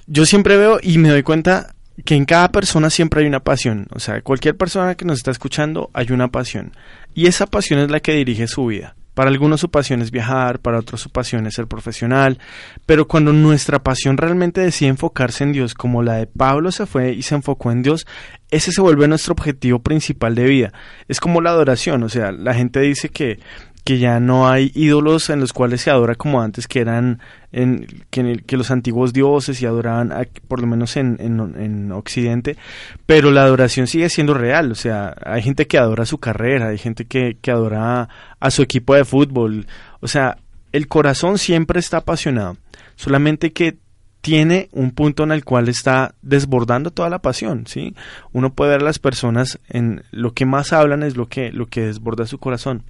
yo 0.09 0.27
siempre 0.27 0.57
veo 0.57 0.79
y 0.83 0.99
me 0.99 1.11
doy 1.11 1.23
cuenta 1.23 1.75
que 2.05 2.15
en 2.15 2.25
cada 2.25 2.51
persona 2.51 2.91
siempre 2.91 3.21
hay 3.21 3.27
una 3.27 3.41
pasión. 3.41 3.87
O 3.91 4.01
sea, 4.01 4.23
cualquier 4.23 4.57
persona 4.57 4.95
que 4.95 5.05
nos 5.05 5.19
está 5.19 5.31
escuchando 5.31 5.91
hay 5.93 6.11
una 6.11 6.29
pasión. 6.29 6.73
Y 7.15 7.27
esa 7.27 7.47
pasión 7.47 7.81
es 7.81 7.91
la 7.91 8.01
que 8.01 8.15
dirige 8.15 8.47
su 8.49 8.67
vida. 8.67 8.97
Para 9.19 9.31
algunos 9.31 9.61
su 9.61 9.69
pasión 9.69 10.01
es 10.01 10.13
viajar, 10.13 10.61
para 10.61 10.79
otros 10.79 11.01
su 11.01 11.11
pasión 11.11 11.45
es 11.49 11.55
ser 11.55 11.67
profesional, 11.67 12.39
pero 12.87 13.09
cuando 13.09 13.33
nuestra 13.33 13.83
pasión 13.83 14.17
realmente 14.17 14.61
decide 14.61 14.91
enfocarse 14.91 15.43
en 15.43 15.51
Dios, 15.51 15.75
como 15.75 16.05
la 16.05 16.15
de 16.15 16.29
Pablo 16.29 16.71
se 16.71 16.87
fue 16.87 17.15
y 17.15 17.23
se 17.23 17.35
enfocó 17.35 17.73
en 17.73 17.83
Dios, 17.83 18.07
ese 18.53 18.71
se 18.71 18.81
vuelve 18.81 19.09
nuestro 19.09 19.33
objetivo 19.33 19.81
principal 19.81 20.37
de 20.37 20.45
vida. 20.45 20.73
Es 21.09 21.19
como 21.19 21.41
la 21.41 21.51
adoración, 21.51 22.05
o 22.05 22.09
sea, 22.09 22.31
la 22.31 22.55
gente 22.55 22.79
dice 22.79 23.09
que 23.09 23.41
que 23.89 23.99
ya 23.99 24.21
no 24.21 24.51
hay 24.51 24.71
ídolos 24.75 25.31
en 25.31 25.41
los 25.41 25.55
cuales 25.55 25.81
se 25.81 25.91
adora 25.91 26.15
como 26.15 26.43
antes, 26.43 26.69
que 26.69 26.81
eran 26.81 27.21
en, 27.53 27.87
que, 28.11 28.21
en 28.21 28.27
el- 28.27 28.45
que 28.45 28.59
los 28.59 28.71
antiguos 28.71 29.15
dioses 29.15 29.63
y 29.63 29.65
adoraban, 29.65 30.13
por 30.47 30.61
lo 30.61 30.67
menos 30.67 30.99
en, 30.99 31.17
en, 31.21 31.41
en 31.59 31.93
Occidente, 31.93 32.59
pero 33.07 33.31
la 33.31 33.45
adoración 33.45 33.87
sigue 33.87 34.11
siendo 34.11 34.35
real, 34.35 34.71
o 34.73 34.75
sea, 34.75 35.15
hay 35.25 35.41
gente 35.41 35.67
que 35.67 35.79
adora 35.79 36.05
su 36.05 36.19
carrera, 36.19 36.69
hay 36.69 36.77
gente 36.77 37.07
que, 37.07 37.39
que 37.41 37.51
adora 37.51 38.11
a 38.39 38.51
su 38.51 38.61
equipo 38.61 38.95
de 38.95 39.07
fútbol, 39.07 39.67
o 40.01 40.07
sea, 40.07 40.37
el 40.73 40.87
corazón 40.87 41.39
siempre 41.39 41.81
está 41.81 41.97
apasionado, 41.97 42.59
solamente 42.95 43.55
que 43.55 43.79
tiene 44.21 44.69
un 44.73 44.91
punto 44.91 45.23
en 45.23 45.33
el 45.33 45.47
cual 45.47 45.71
está 45.71 46.15
desbordando 46.21 46.91
toda 46.91 47.09
la 47.09 47.21
pasión, 47.21 47.67
¿sí? 47.67 47.95
Uno 48.33 48.53
puede 48.53 48.73
ver 48.73 48.83
a 48.83 48.85
las 48.85 48.99
personas 48.99 49.59
en 49.71 50.03
lo 50.11 50.35
que 50.35 50.45
más 50.45 50.75
hablan 50.75 51.03
es 51.05 51.17
lo 51.17 51.27
que 51.27 51.53
lo 51.53 51.65
que 51.69 51.87
desborda 51.87 52.27
su 52.27 52.37
corazón. 52.37 52.83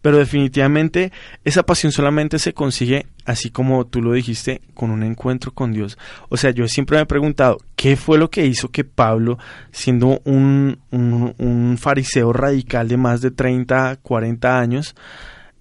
Pero 0.00 0.18
definitivamente 0.18 1.12
esa 1.44 1.62
pasión 1.64 1.92
solamente 1.92 2.38
se 2.38 2.54
consigue, 2.54 3.06
así 3.24 3.50
como 3.50 3.86
tú 3.86 4.00
lo 4.00 4.12
dijiste, 4.12 4.60
con 4.74 4.90
un 4.90 5.02
encuentro 5.02 5.52
con 5.52 5.72
Dios. 5.72 5.98
O 6.28 6.36
sea, 6.36 6.50
yo 6.50 6.66
siempre 6.68 6.96
me 6.96 7.02
he 7.02 7.06
preguntado, 7.06 7.58
¿qué 7.76 7.96
fue 7.96 8.18
lo 8.18 8.30
que 8.30 8.46
hizo 8.46 8.70
que 8.70 8.84
Pablo, 8.84 9.38
siendo 9.72 10.20
un, 10.24 10.78
un, 10.90 11.34
un 11.38 11.78
fariseo 11.78 12.32
radical 12.32 12.88
de 12.88 12.96
más 12.96 13.20
de 13.20 13.30
30, 13.30 13.96
40 14.02 14.58
años, 14.58 14.94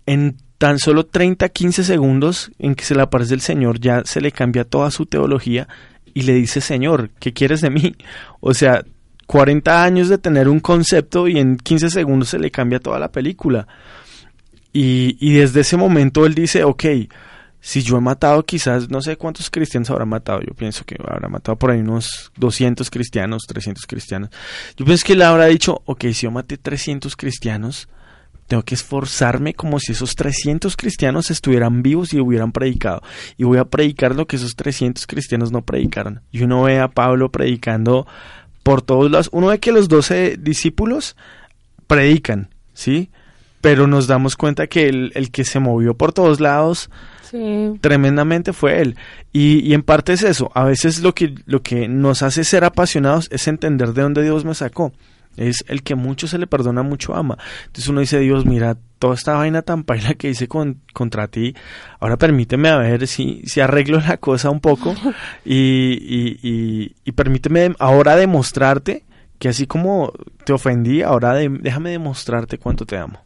en 0.06 0.38
tan 0.58 0.78
solo 0.78 1.06
30, 1.06 1.47
15 1.50 1.84
segundos 1.84 2.52
en 2.60 2.76
que 2.76 2.84
se 2.84 2.93
le 2.93 3.02
aparece 3.02 3.34
el 3.34 3.41
Señor, 3.41 3.80
ya 3.80 4.04
se 4.06 4.22
le 4.22 4.32
cambia 4.32 4.66
toda 4.66 4.91
su 4.91 5.06
teología 5.06 5.68
y 6.14 6.24
le 6.24 6.34
dice, 6.34 6.62
Señor, 6.62 7.12
¿qué 7.20 7.34
quieres 7.34 7.62
de 7.62 7.70
mí? 7.70 7.95
O 8.41 8.54
sea, 8.54 8.84
40 9.30 9.84
años 9.84 10.09
de 10.09 10.17
tener 10.17 10.49
un 10.49 10.59
concepto 10.59 11.27
y 11.27 11.38
en 11.38 11.57
15 11.57 11.91
segundos 11.91 12.30
se 12.30 12.39
le 12.39 12.49
cambia 12.49 12.80
toda 12.80 12.97
la 12.97 13.11
película. 13.11 13.67
Y, 14.73 15.17
y 15.19 15.34
desde 15.34 15.59
ese 15.59 15.77
momento 15.77 16.25
él 16.25 16.34
dice, 16.34 16.63
ok, 16.63 16.84
si 17.59 17.84
yo 17.84 17.97
he 17.97 18.01
matado 18.01 18.43
quizás, 18.43 18.89
no 18.89 19.03
sé 19.03 19.17
cuántos 19.17 19.51
cristianos 19.51 19.91
habrá 19.91 20.05
matado, 20.05 20.41
yo 20.41 20.55
pienso 20.55 20.84
que 20.84 20.95
habrá 21.07 21.30
matado 21.30 21.59
por 21.59 21.69
ahí 21.69 21.82
unos 21.82 22.32
200 22.38 22.89
cristianos, 22.89 23.43
300 23.47 23.86
cristianos. 23.86 24.32
Yo 24.75 24.84
pienso 24.84 25.05
que 25.05 25.13
él 25.13 25.21
habrá 25.21 25.45
dicho, 25.45 25.80
ok, 25.86 26.05
si 26.05 26.23
yo 26.23 26.32
maté 26.32 26.57
300 26.57 27.15
cristianos, 27.15 27.88
tengo 28.47 28.63
que 28.63 28.73
esforzarme 28.73 29.53
como 29.53 29.80
si 29.80 29.91
esos 29.91 30.15
300 30.15 30.75
cristianos 30.75 31.30
estuvieran 31.30 31.84
vivos 31.84 32.15
y 32.15 32.19
hubieran 32.19 32.51
predicado. 32.51 33.03
Y 33.38 33.43
voy 33.43 33.59
a 33.59 33.65
predicar 33.65 34.15
lo 34.15 34.25
que 34.25 34.38
esos 34.38 34.55
300 34.55 35.05
cristianos 35.05 35.51
no 35.51 35.61
predicaron. 35.61 36.23
Y 36.32 36.41
uno 36.41 36.63
ve 36.63 36.80
a 36.80 36.88
Pablo 36.88 37.32
predicando 37.32 38.07
por 38.70 38.84
todos 38.84 39.09
lados. 39.09 39.30
Uno 39.32 39.47
ve 39.47 39.57
que 39.57 39.72
los 39.72 39.89
12 39.89 40.38
discípulos 40.39 41.15
predican, 41.88 42.49
¿sí? 42.76 43.09
Pero 43.61 43.88
nos 43.88 44.05
damos 44.05 44.36
cuenta 44.36 44.67
que 44.67 44.88
el, 44.88 45.11
el 45.15 45.32
que 45.32 45.43
se 45.43 45.59
movió 45.59 45.95
por 45.95 46.13
todos 46.13 46.39
lados 46.39 46.91
Sí. 47.24 47.74
tremendamente 47.82 48.53
fue 48.53 48.80
él. 48.80 48.95
Y, 49.34 49.67
y 49.67 49.74
en 49.74 49.82
parte 49.82 50.13
es 50.13 50.22
eso. 50.22 50.51
A 50.53 50.65
veces 50.65 51.01
lo 51.01 51.15
que, 51.15 51.34
lo 51.47 51.63
que 51.63 51.88
nos 51.88 52.22
hace 52.22 52.43
ser 52.43 52.63
apasionados 52.63 53.28
es 53.32 53.47
entender 53.47 53.93
de 53.93 54.03
dónde 54.03 54.22
Dios 54.22 54.45
me 54.45 54.53
sacó. 54.53 54.93
Es 55.36 55.63
el 55.67 55.82
que 55.82 55.95
mucho 55.95 56.28
se 56.28 56.38
le 56.38 56.45
perdona, 56.45 56.84
mucho 56.84 57.15
ama. 57.15 57.39
Entonces 57.65 57.88
uno 57.88 58.01
dice, 58.01 58.20
Dios, 58.20 58.45
mira, 58.45 58.78
toda 59.00 59.16
esta 59.16 59.34
vaina 59.34 59.62
tan 59.62 59.84
paila 59.84 60.14
que 60.14 60.30
hice 60.30 60.47
con, 60.47 60.78
contra 60.93 61.28
ti, 61.30 61.56
ahora 62.00 62.18
permíteme 62.18 62.70
a 62.70 62.78
ver 62.78 63.08
si, 63.08 63.41
si 63.45 63.62
arreglo 63.62 64.00
la 64.00 64.18
cosa 64.18 64.50
un 64.50 64.60
poco 64.60 64.93
y, 65.45 65.56
y, 65.56 66.39
y, 66.43 66.95
y 67.06 67.12
permíteme 67.14 67.74
ahora 67.80 68.16
demostrarte 68.16 69.04
que 69.39 69.47
así 69.50 69.66
como 69.68 70.12
te 70.43 70.52
ofendí, 70.54 71.02
ahora 71.02 71.34
de- 71.34 71.47
déjame 71.50 71.91
demostrarte 71.91 72.58
cuánto 72.58 72.86
te 72.86 72.97
amo. 72.97 73.20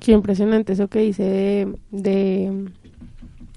Qué 0.00 0.12
impresionante 0.12 0.72
eso 0.74 0.88
que 0.88 0.98
dice 1.00 1.22
de, 1.22 1.74
de- 1.92 2.68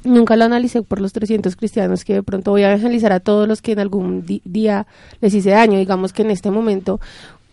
Nunca 0.04 0.36
lo 0.36 0.46
analicé 0.46 0.82
por 0.82 1.00
los 1.00 1.14
300 1.14 1.56
cristianos 1.56 2.04
que 2.04 2.14
de 2.16 2.24
pronto 2.24 2.50
voy 2.50 2.64
a 2.64 2.70
evangelizar 2.72 3.12
a 3.12 3.20
todos 3.20 3.48
los 3.48 3.62
que 3.62 3.74
en 3.74 3.80
algún 3.80 4.26
di- 4.26 4.42
día 4.46 4.88
les 5.22 5.32
hice 5.36 5.52
daño. 5.52 5.78
Digamos 5.78 6.12
que 6.12 6.24
en 6.24 6.32
este 6.32 6.50
momento 6.50 7.00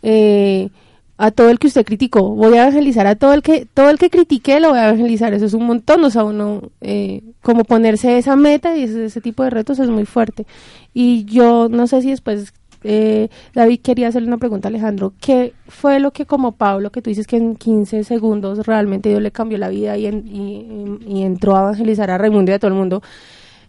eh, 0.02 0.70
a 1.18 1.30
todo 1.32 1.50
el 1.50 1.58
que 1.58 1.66
usted 1.66 1.84
criticó, 1.84 2.30
voy 2.34 2.54
a 2.56 2.62
evangelizar 2.62 3.06
a 3.08 3.16
todo 3.16 3.34
el 3.34 3.42
que 3.42 3.66
todo 3.66 3.90
el 3.90 3.98
que 3.98 4.08
critiqué 4.08 4.60
lo 4.60 4.70
voy 4.70 4.78
a 4.78 4.88
evangelizar. 4.88 5.34
Eso 5.34 5.46
es 5.46 5.54
un 5.54 5.66
montón, 5.66 6.04
o 6.04 6.10
sea, 6.10 6.24
uno 6.24 6.62
eh, 6.80 7.22
como 7.42 7.64
ponerse 7.64 8.16
esa 8.18 8.36
meta 8.36 8.76
y 8.76 8.84
ese, 8.84 9.20
tipo 9.20 9.42
de 9.42 9.50
retos 9.50 9.78
es 9.80 9.88
muy 9.90 10.06
fuerte. 10.06 10.46
Y 10.94 11.24
yo 11.24 11.68
no 11.68 11.86
sé 11.88 12.02
si 12.02 12.10
después 12.10 12.52
eh, 12.84 13.28
David 13.52 13.80
quería 13.82 14.08
hacerle 14.08 14.28
una 14.28 14.38
pregunta 14.38 14.68
a 14.68 14.70
Alejandro. 14.70 15.12
¿Qué 15.20 15.52
fue 15.66 15.98
lo 15.98 16.12
que 16.12 16.24
como 16.24 16.52
Pablo, 16.52 16.90
que 16.92 17.02
tú 17.02 17.10
dices 17.10 17.26
que 17.26 17.36
en 17.36 17.56
15 17.56 18.04
segundos 18.04 18.64
realmente 18.66 19.08
Dios 19.08 19.20
le 19.20 19.32
cambió 19.32 19.58
la 19.58 19.68
vida 19.68 19.96
y- 19.98 20.06
y 20.06 21.22
entró 21.22 21.56
a 21.56 21.60
evangelizar 21.62 22.10
a 22.10 22.18
Raimundo 22.18 22.52
y 22.52 22.54
a 22.54 22.58
todo 22.60 22.68
el 22.70 22.76
mundo? 22.76 23.02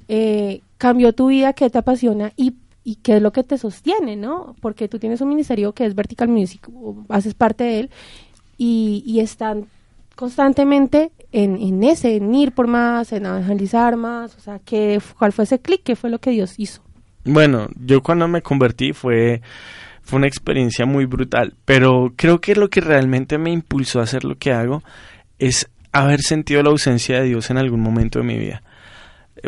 eh, 0.10 0.62
cambió 0.78 1.14
tu 1.14 1.28
vida, 1.28 1.54
qué 1.54 1.70
te 1.70 1.78
apasiona 1.78 2.34
y, 2.36 2.54
y 2.90 2.96
qué 2.96 3.18
es 3.18 3.22
lo 3.22 3.32
que 3.32 3.44
te 3.44 3.60
sostiene, 3.60 4.16
¿no? 4.16 4.56
Porque 4.62 4.88
tú 4.88 4.98
tienes 4.98 5.22
un 5.22 5.30
ministerio 5.30 5.74
que 5.74 5.86
es 5.86 5.94
Vertical 5.94 6.28
Music, 6.28 6.68
haces 7.10 7.36
parte 7.36 7.64
de 7.64 7.80
él 7.82 7.90
y, 8.58 9.04
y 9.06 9.20
están 9.20 9.68
constantemente 10.16 11.12
en, 11.32 11.56
en 11.58 11.84
ese, 11.84 12.16
en 12.16 12.34
ir 12.34 12.52
por 12.52 12.66
más, 12.66 13.14
en 13.14 13.28
evangelizar 13.28 13.96
más, 13.96 14.36
o 14.36 14.40
sea, 14.40 14.58
¿qué, 14.58 15.00
¿cuál 15.20 15.34
fue 15.34 15.44
ese 15.44 15.60
clic? 15.60 15.84
¿Qué 15.84 15.96
fue 15.96 16.10
lo 16.10 16.18
que 16.18 16.32
Dios 16.32 16.56
hizo? 16.58 16.82
Bueno, 17.26 17.68
yo 17.80 18.02
cuando 18.02 18.28
me 18.28 18.42
convertí 18.42 18.92
fue, 18.94 19.44
fue 20.02 20.18
una 20.18 20.28
experiencia 20.28 20.88
muy 20.88 21.06
brutal, 21.06 21.54
pero 21.66 22.14
creo 22.16 22.42
que 22.42 22.56
lo 22.56 22.72
que 22.72 22.82
realmente 22.82 23.38
me 23.38 23.52
impulsó 23.52 24.00
a 24.00 24.04
hacer 24.04 24.24
lo 24.24 24.36
que 24.36 24.52
hago 24.52 24.82
es 25.38 25.70
haber 25.92 26.22
sentido 26.22 26.64
la 26.64 26.72
ausencia 26.72 27.22
de 27.22 27.28
Dios 27.28 27.52
en 27.52 27.60
algún 27.60 27.82
momento 27.82 28.18
de 28.18 28.26
mi 28.26 28.40
vida. 28.40 28.64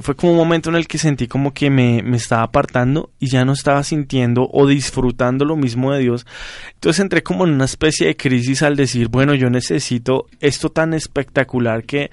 Fue 0.02 0.16
como 0.16 0.32
un 0.32 0.38
momento 0.38 0.70
en 0.70 0.76
el 0.76 0.88
que 0.88 0.98
sentí 0.98 1.28
como 1.28 1.54
que 1.54 1.70
me, 1.70 2.02
me 2.04 2.18
estaba 2.18 2.44
apartando 2.44 3.12
y 3.20 3.30
ya 3.30 3.46
no 3.46 3.54
estaba 3.54 3.84
sintiendo 3.84 4.48
o 4.52 4.68
disfrutando 4.68 5.46
lo 5.46 5.56
mismo 5.56 5.94
de 5.94 6.00
Dios. 6.00 6.26
Entonces 6.74 7.02
entré 7.02 7.24
como 7.24 7.46
en 7.46 7.54
una 7.54 7.66
especie 7.66 8.08
de 8.08 8.16
crisis 8.16 8.64
al 8.64 8.76
decir, 8.76 9.10
bueno, 9.10 9.34
yo 9.34 9.50
necesito 9.50 10.28
esto 10.40 10.70
tan 10.70 10.94
espectacular 10.94 11.84
que, 11.84 12.12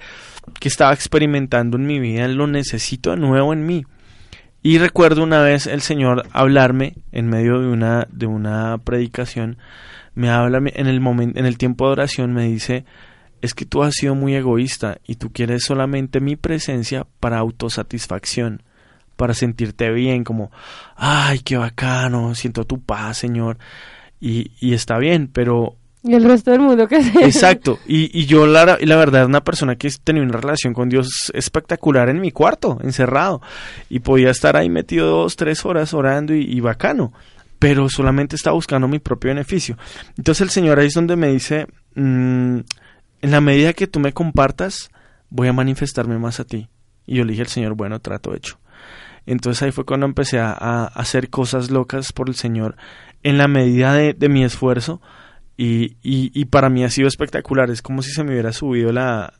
que 0.59 0.67
estaba 0.67 0.93
experimentando 0.93 1.77
en 1.77 1.85
mi 1.85 1.99
vida, 1.99 2.27
lo 2.27 2.47
necesito 2.47 3.11
de 3.11 3.17
nuevo 3.17 3.53
en 3.53 3.65
mí. 3.65 3.85
Y 4.61 4.77
recuerdo 4.77 5.23
una 5.23 5.41
vez 5.41 5.67
el 5.67 5.81
Señor 5.81 6.27
hablarme 6.33 6.95
en 7.11 7.29
medio 7.29 7.59
de 7.59 7.67
una, 7.67 8.07
de 8.11 8.25
una 8.25 8.77
predicación, 8.77 9.57
me 10.15 10.29
habla 10.29 10.57
en 10.57 10.87
el 10.87 10.99
momento, 10.99 11.39
en 11.39 11.45
el 11.45 11.57
tiempo 11.57 11.85
de 11.85 11.93
oración, 11.93 12.33
me 12.33 12.43
dice, 12.43 12.83
es 13.41 13.53
que 13.53 13.65
tú 13.65 13.83
has 13.83 13.95
sido 13.95 14.15
muy 14.15 14.35
egoísta 14.35 14.99
y 15.05 15.15
tú 15.15 15.31
quieres 15.31 15.63
solamente 15.63 16.19
mi 16.19 16.35
presencia 16.35 17.05
para 17.19 17.39
autosatisfacción, 17.39 18.63
para 19.15 19.33
sentirte 19.33 19.91
bien, 19.91 20.23
como, 20.23 20.51
ay, 20.95 21.39
qué 21.39 21.57
bacano, 21.57 22.35
siento 22.35 22.65
tu 22.65 22.79
paz, 22.81 23.17
Señor. 23.17 23.57
Y, 24.21 24.51
y 24.59 24.73
está 24.73 24.97
bien, 24.97 25.29
pero 25.31 25.75
Y 26.03 26.13
el 26.13 26.23
resto 26.23 26.51
del 26.51 26.61
mundo 26.61 26.87
que 26.87 27.03
se... 27.03 27.25
Exacto, 27.25 27.79
y, 27.85 28.17
y 28.17 28.25
yo 28.25 28.47
la, 28.47 28.77
la 28.79 28.95
verdad 28.95 29.25
una 29.25 29.43
persona 29.43 29.75
que 29.75 29.89
tenía 30.03 30.23
una 30.23 30.37
relación 30.37 30.73
con 30.73 30.89
Dios 30.89 31.31
espectacular 31.33 32.09
en 32.09 32.21
mi 32.21 32.31
cuarto, 32.31 32.77
encerrado, 32.81 33.41
y 33.89 33.99
podía 33.99 34.29
estar 34.31 34.55
ahí 34.55 34.69
metido 34.69 35.07
dos, 35.07 35.35
tres 35.35 35.65
horas 35.65 35.93
orando 35.93 36.33
y, 36.33 36.41
y 36.43 36.59
bacano, 36.61 37.13
pero 37.59 37.89
solamente 37.89 38.37
estaba 38.37 38.55
buscando 38.55 38.87
mi 38.87 38.99
propio 38.99 39.31
beneficio. 39.31 39.77
Entonces 40.17 40.41
el 40.41 40.49
Señor 40.49 40.79
ahí 40.79 40.87
es 40.87 40.93
donde 40.93 41.17
me 41.17 41.27
dice, 41.27 41.67
mm, 41.95 42.59
en 43.21 43.31
la 43.31 43.41
medida 43.41 43.73
que 43.73 43.87
tú 43.87 43.99
me 43.99 44.13
compartas, 44.13 44.89
voy 45.29 45.47
a 45.47 45.53
manifestarme 45.53 46.17
más 46.17 46.39
a 46.39 46.45
ti. 46.45 46.69
Y 47.05 47.15
yo 47.15 47.23
le 47.23 47.31
dije 47.31 47.43
al 47.43 47.47
Señor, 47.47 47.73
bueno, 47.73 47.99
trato 47.99 48.35
hecho. 48.35 48.59
Entonces 49.25 49.61
ahí 49.63 49.71
fue 49.71 49.85
cuando 49.85 50.05
empecé 50.05 50.39
a, 50.39 50.85
hacer 50.85 51.29
cosas 51.29 51.69
locas 51.69 52.13
por 52.13 52.29
el 52.29 52.35
Señor 52.35 52.75
en 53.23 53.37
la 53.37 53.47
medida 53.47 53.93
de, 53.93 54.29
mi 54.29 54.43
esfuerzo 54.43 55.01
y, 55.57 55.97
y, 56.01 56.45
para 56.45 56.69
mí 56.69 56.83
ha 56.83 56.89
sido 56.89 57.07
espectacular. 57.07 57.69
Es 57.69 57.81
como 57.81 58.01
si 58.01 58.11
se 58.11 58.23
me 58.23 58.31
hubiera 58.31 58.53
subido 58.53 58.91
la, 58.91 59.33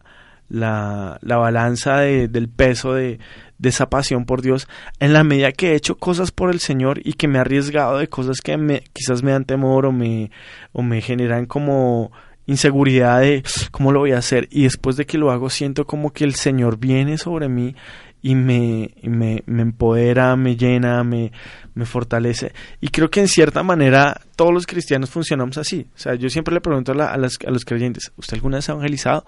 la, 0.50 1.18
la 1.22 1.38
balanza 1.38 1.98
de- 1.98 2.28
del 2.28 2.50
peso 2.50 2.94
de, 2.94 3.20
de 3.58 3.70
esa 3.70 3.90
pasión 3.90 4.26
por 4.26 4.42
Dios 4.42 4.68
en 5.00 5.14
la 5.14 5.24
medida 5.24 5.52
que 5.52 5.72
he 5.72 5.76
hecho 5.76 5.98
cosas 5.98 6.32
por 6.32 6.52
el 6.52 6.60
Señor 6.60 7.00
y 7.04 7.14
que 7.14 7.28
me 7.28 7.38
he 7.38 7.42
arriesgado 7.42 7.98
de 7.98 8.10
cosas 8.10 8.42
que 8.42 8.58
me, 8.58 8.84
quizás 8.94 9.24
me 9.24 9.32
dan 9.32 9.46
temor 9.46 9.86
o 9.86 9.92
me, 9.92 10.32
o 10.72 10.82
me 10.82 11.02
generan 11.02 11.46
como 11.46 12.12
inseguridad 12.50 13.22
de 13.22 13.44
cómo 13.72 13.92
lo 13.92 14.00
voy 14.00 14.12
a 14.12 14.18
hacer 14.18 14.48
y 14.52 14.64
después 14.64 14.96
de 14.98 15.06
que 15.06 15.18
lo 15.18 15.32
hago 15.32 15.50
siento 15.50 15.86
como 15.86 16.12
que 16.12 16.24
el 16.24 16.36
Señor 16.36 16.78
viene 16.78 17.18
sobre 17.18 17.48
mí 17.50 17.76
y 18.22 18.36
me, 18.36 18.94
me 19.04 19.62
empodera, 19.62 20.36
me 20.36 20.58
llena, 20.58 21.04
me, 21.06 21.32
me 21.74 21.86
fortalece. 21.86 22.52
Y 22.82 22.90
creo 22.90 23.10
que 23.10 23.22
en 23.22 23.28
cierta 23.30 23.64
manera 23.64 24.20
todos 24.36 24.54
los 24.54 24.68
cristianos 24.68 25.10
funcionamos 25.10 25.58
así. 25.58 25.88
O 25.96 25.98
sea, 25.98 26.16
yo 26.16 26.30
siempre 26.30 26.54
le 26.54 26.60
pregunto 26.60 26.92
a, 26.92 26.96
la- 26.96 27.12
a 27.14 27.18
las- 27.18 27.38
a 27.48 27.52
los 27.52 27.64
creyentes, 27.64 28.12
¿usted 28.18 28.34
alguna 28.36 28.58
vez 28.58 28.68
ha 28.68 28.74
evangelizado? 28.74 29.26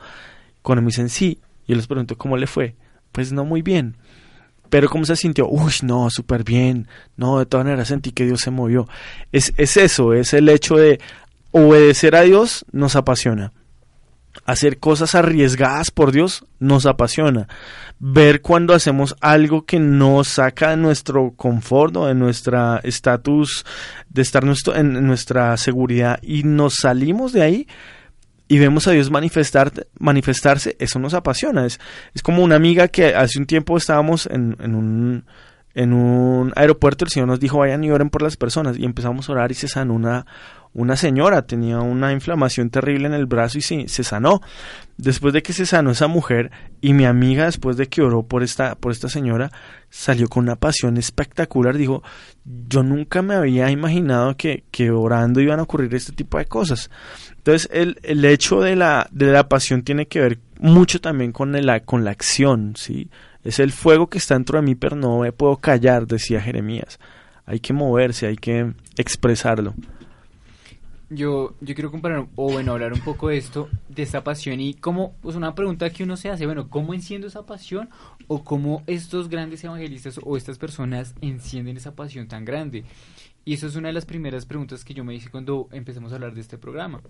Cuando 0.62 0.82
me 0.82 0.88
dicen 0.88 1.08
sí, 1.10 1.40
yo 1.68 1.76
les 1.76 1.88
pregunto 1.88 2.18
cómo 2.18 2.36
le 2.36 2.48
fue. 2.48 2.76
Pues 3.14 3.32
no 3.32 3.46
muy 3.46 3.62
bien. 3.62 3.96
Pero 4.70 4.88
cómo 4.90 5.04
se 5.04 5.18
sintió, 5.18 5.48
uy, 5.50 5.74
no, 5.84 6.10
súper 6.10 6.44
bien. 6.46 6.88
No, 7.18 7.40
de 7.40 7.46
todas 7.46 7.66
maneras 7.66 7.90
sentí 7.90 8.12
que 8.12 8.26
Dios 8.26 8.40
se 8.40 8.52
movió. 8.52 8.88
Es, 9.34 9.54
es 9.58 9.76
eso, 9.76 10.14
es 10.14 10.34
el 10.34 10.48
hecho 10.48 10.76
de 10.76 11.00
obedecer 11.52 12.16
a 12.16 12.22
Dios 12.22 12.66
nos 12.72 12.96
apasiona. 12.96 13.54
hacer 14.46 14.80
cosas 14.80 15.14
arriesgadas 15.14 15.92
por 15.92 16.14
Dios 16.14 16.46
nos 16.58 16.86
apasiona. 16.86 17.50
Ver 18.00 18.42
cuando 18.42 18.74
hacemos 18.74 19.16
algo 19.20 19.66
que 19.66 19.78
nos 19.78 20.30
saca 20.30 20.70
de 20.70 20.78
nuestro 20.78 21.34
confort 21.36 21.98
o 21.98 22.08
de 22.08 22.16
nuestra 22.16 22.80
estatus, 22.84 23.66
de 24.10 24.22
estar 24.22 24.46
nuestro, 24.46 24.76
en 24.76 25.06
nuestra 25.06 25.56
seguridad 25.58 26.18
y 26.22 26.44
nos 26.44 26.76
salimos 26.76 27.34
de 27.34 27.42
ahí 27.42 27.68
y 28.48 28.58
vemos 28.60 28.88
a 28.88 28.92
Dios 28.92 29.12
manifestar, 29.12 29.72
manifestarse, 30.00 30.76
eso 30.80 30.98
nos 30.98 31.14
apasiona. 31.14 31.66
Es, 31.66 31.80
es 32.14 32.24
como 32.24 32.42
una 32.42 32.56
amiga 32.56 32.88
que 32.88 33.14
hace 33.14 33.38
un 33.38 33.46
tiempo 33.46 33.76
estábamos 33.78 34.28
en, 34.28 34.56
en 34.62 34.76
un 34.76 35.26
en 35.74 35.94
un 35.94 36.52
aeropuerto 36.56 37.06
el 37.06 37.12
Señor 37.12 37.30
nos 37.30 37.40
dijo 37.40 37.60
vayan 37.60 37.84
y 37.84 37.92
oren 37.92 38.10
por 38.10 38.22
las 38.22 38.36
personas 38.36 38.78
y 38.78 38.84
empezamos 38.84 39.30
a 39.30 39.32
orar 39.32 39.52
y 39.52 39.56
se 39.56 39.70
sanó 39.70 39.94
una, 39.94 40.26
una 40.74 40.96
señora, 40.96 41.42
tenía 41.42 41.80
una 41.80 42.14
inflamación 42.14 42.70
terrible 42.70 43.08
en 43.08 43.14
el 43.14 43.26
brazo 43.26 43.58
y 43.58 43.62
se, 43.62 43.88
se 43.88 44.04
sanó. 44.04 44.42
Después 44.98 45.34
de 45.34 45.42
que 45.42 45.54
se 45.54 45.66
sanó 45.66 45.92
esa 45.92 46.08
mujer 46.08 46.52
y 46.80 46.94
mi 46.94 47.06
amiga 47.06 47.46
después 47.46 47.76
de 47.76 47.88
que 47.88 48.02
oró 48.02 48.24
por 48.24 48.44
esta, 48.44 48.76
por 48.76 48.92
esta 48.92 49.10
señora 49.10 49.52
salió 49.90 50.30
con 50.30 50.44
una 50.44 50.56
pasión 50.56 50.98
espectacular, 50.98 51.78
dijo 51.78 52.04
yo 52.46 52.84
nunca 52.84 53.22
me 53.22 53.36
había 53.36 53.70
imaginado 53.70 54.38
que, 54.38 54.64
que 54.72 54.92
orando 54.92 55.42
iban 55.42 55.60
a 55.60 55.64
ocurrir 55.64 55.94
este 55.94 56.14
tipo 56.14 56.38
de 56.38 56.46
cosas. 56.46 56.90
Entonces 57.38 57.70
el, 57.74 58.00
el 58.04 58.24
hecho 58.24 58.62
de 58.62 58.76
la, 58.76 59.08
de 59.12 59.32
la 59.32 59.50
pasión 59.50 59.84
tiene 59.84 60.08
que 60.08 60.22
ver 60.22 60.40
mucho 60.60 61.02
también 61.02 61.32
con 61.32 61.52
la, 61.52 61.80
con 61.82 62.06
la 62.06 62.12
acción, 62.12 62.74
¿sí? 62.78 63.10
Es 63.44 63.60
el 63.60 63.72
fuego 63.72 64.08
que 64.08 64.20
está 64.20 64.36
dentro 64.36 64.60
de 64.60 64.66
mí, 64.66 64.76
pero 64.76 64.96
no 64.96 65.20
me 65.20 65.32
puedo 65.32 65.58
callar, 65.58 66.06
decía 66.06 66.40
Jeremías. 66.40 67.00
Hay 67.46 67.60
que 67.60 67.74
moverse, 67.74 68.28
hay 68.28 68.38
que 68.38 68.74
expresarlo. 68.98 69.74
Yo, 71.14 71.56
yo 71.60 71.76
quiero 71.76 71.92
comparar, 71.92 72.26
o 72.38 72.54
bueno, 72.54 72.72
hablar 72.72 72.94
un 72.94 73.02
poco 73.02 73.28
de 73.28 73.38
esto, 73.38 73.68
de 73.90 74.02
esta 74.02 74.24
pasión 74.24 74.62
y 74.62 74.76
cómo, 74.76 75.14
pues 75.22 75.36
una 75.36 75.54
pregunta 75.56 75.90
que 75.90 76.06
uno 76.06 76.16
se 76.16 76.30
hace, 76.30 76.46
bueno, 76.46 76.70
¿cómo 76.70 76.94
enciendo 76.94 77.28
esa 77.28 77.46
pasión? 77.46 77.90
O 78.28 78.46
cómo 78.46 78.82
estos 78.88 79.28
grandes 79.28 79.62
evangelistas 79.66 80.22
o 80.24 80.38
estas 80.38 80.58
personas 80.58 81.14
encienden 81.20 81.76
esa 81.76 81.96
pasión 81.96 82.30
tan 82.30 82.46
grande. 82.46 82.86
Y 83.44 83.56
eso 83.56 83.68
es 83.68 83.76
una 83.76 83.90
de 83.90 83.94
las 83.94 84.06
primeras 84.06 84.46
preguntas 84.46 84.86
que 84.86 84.94
yo 84.94 85.04
me 85.04 85.14
hice 85.14 85.30
cuando 85.30 85.68
empezamos 85.74 86.14
a 86.14 86.16
hablar 86.16 86.34
de 86.34 86.40
este 86.40 86.58
programa. 86.58 87.02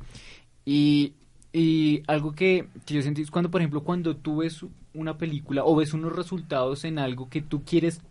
Y, 0.65 1.13
y 1.53 2.01
algo 2.07 2.31
que, 2.31 2.69
que 2.87 2.95
yo 2.95 3.03
sentí 3.03 3.21
es 3.21 3.29
cuando, 3.29 3.51
por 3.51 3.61
ejemplo, 3.61 3.83
cuando 3.83 4.15
tú 4.15 4.37
ves 4.37 4.65
una 4.95 5.19
película 5.19 5.63
o 5.63 5.75
ves 5.75 5.93
unos 5.93 6.15
resultados 6.15 6.85
en 6.85 6.97
algo 6.97 7.29
que 7.29 7.43
tú 7.43 7.61
quieres 7.63 8.01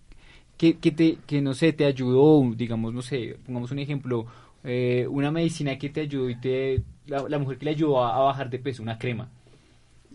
que, 0.56 0.78
que 0.78 0.90
te 0.92 1.18
que 1.26 1.40
no 1.40 1.54
sé 1.54 1.72
te 1.72 1.86
ayudó 1.86 2.42
digamos 2.54 2.92
no 2.92 3.00
sé 3.00 3.38
pongamos 3.46 3.70
un 3.70 3.78
ejemplo 3.78 4.26
eh, 4.64 5.06
una 5.08 5.30
medicina 5.30 5.78
que 5.78 5.88
te 5.88 6.02
ayudó 6.02 6.28
y 6.28 6.36
te 6.36 6.82
la, 7.06 7.38
mujer 7.38 7.58
que 7.58 7.64
le 7.64 7.70
ayudó 7.72 8.04
a, 8.04 8.18
bajar 8.18 8.50
de 8.50 8.58
peso 8.58 8.82
una 8.82 8.98
crema 8.98 9.28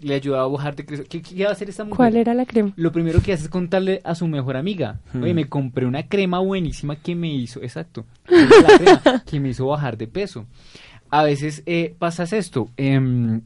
le 0.02 0.16
ayudó 0.16 0.40
a 0.40 0.48
bajar 0.48 0.76
de 0.76 0.84
peso 0.84 1.04
¿Qué, 1.10 1.22
¿qué, 1.22 1.44
va 1.44 1.50
a 1.50 1.54
hacer 1.54 1.70
esta 1.70 1.84
mujer? 1.84 1.98
¿Cuál 1.98 2.18
era 2.18 2.34
la 2.34 2.46
crema? 2.46 2.74
Lo 2.76 2.92
primero 2.92 3.22
que 3.22 3.34
hace 3.34 3.44
es 3.44 3.50
contarle 3.50 4.02
a 4.04 4.14
su 4.14 4.28
mejor 4.28 4.58
amiga. 4.58 5.00
Hmm. 5.14 5.24
Oye, 5.24 5.34
me 5.34 5.48
compré 5.48 5.86
una 5.86 6.08
crema 6.10 6.40
buenísima 6.40 6.98
que 6.98 7.16
me 7.16 7.34
hizo, 7.34 7.62
exacto, 7.64 8.06
la 8.28 8.78
crema, 8.78 9.24
que 9.26 9.40
me 9.40 9.50
hizo 9.50 9.68
bajar 9.68 9.98
de 9.98 10.08
peso. 10.08 10.46
A 11.10 11.24
veces 11.24 11.64
eh, 11.66 11.96
pasas 11.98 12.34
esto. 12.34 12.70
em, 12.76 13.42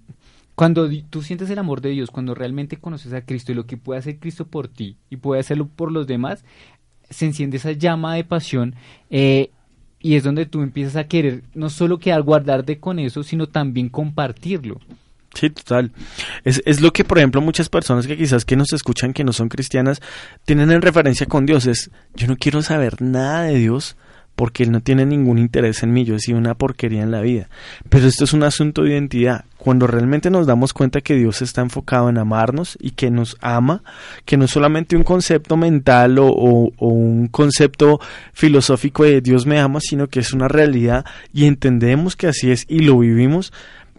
cuando 0.56 0.90
tú 1.10 1.22
sientes 1.22 1.50
el 1.52 1.60
amor 1.60 1.80
de 1.80 1.92
Dios, 1.92 2.12
cuando 2.12 2.36
realmente 2.36 2.76
conoces 2.78 3.14
a 3.14 3.22
Cristo 3.22 3.54
y 3.54 3.56
lo 3.56 3.66
que 3.66 3.78
puede 3.78 4.00
hacer 4.00 4.20
Cristo 4.20 4.46
por 4.46 4.68
ti 4.68 4.98
y 5.10 5.16
puede 5.16 5.40
hacerlo 5.40 5.70
por 5.74 5.90
los 5.90 6.06
demás, 6.06 6.44
se 7.10 7.26
enciende 7.26 7.56
esa 7.56 7.72
llama 7.72 8.16
de 8.16 8.24
pasión 8.24 8.76
eh, 9.10 9.52
y 10.02 10.16
es 10.16 10.24
donde 10.24 10.46
tú 10.46 10.62
empiezas 10.62 10.96
a 10.96 11.08
querer 11.08 11.44
no 11.54 11.70
solo 11.70 12.00
quedar 12.00 12.22
guardarte 12.22 12.80
con 12.80 13.00
eso, 13.00 13.24
sino 13.24 13.48
también 13.48 13.90
compartirlo. 13.90 14.80
Sí, 15.34 15.50
total. 15.50 15.92
Es, 16.44 16.62
es 16.66 16.82
lo 16.82 16.92
que, 16.92 17.04
por 17.04 17.20
ejemplo, 17.20 17.42
muchas 17.42 17.70
personas 17.70 18.08
que 18.08 18.18
quizás 18.18 18.46
que 18.46 18.56
nos 18.56 18.74
escuchan 18.74 19.14
que 19.14 19.24
no 19.24 19.32
son 19.32 19.50
cristianas 19.50 20.02
tienen 20.46 20.72
en 20.72 20.82
referencia 20.82 21.28
con 21.28 21.46
Dios. 21.46 21.68
Es, 21.68 21.92
yo 22.16 22.28
no 22.28 22.36
quiero 22.36 22.62
saber 22.62 23.02
nada 23.02 23.44
de 23.44 23.56
Dios 23.56 23.96
porque 24.40 24.64
Él 24.64 24.72
no 24.72 24.80
tiene 24.80 25.06
ningún 25.06 25.38
interés 25.38 25.84
en 25.84 25.92
mí. 25.92 26.06
Yo 26.06 26.16
he 26.16 26.20
sido 26.20 26.38
una 26.38 26.56
porquería 26.56 27.04
en 27.04 27.12
la 27.12 27.20
vida. 27.20 27.50
Pero 27.90 28.08
esto 28.08 28.24
es 28.24 28.32
un 28.32 28.44
asunto 28.44 28.84
de 28.84 28.92
identidad. 28.92 29.44
Cuando 29.58 29.86
realmente 29.86 30.30
nos 30.30 30.48
damos 30.48 30.72
cuenta 30.72 31.02
que 31.02 31.16
Dios 31.16 31.42
está 31.42 31.60
enfocado 31.60 32.08
en 32.08 32.18
amarnos 32.18 32.78
y 32.80 32.92
que 32.92 33.12
nos 33.12 33.36
ama, 33.42 33.84
que 34.24 34.38
no 34.38 34.46
es 34.46 34.52
solamente 34.52 34.96
un 34.96 35.04
concepto 35.04 35.58
mental 35.58 36.18
o, 36.20 36.28
o- 36.28 36.72
o 36.78 36.88
un 36.88 37.28
concepto 37.28 38.00
filosófico 38.32 39.04
de 39.04 39.20
Dios 39.20 39.46
me 39.46 39.60
ama, 39.60 39.80
sino 39.82 40.08
que 40.08 40.22
es 40.22 40.32
una 40.32 40.48
realidad 40.48 41.04
y 41.34 41.46
entendemos 41.46 42.16
que 42.16 42.28
así 42.28 42.50
es 42.50 42.66
y 42.70 42.80
lo 42.80 42.98
vivimos, 43.00 43.52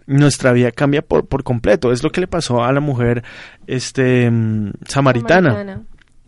nuestra 0.07 0.51
vida 0.53 0.71
cambia 0.71 1.03
por, 1.03 1.27
por 1.27 1.43
completo. 1.43 1.91
Es 1.91 2.01
lo 2.01 2.11
que 2.11 2.21
le 2.21 2.27
pasó 2.27 2.63
a 2.63 2.71
la 2.73 2.79
mujer 2.79 3.23
este 3.67 4.31
mm, 4.31 4.71
samaritana. 4.87 5.49
Samaritana. 5.51 5.81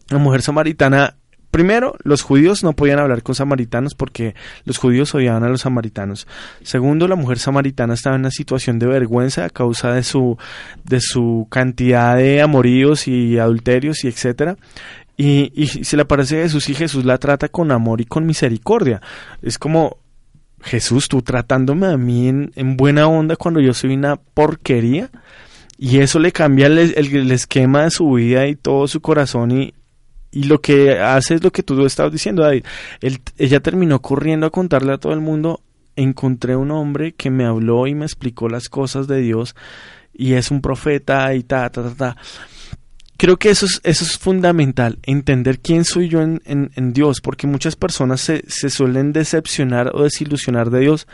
La 0.09 0.17
mujer 0.19 0.41
samaritana, 0.43 1.15
primero, 1.53 1.95
los 2.03 2.23
judíos 2.23 2.63
no 2.63 2.73
podían 2.73 2.97
hablar 2.99 3.21
con 3.21 3.35
samaritanos 3.35 3.93
porque 3.93 4.33
los 4.65 4.77
judíos 4.79 5.13
odiaban 5.13 5.43
a 5.43 5.49
los 5.49 5.61
samaritanos. 5.61 6.27
Segundo, 6.63 7.07
la 7.07 7.15
mujer 7.15 7.37
samaritana 7.37 7.93
estaba 7.93 8.15
en 8.15 8.23
una 8.23 8.31
situación 8.31 8.79
de 8.79 8.87
vergüenza 8.87 9.45
a 9.45 9.49
causa 9.49 9.93
de 9.93 10.01
su, 10.03 10.37
de 10.83 10.99
su 10.99 11.45
cantidad 11.51 12.17
de 12.17 12.41
amoríos 12.41 13.07
y 13.07 13.37
adulterios 13.37 14.03
y 14.03 14.07
etcétera. 14.07 14.57
Y, 15.15 15.51
y 15.55 15.67
se 15.67 15.95
le 15.95 16.01
aparece 16.01 16.39
a 16.39 16.43
Jesús 16.43 16.67
y 16.69 16.73
Jesús 16.73 17.05
la 17.05 17.19
trata 17.19 17.47
con 17.47 17.71
amor 17.71 18.01
y 18.01 18.05
con 18.05 18.25
misericordia. 18.25 18.99
Es 19.43 19.59
como, 19.59 19.97
Jesús, 20.61 21.07
tú 21.07 21.21
tratándome 21.21 21.85
a 21.85 21.97
mí 21.97 22.29
en, 22.29 22.51
en 22.55 22.75
buena 22.77 23.07
onda 23.07 23.35
cuando 23.35 23.59
yo 23.59 23.73
soy 23.75 23.93
una 23.93 24.15
porquería. 24.15 25.11
Y 25.77 25.99
eso 25.99 26.17
le 26.17 26.31
cambia 26.31 26.65
el- 26.67 26.79
el 26.97 27.31
esquema 27.31 27.83
de 27.83 27.91
su 27.91 28.11
vida 28.11 28.47
y 28.47 28.55
todo 28.55 28.87
su 28.87 29.01
corazón 29.01 29.51
y, 29.51 29.73
y 30.33 30.43
lo 30.45 30.59
que 30.59 30.99
hace 30.99 31.35
es 31.35 31.43
lo 31.43 31.51
que 31.51 31.63
tú 31.63 31.85
estabas 31.85 32.11
diciendo, 32.11 32.41
David. 32.43 32.65
Ella 33.37 33.59
terminó 33.61 34.01
corriendo 34.01 34.47
a 34.47 34.49
contarle 34.51 34.91
a 34.93 34.97
todo 34.97 35.13
el 35.13 35.21
mundo, 35.21 35.61
encontré 35.95 36.55
un 36.55 36.71
hombre 36.71 37.13
que 37.13 37.29
me 37.29 37.45
habló 37.45 37.87
y 37.87 37.95
me 37.95 38.05
explicó 38.05 38.49
las 38.49 38.67
cosas 38.67 39.07
de 39.07 39.21
Dios 39.21 39.55
y 40.13 40.33
es 40.33 40.51
un 40.51 40.59
profeta 40.61 41.33
y 41.35 41.43
ta, 41.43 41.69
ta, 41.69 41.83
ta, 41.83 41.95
ta. 41.95 42.17
Creo 43.15 43.37
que 43.37 43.51
eso 43.51 43.65
es, 43.67 43.79
eso 43.83 44.03
es 44.03 44.17
fundamental, 44.17 44.97
entender 45.03 45.59
quién 45.59 45.85
soy 45.85 46.09
yo 46.09 46.21
en, 46.21 46.41
en- 46.45 46.71
en 46.75 46.93
Dios, 46.93 47.21
porque 47.21 47.47
muchas 47.47 47.75
personas 47.75 48.19
se, 48.19 48.43
se 48.47 48.69
suelen 48.69 49.13
decepcionar 49.13 49.91
o 49.93 50.03
desilusionar 50.03 50.71
de 50.71 50.79
Dios 50.81 51.07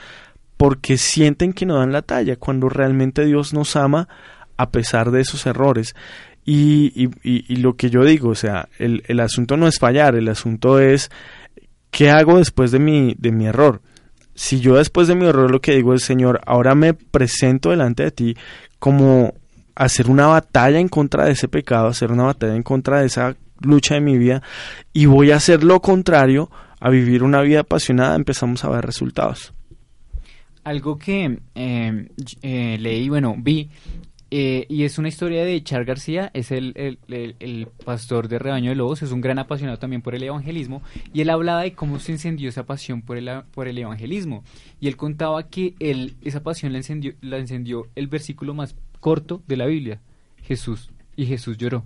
porque 0.57 0.97
sienten 0.97 1.53
que 1.53 1.65
no 1.65 1.75
dan 1.77 1.91
la 1.91 2.01
talla, 2.01 2.35
cuando 2.37 2.67
realmente 2.69 3.25
Dios 3.25 3.53
nos 3.53 3.75
ama 3.75 4.07
a 4.57 4.71
pesar 4.71 5.11
de 5.11 5.21
esos 5.21 5.45
errores. 5.45 5.95
Y, 6.51 6.91
y- 6.95 7.45
y- 7.47 7.57
lo 7.57 7.75
que 7.75 7.91
yo 7.91 8.03
digo, 8.03 8.29
o 8.29 8.35
sea, 8.35 8.69
el, 8.79 9.03
el 9.07 9.19
asunto 9.19 9.55
no 9.55 9.67
es 9.67 9.77
fallar, 9.77 10.15
el 10.15 10.27
asunto 10.29 10.79
es 10.79 11.11
qué 11.91 12.09
hago 12.09 12.39
después 12.39 12.71
de 12.71 12.79
mi, 12.79 13.13
de 13.19 13.31
mi 13.31 13.45
error. 13.45 13.81
Si 14.33 14.59
yo 14.59 14.77
después 14.77 15.07
de 15.07 15.13
mi 15.13 15.27
error 15.27 15.51
lo 15.51 15.61
que 15.61 15.75
digo 15.75 15.93
es, 15.93 16.01
Señor, 16.01 16.41
ahora 16.47 16.73
me 16.73 16.95
presento 16.95 17.69
delante 17.69 18.01
de 18.01 18.09
ti 18.11 18.35
como 18.79 19.35
hacer 19.75 20.09
una 20.09 20.25
batalla 20.25 20.79
en 20.79 20.87
contra 20.87 21.25
de 21.25 21.33
ese 21.33 21.47
pecado, 21.47 21.85
hacer 21.87 22.11
una 22.11 22.23
batalla 22.23 22.55
en 22.55 22.63
contra 22.63 23.01
de 23.01 23.05
esa 23.05 23.35
lucha 23.61 23.93
de 23.93 24.01
mi 24.01 24.17
vida 24.17 24.41
y 24.91 25.05
voy 25.05 25.29
a 25.29 25.35
hacer 25.35 25.63
lo 25.63 25.81
contrario 25.81 26.49
a 26.79 26.89
vivir 26.89 27.21
una 27.21 27.41
vida 27.41 27.59
apasionada, 27.59 28.15
empezamos 28.15 28.63
a 28.63 28.69
ver 28.69 28.85
resultados. 28.85 29.53
Algo 30.63 30.97
que 30.97 31.37
eh, 31.53 32.07
eh, 32.41 32.77
leí, 32.79 33.07
bueno, 33.09 33.35
vi, 33.37 33.69
eh, 34.31 34.65
y 34.69 34.83
es 34.83 34.97
una 34.97 35.07
historia 35.07 35.43
de 35.43 35.61
Char 35.63 35.85
García, 35.85 36.29
es 36.33 36.51
el, 36.51 36.73
el- 36.75 37.35
el- 37.39 37.67
pastor 37.85 38.27
de 38.27 38.39
Rebaño 38.39 38.69
de 38.69 38.75
Lobos, 38.75 39.01
es 39.01 39.11
un 39.11 39.21
gran 39.21 39.39
apasionado 39.39 39.79
también 39.79 40.01
por 40.01 40.15
el 40.15 40.23
evangelismo, 40.23 40.83
y 41.13 41.21
él 41.21 41.29
hablaba 41.29 41.61
de 41.63 41.73
cómo 41.73 41.99
se 41.99 42.11
encendió 42.11 42.49
esa 42.49 42.65
pasión 42.65 43.01
por 43.01 43.17
el, 43.17 43.29
por 43.51 43.67
el 43.67 43.77
evangelismo, 43.77 44.43
y 44.79 44.87
él 44.87 44.97
contaba 44.97 45.47
que 45.49 45.73
él, 45.79 46.15
esa 46.23 46.43
pasión 46.43 46.71
la 46.71 46.77
encendió, 46.79 47.13
encendió 47.21 47.87
el 47.95 48.07
versículo 48.07 48.53
más 48.53 48.75
corto 48.99 49.41
de 49.47 49.57
la 49.57 49.65
Biblia, 49.65 49.99
Jesús, 50.43 50.89
y 51.15 51.25
Jesús 51.25 51.57
lloró. 51.57 51.83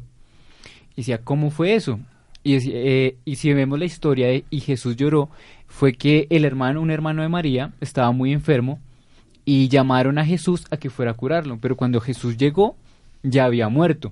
Y 0.95 0.97
decía, 0.97 1.19
¿cómo 1.19 1.49
fue 1.49 1.73
eso? 1.75 1.99
Y, 2.43 2.57
eh, 2.71 3.15
y 3.25 3.37
si 3.37 3.53
vemos 3.53 3.79
la 3.79 3.85
historia 3.85 4.27
de 4.27 4.43
Y 4.49 4.59
Jesús 4.59 4.95
lloró, 4.97 5.29
fue 5.67 5.93
que 5.93 6.27
el 6.29 6.45
hermano, 6.45 6.81
un 6.81 6.91
hermano 6.91 7.21
de 7.21 7.29
María, 7.29 7.71
estaba 7.81 8.11
muy 8.11 8.31
enfermo 8.33 8.79
y 9.45 9.67
llamaron 9.67 10.17
a 10.17 10.25
Jesús 10.25 10.65
a 10.71 10.77
que 10.77 10.89
fuera 10.89 11.11
a 11.11 11.15
curarlo, 11.15 11.57
pero 11.61 11.75
cuando 11.75 11.99
Jesús 11.99 12.37
llegó, 12.37 12.75
ya 13.23 13.45
había 13.45 13.69
muerto. 13.69 14.11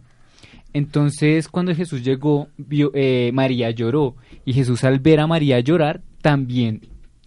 Entonces, 0.73 1.47
cuando 1.49 1.75
Jesús 1.75 2.03
llegó, 2.03 2.47
vio, 2.57 2.91
eh, 2.93 3.31
María 3.33 3.71
lloró, 3.71 4.15
y 4.45 4.53
Jesús 4.53 4.83
al 4.83 4.99
ver 4.99 5.19
a 5.19 5.27
María 5.27 5.59
llorar, 5.59 6.01
también 6.21 6.81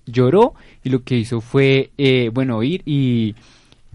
lloró, 0.07 0.55
y 0.82 0.90
lo 0.90 1.02
que 1.02 1.16
hizo 1.18 1.40
fue, 1.40 1.90
eh, 1.98 2.30
bueno, 2.32 2.62
ir 2.62 2.82
y, 2.86 3.34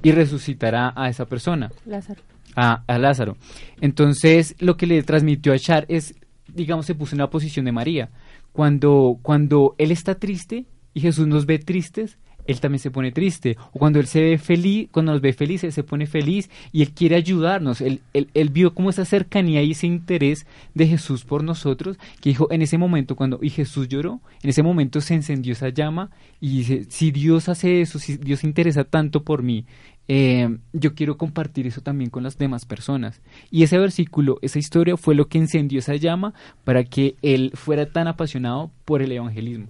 y 0.03 0.11
resucitar 0.11 0.75
a, 0.75 0.93
a 0.95 1.09
esa 1.09 1.25
persona 1.25 1.71
Lázaro. 1.85 2.21
a, 2.55 2.83
a 2.85 2.97
Lázaro. 2.99 3.37
Entonces, 3.81 4.55
lo 4.59 4.77
que 4.77 4.87
le 4.87 5.01
transmitió 5.03 5.53
a 5.53 5.59
Char 5.59 5.85
es, 5.87 6.15
digamos, 6.47 6.85
se 6.85 6.95
puso 6.95 7.15
en 7.15 7.19
la 7.19 7.29
posición 7.29 7.65
de 7.65 7.71
María. 7.71 8.09
Cuando, 8.51 9.17
cuando 9.21 9.75
él 9.77 9.91
está 9.91 10.15
triste 10.15 10.65
y 10.93 11.01
Jesús 11.01 11.27
nos 11.27 11.45
ve 11.45 11.59
tristes, 11.59 12.17
Él 12.49 12.59
también 12.59 12.79
se 12.79 12.89
pone 12.89 13.11
triste. 13.11 13.57
O 13.71 13.79
cuando 13.79 13.99
Él 13.99 14.07
se 14.07 14.21
ve 14.21 14.37
feliz, 14.39 14.89
cuando 14.91 15.11
nos 15.11 15.21
ve 15.21 15.33
felices, 15.33 15.73
se 15.75 15.83
pone 15.83 16.07
feliz 16.07 16.49
y 16.71 16.81
Él 16.81 16.91
quiere 16.91 17.15
ayudarnos. 17.15 17.79
Él, 17.79 18.01
él, 18.13 18.27
él 18.33 18.49
vio 18.49 18.73
como 18.73 18.89
esa 18.89 19.05
cercanía 19.05 19.61
y 19.61 19.71
ese 19.71 19.85
interés 19.85 20.47
de 20.73 20.87
Jesús 20.87 21.25
por 21.25 21.43
nosotros, 21.43 21.97
que 22.21 22.29
dijo 22.29 22.51
en 22.51 22.63
ese 22.63 22.79
momento 22.79 23.15
cuando, 23.15 23.39
y 23.41 23.51
Jesús 23.51 23.87
lloró, 23.87 24.19
en 24.41 24.49
ese 24.49 24.63
momento 24.63 24.99
se 24.99 25.13
encendió 25.13 25.53
esa 25.53 25.69
llama 25.69 26.09
y 26.41 26.57
dice, 26.57 26.85
si 26.89 27.11
Dios 27.11 27.49
hace 27.49 27.81
eso, 27.81 27.99
si 27.99 28.17
Dios 28.17 28.39
se 28.39 28.47
interesa 28.47 28.83
tanto 28.83 29.23
por 29.23 29.43
mí, 29.43 29.65
eh, 30.11 30.57
yo 30.73 30.95
quiero 30.95 31.17
compartir 31.17 31.67
eso 31.67 31.81
también 31.81 32.09
con 32.09 32.23
las 32.23 32.35
demás 32.39 32.65
personas. 32.65 33.21
Y 33.51 33.61
ese 33.61 33.77
versículo, 33.77 34.39
esa 34.41 34.57
historia 34.57 34.97
fue 34.97 35.13
lo 35.13 35.27
que 35.27 35.37
encendió 35.37 35.77
esa 35.77 35.95
llama 35.95 36.33
para 36.63 36.83
que 36.83 37.15
él 37.21 37.51
fuera 37.53 37.85
tan 37.85 38.07
apasionado 38.07 38.71
por 38.85 39.03
el 39.03 39.11
evangelismo. 39.11 39.67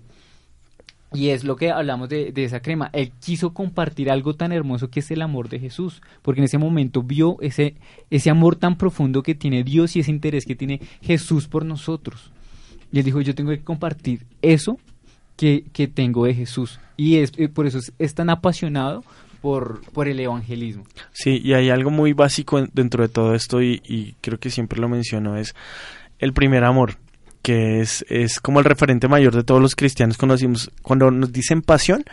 Y 1.12 1.30
es 1.30 1.44
lo 1.44 1.56
que 1.56 1.72
hablamos 1.72 2.08
de, 2.08 2.32
de, 2.32 2.44
esa 2.44 2.62
crema. 2.62 2.90
Él 2.94 3.12
quiso 3.20 3.52
compartir 3.52 4.12
algo 4.12 4.36
tan 4.36 4.52
hermoso 4.52 4.90
que 4.90 5.00
es 5.00 5.10
el 5.10 5.24
amor 5.24 5.50
de 5.50 5.60
Jesús, 5.60 6.02
porque 6.22 6.40
en 6.40 6.46
ese 6.46 6.60
momento 6.60 7.02
vio 7.02 7.38
ese, 7.42 7.76
ese 8.12 8.30
amor 8.30 8.56
tan 8.56 8.78
profundo 8.78 9.24
que 9.24 9.34
tiene 9.34 9.64
Dios 9.64 9.96
y 9.96 10.02
ese 10.02 10.12
interés 10.12 10.46
que 10.46 10.56
tiene 10.56 10.82
Jesús 11.02 11.48
por 11.48 11.66
nosotros. 11.66 12.32
Y 12.92 13.00
él 13.00 13.06
dijo, 13.06 13.22
yo 13.22 13.34
tengo 13.34 13.50
que 13.52 13.64
compartir 13.64 14.26
eso 14.42 14.78
que, 15.36 15.66
que 15.74 15.88
tengo 15.88 16.26
de 16.26 16.36
Jesús. 16.36 16.80
Y 16.96 17.18
es, 17.18 17.32
eh, 17.38 17.50
por 17.50 17.66
eso 17.66 17.80
es, 17.80 17.92
es 17.98 18.14
tan 18.14 18.30
apasionado 18.30 19.04
por, 19.42 19.82
por 19.94 20.08
el 20.08 20.20
evangelismo. 20.20 20.84
Sí, 21.12 21.42
y 21.44 21.54
hay 21.54 21.72
algo 21.72 21.90
muy 21.90 22.14
básico 22.14 22.64
dentro 22.74 23.02
de 23.02 23.10
todo 23.10 23.34
esto 23.34 23.64
y, 23.64 23.82
y 23.84 24.14
creo 24.22 24.40
que 24.40 24.52
siempre 24.52 24.80
lo 24.80 24.90
menciono, 24.90 25.38
es 25.38 25.56
el 26.20 26.34
primer 26.34 26.64
amor 26.66 26.98
que 27.42 27.80
es, 27.82 28.06
es 28.10 28.40
como 28.40 28.60
el 28.60 28.66
referente 28.66 29.08
mayor 29.08 29.36
de 29.36 29.44
todos 29.44 29.62
los 29.62 29.76
cristianos 29.76 30.18
conocimos. 30.18 30.72
Cuando 30.82 31.12
nos 31.12 31.32
dicen 31.32 31.62
pasión, 31.62 32.04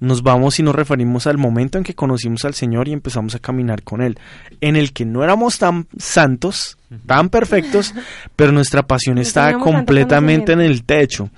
nos 0.00 0.22
vamos 0.22 0.58
y 0.58 0.62
nos 0.62 0.74
referimos 0.74 1.26
al 1.26 1.38
momento 1.38 1.78
en 1.78 1.84
que 1.84 1.94
conocimos 1.94 2.44
al 2.44 2.54
Señor 2.54 2.88
y 2.88 2.92
empezamos 2.92 3.34
a 3.34 3.38
caminar 3.38 3.82
con 3.82 4.02
Él, 4.02 4.18
en 4.60 4.76
el 4.76 4.92
que 4.92 5.04
no 5.04 5.24
éramos 5.24 5.58
tan 5.58 5.86
santos, 5.96 6.78
tan 7.06 7.28
perfectos, 7.28 7.94
pero 8.36 8.52
nuestra 8.52 8.82
pasión 8.82 9.18
estaba 9.18 9.58
completamente 9.58 10.52
en 10.52 10.60
el 10.60 10.84
techo. 10.84 11.30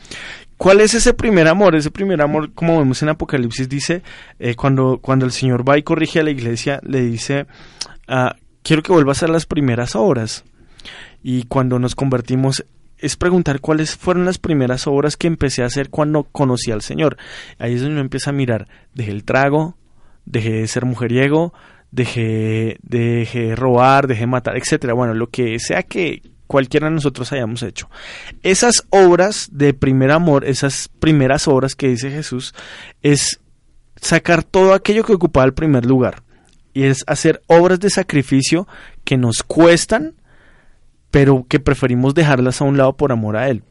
¿Cuál 0.56 0.80
es 0.80 0.94
ese 0.94 1.12
primer 1.12 1.48
amor? 1.48 1.74
Ese 1.74 1.90
primer 1.90 2.22
amor, 2.22 2.52
como 2.54 2.78
vemos 2.78 3.02
en 3.02 3.10
Apocalipsis, 3.10 3.68
dice, 3.68 4.02
eh, 4.38 4.54
cuando, 4.54 4.98
cuando 5.02 5.26
el 5.26 5.32
Señor 5.32 5.68
va 5.68 5.76
y 5.76 5.82
corrige 5.82 6.20
a 6.20 6.22
la 6.22 6.30
iglesia, 6.30 6.80
le 6.82 7.02
dice, 7.02 7.46
ah, 8.08 8.36
quiero 8.62 8.82
que 8.82 8.92
vuelvas 8.92 9.22
a 9.22 9.28
las 9.28 9.44
primeras 9.44 9.94
obras. 9.94 10.44
Y 11.22 11.42
cuando 11.44 11.78
nos 11.78 11.94
convertimos, 11.94 12.64
es 12.98 13.16
preguntar 13.16 13.60
cuáles 13.60 13.96
fueron 13.96 14.24
las 14.24 14.38
primeras 14.38 14.86
obras 14.86 15.16
que 15.16 15.26
empecé 15.26 15.62
a 15.62 15.66
hacer 15.66 15.90
cuando 15.90 16.24
conocí 16.24 16.70
al 16.70 16.82
Señor. 16.82 17.16
Ahí 17.58 17.74
es 17.74 17.80
donde 17.80 17.94
uno 17.94 18.02
empieza 18.02 18.30
a 18.30 18.34
mirar, 18.34 18.68
dejé 18.94 19.10
el 19.10 19.24
trago, 19.24 19.76
dejé 20.24 20.52
de 20.52 20.66
ser 20.66 20.84
mujeriego, 20.84 21.52
dejé, 21.90 22.78
dejé 22.82 23.48
de 23.48 23.56
robar, 23.56 24.06
dejé 24.06 24.20
de 24.20 24.26
matar, 24.26 24.56
etcétera. 24.56 24.94
Bueno, 24.94 25.14
lo 25.14 25.28
que 25.28 25.58
sea 25.58 25.82
que, 25.82 26.22
cualquiera 26.46 26.88
de 26.88 26.94
nosotros 26.94 27.32
hayamos 27.32 27.62
hecho. 27.62 27.88
Esas 28.42 28.86
obras 28.90 29.48
de 29.52 29.74
primer 29.74 30.10
amor, 30.10 30.44
esas 30.44 30.88
primeras 31.00 31.48
obras 31.48 31.74
que 31.74 31.88
dice 31.88 32.10
Jesús, 32.10 32.54
es 33.02 33.40
sacar 34.00 34.42
todo 34.42 34.74
aquello 34.74 35.04
que 35.04 35.14
ocupaba 35.14 35.46
el 35.46 35.54
primer 35.54 35.86
lugar. 35.86 36.22
Y 36.72 36.84
es 36.84 37.04
hacer 37.06 37.42
obras 37.46 37.80
de 37.80 37.90
sacrificio 37.90 38.68
que 39.04 39.16
nos 39.16 39.42
cuestan, 39.42 40.14
pero 41.16 41.46
que 41.48 41.60
preferimos 41.60 42.12
dejarlas 42.12 42.60
a 42.60 42.66
un 42.66 42.76
lado 42.76 42.94
por 42.94 43.10
amor 43.10 43.38
a 43.38 43.48
Él. 43.48 43.62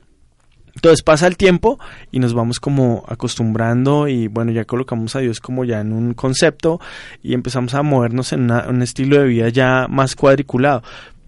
Entonces 0.74 1.04
pasa 1.04 1.28
el 1.28 1.38
tiempo 1.38 1.80
y 2.12 2.18
nos 2.18 2.34
vamos 2.34 2.60
como 2.60 3.04
acostumbrando 3.08 4.08
y 4.08 4.28
bueno, 4.28 4.52
ya 4.52 4.66
colocamos 4.66 5.16
a 5.16 5.20
Dios 5.20 5.40
como 5.40 5.64
ya 5.64 5.80
en 5.80 5.94
un 5.94 6.16
concepto 6.16 6.82
y 7.22 7.36
empezamos 7.36 7.76
a 7.76 7.84
movernos 7.84 8.34
en 8.34 8.50
un 8.50 8.82
estilo 8.82 9.20
de 9.20 9.26
vida 9.26 9.50
ya 9.50 9.86
más 9.88 10.16
cuadriculado. 10.16 10.82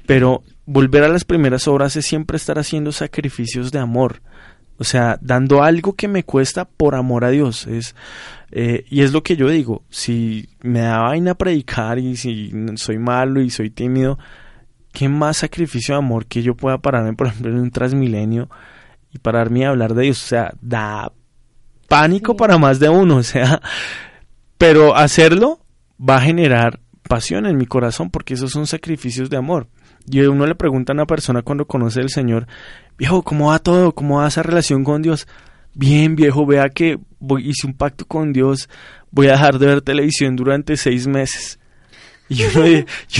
Pero 0.07 0.41
volver 0.65 1.03
a 1.03 1.09
las 1.09 1.23
primeras 1.23 1.67
obras 1.67 1.95
es 1.95 2.07
siempre 2.07 2.37
estar 2.37 2.57
haciendo 2.57 2.91
sacrificios 2.91 3.71
de 3.71 3.77
amor. 3.77 4.23
O 4.79 4.85
sea, 4.85 5.19
dando 5.21 5.61
algo 5.61 5.93
que 5.93 6.07
me 6.07 6.23
cuesta 6.23 6.65
por 6.65 6.95
amor 6.95 7.25
a 7.25 7.29
Dios. 7.29 7.67
Es, 7.67 7.93
eh, 8.49 8.85
y 8.89 9.03
es 9.03 9.13
lo 9.13 9.21
que 9.21 9.35
yo 9.35 9.49
digo. 9.49 9.83
Si 9.91 10.49
me 10.63 10.79
da 10.79 10.97
vaina 10.97 11.35
predicar 11.35 11.99
y 11.99 12.17
si 12.17 12.51
soy 12.73 12.97
malo 12.97 13.39
y 13.39 13.51
soy 13.51 13.69
tímido, 13.69 14.17
¿qué 14.97 15.07
más 15.09 15.37
sacrificio 15.37 15.93
de 15.93 15.99
amor 15.99 16.25
que 16.25 16.41
yo 16.41 16.55
pueda 16.55 16.79
pararme, 16.79 17.13
por 17.13 17.27
ejemplo, 17.27 17.51
en 17.51 17.59
un 17.59 17.69
transmilenio 17.69 18.49
y 19.13 19.19
pararme 19.19 19.63
a 19.63 19.69
hablar 19.69 19.93
de 19.93 20.05
Dios? 20.05 20.23
O 20.23 20.27
sea, 20.27 20.55
da 20.59 21.11
pánico 21.87 22.31
sí. 22.31 22.37
para 22.39 22.57
más 22.57 22.79
de 22.79 22.89
uno. 22.89 23.17
O 23.17 23.23
sea, 23.23 23.61
pero 24.57 24.95
hacerlo 24.95 25.59
va 26.01 26.15
a 26.15 26.21
generar 26.21 26.79
pasión 27.07 27.45
en 27.45 27.57
mi 27.57 27.67
corazón 27.67 28.09
porque 28.09 28.33
esos 28.33 28.49
son 28.49 28.65
sacrificios 28.65 29.29
de 29.29 29.37
amor. 29.37 29.67
Y 30.07 30.21
uno 30.21 30.47
le 30.47 30.55
pregunta 30.55 30.93
a 30.93 30.95
una 30.95 31.05
persona 31.05 31.43
cuando 31.43 31.67
conoce 31.67 31.99
al 31.99 32.09
Señor, 32.09 32.47
viejo, 32.97 33.21
¿cómo 33.21 33.49
va 33.49 33.59
todo? 33.59 33.93
¿Cómo 33.93 34.17
va 34.17 34.27
esa 34.27 34.41
relación 34.41 34.83
con 34.83 35.03
Dios? 35.03 35.27
Bien, 35.75 36.15
viejo, 36.15 36.43
vea 36.47 36.69
que 36.69 36.97
voy, 37.19 37.47
hice 37.47 37.67
un 37.67 37.75
pacto 37.75 38.07
con 38.07 38.33
Dios, 38.33 38.67
voy 39.11 39.27
a 39.27 39.33
dejar 39.33 39.59
de 39.59 39.67
ver 39.67 39.81
televisión 39.83 40.35
durante 40.35 40.75
seis 40.75 41.05
meses. 41.05 41.59
Y 42.29 42.43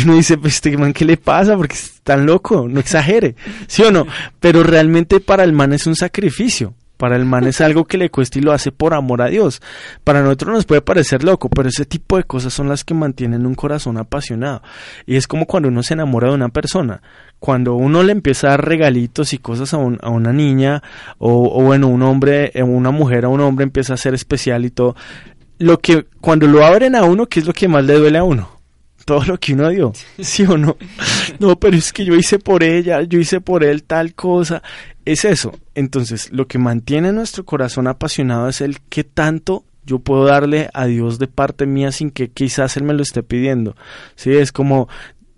uno, 0.03 0.15
dice, 0.15 0.37
pues 0.37 0.55
este 0.55 0.77
man, 0.77 0.93
¿qué 0.93 1.05
le 1.05 1.17
pasa? 1.17 1.55
Porque 1.55 1.75
es 1.75 2.01
tan 2.03 2.25
loco, 2.25 2.67
no 2.67 2.79
exagere, 2.79 3.35
¿sí 3.67 3.83
o 3.83 3.91
no? 3.91 4.05
Pero 4.39 4.63
realmente 4.63 5.19
para 5.19 5.43
el 5.43 5.53
man 5.53 5.73
es 5.73 5.87
un 5.87 5.95
sacrificio. 5.95 6.73
Para 6.97 7.15
el 7.15 7.25
man 7.25 7.45
es 7.45 7.61
algo 7.61 7.85
que 7.85 7.99
le 7.99 8.09
cuesta 8.09 8.39
y 8.39 8.41
lo 8.41 8.51
hace 8.51 8.71
por 8.71 8.95
amor 8.95 9.21
a 9.21 9.27
Dios. 9.27 9.61
Para 10.03 10.23
nosotros 10.23 10.55
nos 10.55 10.65
puede 10.65 10.81
parecer 10.81 11.23
loco, 11.23 11.47
pero 11.47 11.69
ese 11.69 11.85
tipo 11.85 12.17
de 12.17 12.23
cosas 12.23 12.53
son 12.53 12.69
las 12.69 12.83
que 12.83 12.95
mantienen 12.95 13.45
un 13.45 13.53
corazón 13.53 13.97
apasionado. 13.97 14.63
Y 15.05 15.15
es 15.15 15.27
como 15.27 15.45
cuando 15.45 15.69
uno 15.69 15.83
se 15.83 15.93
enamora 15.93 16.29
de 16.29 16.33
una 16.33 16.49
persona. 16.49 17.03
Cuando 17.37 17.75
uno 17.75 18.01
le 18.01 18.13
empieza 18.13 18.47
a 18.47 18.49
dar 18.51 18.65
regalitos 18.65 19.31
y 19.33 19.37
cosas 19.37 19.75
a, 19.75 19.77
un, 19.77 19.99
a 20.01 20.09
una 20.09 20.33
niña, 20.33 20.81
o, 21.19 21.59
o, 21.59 21.63
bueno, 21.63 21.87
un 21.87 22.01
hombre, 22.01 22.51
una 22.55 22.89
mujer 22.89 23.25
a 23.25 23.29
un 23.29 23.41
hombre 23.41 23.63
empieza 23.63 23.93
a 23.93 23.97
ser 23.97 24.15
especial 24.15 24.65
y 24.65 24.71
todo. 24.71 24.95
Lo 25.59 25.77
que, 25.79 26.07
cuando 26.19 26.47
lo 26.47 26.65
abren 26.65 26.95
a 26.95 27.03
uno, 27.03 27.27
¿qué 27.27 27.41
es 27.41 27.45
lo 27.45 27.53
que 27.53 27.67
más 27.67 27.85
le 27.85 27.93
duele 27.93 28.17
a 28.17 28.23
uno? 28.23 28.56
Todo 29.07 29.23
lo 29.23 29.39
que 29.39 29.53
uno 29.53 29.69
dio, 29.69 29.93
¿sí 30.19 30.43
o 30.43 30.57
no? 30.57 30.75
No, 31.39 31.57
pero 31.57 31.77
es 31.77 31.93
que 31.93 32.03
yo 32.03 32.13
hice 32.13 32.39
por 32.39 32.61
ella, 32.61 33.01
yo 33.03 33.19
hice 33.19 33.39
por 33.39 33.63
él 33.63 33.83
tal 33.83 34.13
cosa. 34.13 34.61
Es 35.05 35.23
eso. 35.23 35.57
Entonces, 35.75 36.29
lo 36.33 36.45
que 36.45 36.57
mantiene 36.57 37.13
nuestro 37.13 37.45
corazón 37.45 37.87
apasionado 37.87 38.49
es 38.49 38.59
el 38.59 38.81
que 38.81 39.05
tanto 39.05 39.63
yo 39.85 39.99
puedo 39.99 40.25
darle 40.25 40.69
a 40.73 40.87
Dios 40.87 41.19
de 41.19 41.27
parte 41.27 41.65
mía 41.65 41.93
sin 41.93 42.11
que 42.11 42.31
quizás 42.31 42.75
Él 42.75 42.83
me 42.83 42.93
lo 42.93 43.01
esté 43.01 43.23
pidiendo. 43.23 43.77
Sí, 44.15 44.33
es 44.33 44.51
como 44.51 44.89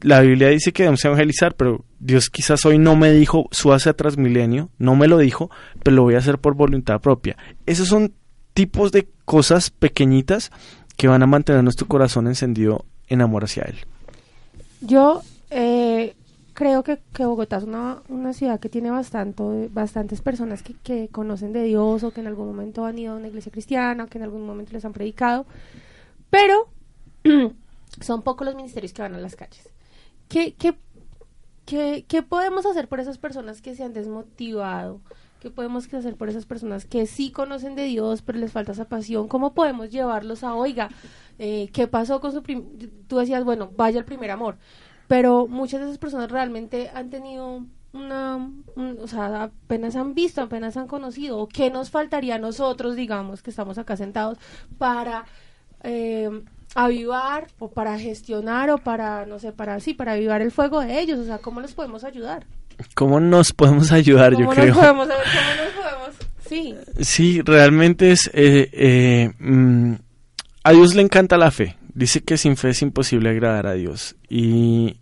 la 0.02 0.22
Biblia 0.22 0.48
dice 0.48 0.74
que 0.74 0.82
debemos 0.82 1.06
evangelizar, 1.06 1.54
pero 1.54 1.86
Dios 2.00 2.32
quizás 2.32 2.66
hoy 2.66 2.80
no 2.80 2.96
me 2.96 3.12
dijo 3.12 3.50
su 3.52 3.72
hace 3.72 3.94
tras 3.94 4.18
milenio, 4.18 4.72
no 4.80 4.96
me 4.96 5.08
lo 5.08 5.20
dijo, 5.20 5.52
pero 5.84 5.98
lo 5.98 6.04
voy 6.04 6.16
a 6.16 6.20
hacer 6.20 6.40
por 6.40 6.56
voluntad 6.56 7.00
propia. 7.02 7.38
Esos 7.68 7.88
son 7.88 8.14
tipos 8.56 8.92
de 8.92 9.08
cosas 9.26 9.70
pequeñitas 9.70 10.52
que 10.98 11.08
van 11.08 11.22
a 11.22 11.28
mantener 11.28 11.64
nuestro 11.64 11.88
corazón 11.88 12.26
encendido 12.26 12.86
en 13.10 13.22
amor 13.22 13.43
hacia 13.43 13.64
Él. 13.64 13.78
Yo 14.82 15.22
eh, 15.49 16.16
creo 16.53 16.84
que, 16.84 16.99
que, 17.14 17.26
Bogotá 17.26 17.57
es 17.57 17.64
una, 17.64 18.01
una 18.07 18.34
ciudad 18.34 18.60
que 18.60 18.70
tiene 18.70 18.91
bastante, 18.91 19.70
bastantes 19.72 20.22
personas 20.22 20.64
que, 20.64 20.74
que, 20.76 21.10
conocen 21.10 21.53
de 21.53 21.64
Dios 21.64 22.03
o 22.03 22.12
que 22.12 22.22
en 22.22 22.28
algún 22.28 22.47
momento 22.47 22.86
han 22.86 22.97
ido 22.97 23.14
a 23.14 23.18
una 23.18 23.28
iglesia 23.28 23.51
cristiana 23.51 24.05
o 24.05 24.07
que 24.07 24.18
en 24.18 24.24
algún 24.24 24.45
momento 24.45 24.74
les 24.74 24.86
han 24.86 24.93
predicado, 24.93 25.45
pero 26.30 26.70
son 28.01 28.22
pocos 28.22 28.45
los 28.45 28.55
ministerios 28.55 28.93
que 28.93 29.01
van 29.01 29.16
a 29.16 29.20
las 29.20 29.36
calles. 29.36 29.70
¿Qué, 30.28 30.53
qué, 30.53 30.76
qué, 31.66 32.05
qué 32.07 32.24
podemos 32.24 32.66
hacer 32.66 32.88
por 32.88 32.99
esas 32.99 33.18
personas 33.18 33.62
que 33.62 33.76
se 33.76 33.84
han 33.84 33.93
desmotivado? 33.93 35.01
¿Qué 35.40 35.50
podemos 35.50 35.92
hacer 35.94 36.16
por 36.16 36.28
esas 36.28 36.46
personas 36.46 36.84
que 36.84 37.06
sí 37.06 37.32
conocen 37.32 37.76
de 37.76 37.86
Dios, 37.86 38.22
pero 38.22 38.38
les 38.40 38.52
falta 38.52 38.74
esa 38.74 38.90
pasión? 38.90 39.30
¿Cómo 39.30 39.54
podemos 39.54 39.90
llevarlos 39.90 40.44
a, 40.44 40.54
oiga, 40.54 40.90
eh, 41.38 41.70
qué 41.72 41.88
pasó 41.88 42.20
con 42.20 42.34
su... 42.34 42.42
Tú 43.08 43.18
decías, 43.18 43.46
bueno, 43.46 43.72
vaya 43.78 44.00
el 44.00 44.06
primer 44.06 44.32
amor, 44.32 44.58
pero 45.08 45.48
muchas 45.48 45.80
de 45.80 45.86
esas 45.86 45.98
personas 45.98 46.30
realmente 46.30 46.92
han 46.94 47.10
tenido 47.10 47.64
una... 47.94 48.36
Un, 48.76 48.98
o 49.02 49.08
sea, 49.08 49.44
apenas 49.44 49.96
han 49.96 50.14
visto, 50.14 50.42
apenas 50.42 50.76
han 50.76 50.88
conocido, 50.88 51.48
¿qué 51.48 51.72
nos 51.72 51.90
faltaría 51.90 52.36
a 52.36 52.40
nosotros, 52.40 52.98
digamos, 52.98 53.42
que 53.42 53.50
estamos 53.50 53.78
acá 53.78 53.96
sentados, 53.96 54.38
para... 54.78 55.26
Eh, 55.84 56.44
avivar 56.76 57.48
o 57.58 57.72
para 57.72 57.98
gestionar 57.98 58.70
o 58.70 58.78
para 58.78 59.26
no 59.26 59.40
sé 59.40 59.52
para 59.52 59.80
sí 59.80 59.94
para 59.96 60.12
avivar 60.12 60.42
el 60.42 60.52
fuego 60.52 60.82
de 60.82 61.00
ellos 61.00 61.18
o 61.18 61.26
sea 61.26 61.40
cómo 61.40 61.62
les 61.62 61.74
podemos 61.74 62.04
ayudar 62.04 62.46
cómo 62.96 63.20
nos 63.20 63.54
podemos 63.54 63.92
ayudar 63.92 64.34
yo 64.34 64.46
¿Cómo 64.46 64.52
creo 64.52 64.74
podemos, 64.74 65.08
cómo 65.08 65.16
nos 65.16 65.74
podemos 65.74 66.16
sí 66.48 66.76
sí 67.00 67.42
realmente 67.42 68.12
es 68.12 68.30
eh, 68.34 68.70
eh, 68.74 69.32
mm, 69.40 69.94
a 70.64 70.72
Dios 70.72 70.94
le 70.94 71.02
encanta 71.02 71.38
la 71.38 71.52
fe. 71.52 71.78
Dice 71.94 72.22
que 72.22 72.38
sin 72.38 72.58
fe 72.58 72.70
es 72.70 72.82
imposible 72.82 73.30
agradar 73.30 73.66
a 73.68 73.74
Dios. 73.74 74.16
Y, 74.30 74.98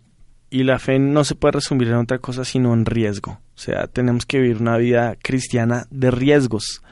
y 0.50 0.62
la 0.62 0.78
fe 0.78 0.98
no 0.98 1.24
se 1.24 1.34
puede 1.34 1.52
resumir 1.52 1.88
en 1.88 1.96
otra 1.96 2.18
cosa 2.18 2.44
sino 2.44 2.72
en 2.72 2.86
riesgo. 2.86 3.32
O 3.32 3.58
sea, 3.58 3.86
tenemos 3.86 4.24
que 4.24 4.38
vivir 4.38 4.58
una 4.58 4.76
vida 4.76 5.16
cristiana 5.20 5.86
de 5.90 6.10
riesgos. 6.10 6.82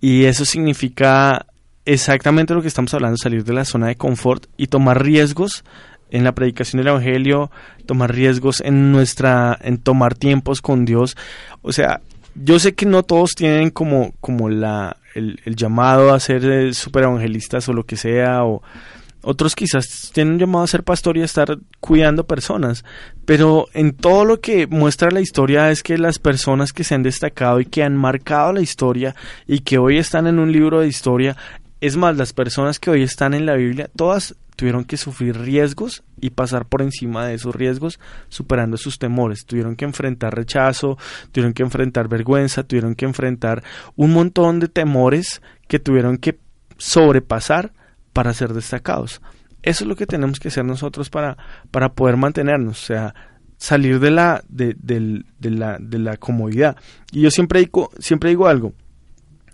Y 0.00 0.26
eso 0.26 0.44
significa 0.44 1.46
exactamente 1.84 2.54
lo 2.54 2.62
que 2.62 2.68
estamos 2.68 2.92
hablando, 2.94 3.16
salir 3.16 3.44
de 3.44 3.54
la 3.54 3.64
zona 3.64 3.88
de 3.88 3.96
confort 3.96 4.46
y 4.56 4.68
tomar 4.68 5.02
riesgos 5.02 5.64
en 6.10 6.24
la 6.24 6.32
predicación 6.32 6.78
del 6.78 6.88
evangelio, 6.88 7.50
tomar 7.86 8.14
riesgos 8.14 8.60
en 8.60 8.92
nuestra 8.92 9.58
en 9.60 9.78
tomar 9.78 10.14
tiempos 10.14 10.60
con 10.60 10.84
Dios. 10.84 11.16
O 11.62 11.72
sea, 11.72 12.00
yo 12.34 12.58
sé 12.58 12.74
que 12.74 12.86
no 12.86 13.02
todos 13.02 13.30
tienen 13.34 13.70
como 13.70 14.14
como 14.20 14.48
la 14.48 14.96
el, 15.14 15.40
el 15.44 15.56
llamado 15.56 16.12
a 16.12 16.20
ser 16.20 16.44
eh, 16.44 16.74
super 16.74 17.04
evangelistas 17.04 17.68
o 17.68 17.72
lo 17.72 17.84
que 17.84 17.96
sea 17.96 18.44
o 18.44 18.62
otros 19.22 19.56
quizás 19.56 20.10
tienen 20.14 20.34
un 20.34 20.38
llamado 20.38 20.64
a 20.64 20.68
ser 20.68 20.84
pastor 20.84 21.16
y 21.16 21.22
a 21.22 21.24
estar 21.24 21.58
cuidando 21.80 22.26
personas, 22.26 22.84
pero 23.24 23.66
en 23.74 23.92
todo 23.92 24.24
lo 24.24 24.40
que 24.40 24.66
muestra 24.66 25.10
la 25.10 25.20
historia 25.20 25.70
es 25.70 25.82
que 25.82 25.98
las 25.98 26.18
personas 26.18 26.72
que 26.72 26.84
se 26.84 26.94
han 26.94 27.02
destacado 27.02 27.60
y 27.60 27.66
que 27.66 27.82
han 27.82 27.96
marcado 27.96 28.52
la 28.52 28.60
historia 28.60 29.16
y 29.46 29.60
que 29.60 29.78
hoy 29.78 29.98
están 29.98 30.28
en 30.28 30.38
un 30.38 30.52
libro 30.52 30.80
de 30.80 30.88
historia, 30.88 31.36
es 31.80 31.96
más, 31.96 32.16
las 32.16 32.32
personas 32.32 32.78
que 32.78 32.90
hoy 32.90 33.02
están 33.02 33.34
en 33.34 33.44
la 33.44 33.54
Biblia, 33.54 33.90
todas 33.96 34.36
tuvieron 34.58 34.82
que 34.84 34.96
sufrir 34.96 35.38
riesgos 35.38 36.02
y 36.20 36.30
pasar 36.30 36.66
por 36.66 36.82
encima 36.82 37.24
de 37.24 37.34
esos 37.34 37.54
riesgos 37.54 38.00
superando 38.28 38.76
sus 38.76 38.98
temores. 38.98 39.46
Tuvieron 39.46 39.76
que 39.76 39.84
enfrentar 39.84 40.34
rechazo, 40.34 40.98
tuvieron 41.30 41.52
que 41.52 41.62
enfrentar 41.62 42.08
vergüenza, 42.08 42.64
tuvieron 42.64 42.96
que 42.96 43.04
enfrentar 43.04 43.62
un 43.94 44.12
montón 44.12 44.58
de 44.58 44.66
temores 44.66 45.42
que 45.68 45.78
tuvieron 45.78 46.16
que 46.18 46.40
sobrepasar 46.76 47.72
para 48.12 48.34
ser 48.34 48.52
destacados. 48.52 49.22
Eso 49.62 49.84
es 49.84 49.88
lo 49.88 49.94
que 49.94 50.06
tenemos 50.06 50.40
que 50.40 50.48
hacer 50.48 50.64
nosotros 50.64 51.08
para, 51.08 51.36
para 51.70 51.90
poder 51.92 52.16
mantenernos, 52.16 52.82
o 52.82 52.86
sea, 52.86 53.14
salir 53.58 54.00
de 54.00 54.10
la, 54.10 54.42
de, 54.48 54.74
del- 54.76 55.26
de 55.38 55.50
la, 55.52 55.76
de 55.80 56.00
la 56.00 56.16
comodidad. 56.16 56.76
Y 57.12 57.20
yo 57.20 57.30
siempre 57.30 57.60
digo, 57.60 57.90
siempre 58.00 58.30
digo 58.30 58.48
algo, 58.48 58.72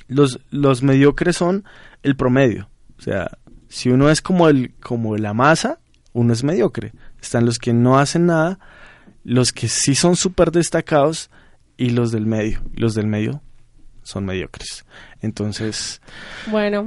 los, 0.09 0.41
los 0.49 0.83
mediocres 0.83 1.37
son 1.37 1.65
el 2.03 2.17
promedio, 2.17 2.71
o 2.99 3.03
sea, 3.03 3.33
si 3.75 3.91
uno 3.91 4.09
es 4.09 4.22
como, 4.22 4.49
el, 4.49 4.72
como 4.75 5.16
la 5.16 5.35
masa, 5.35 5.81
uno 6.12 6.33
es 6.33 6.45
mediocre. 6.45 6.93
Están 7.20 7.45
los 7.45 7.59
que 7.59 7.72
no 7.72 7.99
hacen 7.99 8.27
nada, 8.27 8.61
los 9.25 9.53
que 9.53 9.66
sí 9.66 9.97
son 9.97 10.14
súper 10.14 10.53
destacados 10.53 11.29
y 11.77 11.91
los 11.91 12.12
del 12.12 12.25
medio. 12.25 12.62
Los 12.75 12.95
del 12.95 13.09
medio 13.09 13.43
son 14.05 14.27
mediocres. 14.27 14.87
Entonces, 15.22 16.01
Bueno, 16.53 16.87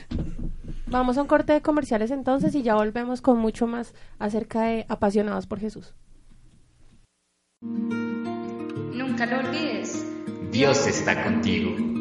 vamos 0.86 1.18
a 1.18 1.20
un 1.20 1.28
corte 1.28 1.52
de 1.52 1.60
comerciales 1.60 2.10
entonces 2.12 2.54
y 2.54 2.62
ya 2.62 2.76
volvemos 2.76 3.20
con 3.20 3.38
mucho 3.38 3.66
más 3.66 3.92
acerca 4.18 4.62
de 4.62 4.86
apasionados 4.88 5.46
por 5.46 5.60
Jesús. 5.60 5.92
Nunca 7.60 9.26
lo 9.26 9.40
olvides. 9.46 10.02
Dios 10.50 10.86
está 10.86 11.24
contigo. 11.24 11.99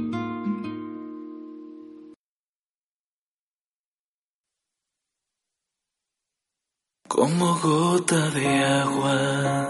Como 7.09 7.55
gota 7.55 8.29
de 8.29 8.63
agua 8.63 9.67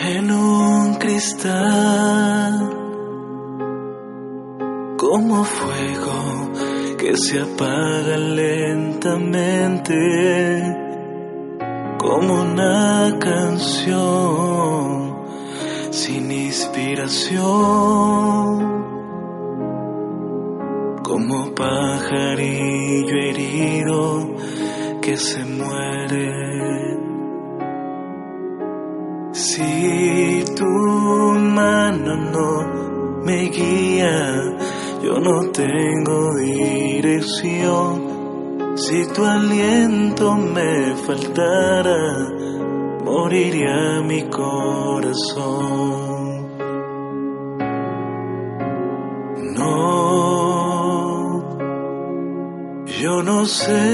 en 0.00 0.30
un 0.30 0.94
cristal, 0.94 2.70
como 4.96 5.44
fuego 5.44 6.50
que 6.96 7.14
se 7.18 7.40
apaga 7.40 8.16
lentamente, 8.16 9.94
como 11.98 12.40
una 12.40 13.18
canción 13.20 13.94
sin 15.90 16.32
inspiración, 16.32 17.42
como 21.02 21.54
pajarillo 21.54 23.14
herido 23.28 24.34
que 25.04 25.16
se 25.18 25.44
muere. 25.44 26.32
Si 29.32 30.44
tu 30.56 30.64
mano 30.64 32.16
no 32.34 33.22
me 33.22 33.50
guía, 33.50 34.56
yo 35.02 35.20
no 35.20 35.50
tengo 35.50 36.34
dirección. 36.36 37.92
Si 38.76 39.06
tu 39.12 39.22
aliento 39.24 40.36
me 40.36 40.96
faltara, 40.96 42.30
moriría 43.04 44.00
mi 44.00 44.22
corazón. 44.30 45.64
No, 49.54 49.93
yo 53.04 53.22
no 53.22 53.44
sé 53.44 53.84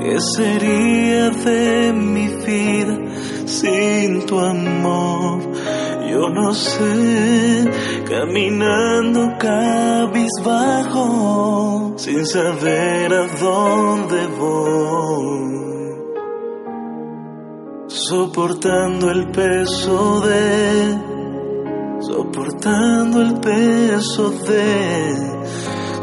qué 0.00 0.16
sería 0.36 1.30
de 1.30 1.92
mi 1.92 2.26
vida 2.26 2.98
sin 3.46 4.26
tu 4.26 4.40
amor. 4.40 5.38
Yo 6.10 6.28
no 6.30 6.52
sé, 6.52 7.70
caminando 8.08 9.38
cabizbajo, 9.38 11.04
sin 11.96 12.26
saber 12.26 13.14
a 13.14 13.28
dónde 13.28 14.26
voy. 14.36 15.60
Soportando 17.86 19.12
el 19.12 19.30
peso 19.30 20.20
de, 20.22 20.98
soportando 22.00 23.22
el 23.22 23.34
peso 23.38 24.30
de, 24.30 25.39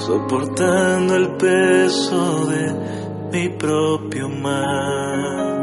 soportando 0.08 1.18
el 1.18 1.28
peso 1.36 2.46
de 2.46 2.64
mi 3.34 3.50
propio 3.50 4.30
mal. 4.30 5.58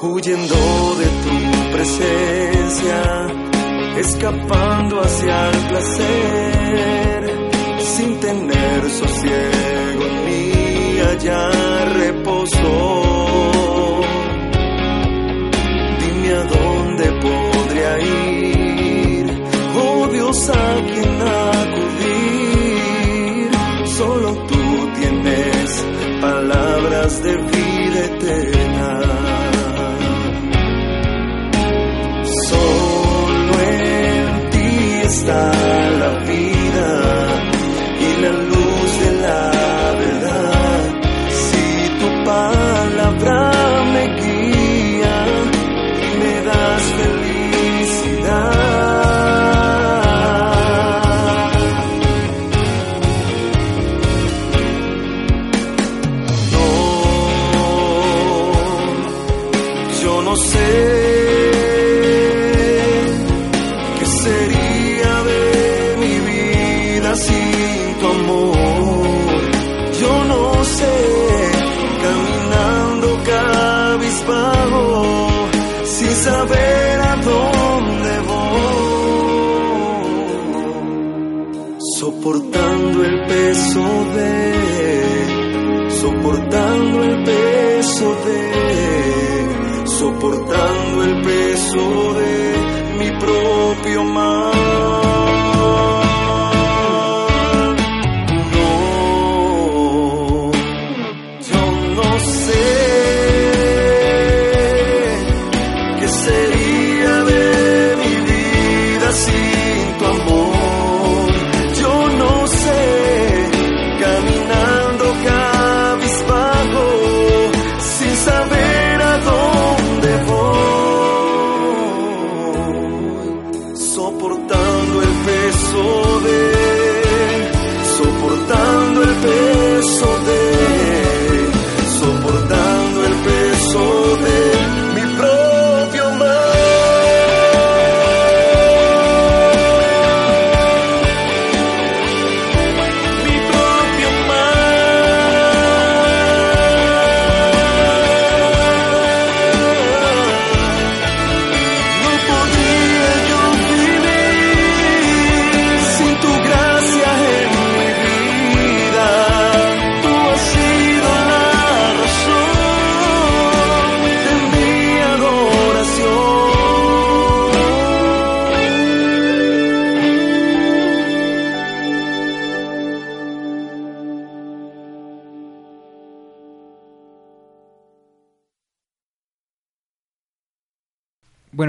Huyendo 0.00 0.54
de 1.00 1.08
tu 1.24 1.72
presencia, 1.72 3.00
escapando 3.98 5.00
hacia 5.00 5.50
el 5.50 5.66
placer, 5.66 7.20
sin 7.80 8.20
tener 8.20 8.90
sosiego 8.90 10.04
en 10.04 10.24
mí 10.24 11.00
el 91.74 92.07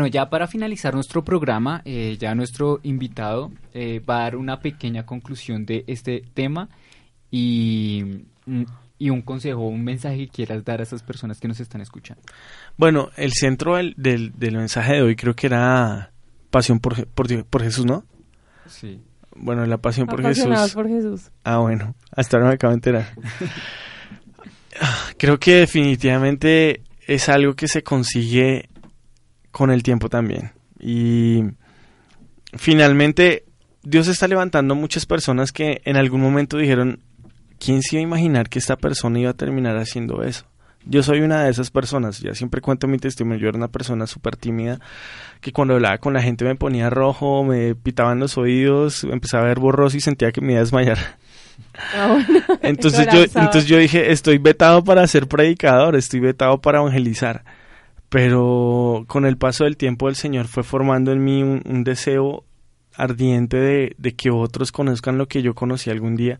ya 0.09 0.29
para 0.29 0.47
finalizar 0.47 0.93
nuestro 0.93 1.23
programa, 1.23 1.81
eh, 1.85 2.17
ya 2.19 2.35
nuestro 2.35 2.79
invitado 2.83 3.51
eh, 3.73 3.99
va 3.99 4.19
a 4.19 4.23
dar 4.23 4.35
una 4.35 4.59
pequeña 4.59 5.05
conclusión 5.05 5.65
de 5.65 5.83
este 5.87 6.23
tema 6.33 6.69
y, 7.31 8.23
mm, 8.45 8.63
y 8.97 9.09
un 9.09 9.21
consejo, 9.21 9.61
un 9.61 9.83
mensaje 9.83 10.17
que 10.17 10.27
quieras 10.27 10.63
dar 10.65 10.81
a 10.81 10.83
esas 10.83 11.03
personas 11.03 11.39
que 11.39 11.47
nos 11.47 11.59
están 11.59 11.81
escuchando. 11.81 12.21
Bueno, 12.77 13.09
el 13.15 13.31
centro 13.33 13.77
del, 13.77 13.93
del, 13.97 14.37
del 14.37 14.57
mensaje 14.57 14.93
de 14.93 15.01
hoy 15.01 15.15
creo 15.15 15.35
que 15.35 15.47
era 15.47 16.11
pasión 16.49 16.79
por, 16.79 17.07
por, 17.07 17.63
Jesús, 17.63 17.85
¿no? 17.85 18.03
Sí. 18.67 19.01
Bueno, 19.35 19.65
la 19.65 19.77
pasión 19.77 20.07
por 20.07 20.19
Apasionados 20.19 20.71
Jesús. 20.71 20.75
por 20.75 20.87
Jesús. 20.87 21.31
Ah, 21.43 21.59
bueno, 21.59 21.95
hasta 22.11 22.37
ahora 22.37 22.49
me 22.49 22.55
acabo 22.55 22.71
de 22.71 22.75
enterar. 22.75 23.13
Creo 25.17 25.39
que 25.39 25.55
definitivamente 25.55 26.83
es 27.07 27.29
algo 27.29 27.55
que 27.55 27.67
se 27.67 27.83
consigue 27.83 28.69
con 29.51 29.71
el 29.71 29.83
tiempo 29.83 30.09
también. 30.09 30.51
Y 30.79 31.43
finalmente 32.53 33.45
Dios 33.83 34.07
está 34.07 34.27
levantando 34.27 34.75
muchas 34.75 35.05
personas 35.05 35.51
que 35.51 35.81
en 35.85 35.97
algún 35.97 36.21
momento 36.21 36.57
dijeron, 36.57 36.99
¿quién 37.59 37.81
se 37.81 37.95
iba 37.95 38.01
a 38.01 38.03
imaginar 38.03 38.49
que 38.49 38.59
esta 38.59 38.77
persona 38.77 39.19
iba 39.19 39.31
a 39.31 39.35
terminar 39.35 39.77
haciendo 39.77 40.23
eso? 40.23 40.45
Yo 40.85 41.03
soy 41.03 41.19
una 41.19 41.43
de 41.43 41.51
esas 41.51 41.71
personas, 41.71 42.19
ya 42.19 42.33
siempre 42.33 42.61
cuento 42.61 42.87
mi 42.87 42.97
testimonio, 42.97 43.39
yo 43.39 43.49
era 43.49 43.57
una 43.57 43.67
persona 43.67 44.07
súper 44.07 44.37
tímida, 44.37 44.79
que 45.41 45.51
cuando 45.51 45.73
hablaba 45.75 45.97
con 45.97 46.13
la 46.13 46.21
gente 46.21 46.45
me 46.45 46.55
ponía 46.55 46.89
rojo, 46.89 47.43
me 47.43 47.75
pitaban 47.75 48.19
los 48.19 48.37
oídos, 48.37 49.03
empezaba 49.03 49.43
a 49.43 49.47
ver 49.47 49.59
borroso 49.59 49.97
y 49.97 50.01
sentía 50.01 50.31
que 50.31 50.41
me 50.41 50.53
iba 50.53 50.59
a 50.59 50.63
desmayar. 50.63 50.97
Ah, 51.95 52.25
Entonces 52.61 53.07
yo, 53.13 53.23
entonces 53.23 53.65
yo 53.65 53.77
dije, 53.77 54.11
estoy 54.11 54.37
vetado 54.37 54.83
para 54.83 55.05
ser 55.07 55.27
predicador, 55.27 55.95
estoy 55.95 56.21
vetado 56.21 56.59
para 56.61 56.79
evangelizar. 56.79 57.43
Pero 58.09 59.05
con 59.07 59.25
el 59.25 59.37
paso 59.37 59.65
del 59.65 59.77
tiempo 59.77 60.09
el 60.09 60.15
Señor 60.15 60.47
fue 60.47 60.63
formando 60.63 61.11
en 61.11 61.23
mí 61.23 61.43
un, 61.43 61.83
deseo 61.83 62.43
ardiente 62.95 63.57
de, 63.57 64.15
que 64.15 64.31
otros 64.31 64.71
conozcan 64.71 65.17
lo 65.17 65.27
que 65.27 65.41
yo 65.41 65.53
conocí 65.53 65.89
algún 65.89 66.15
día. 66.15 66.39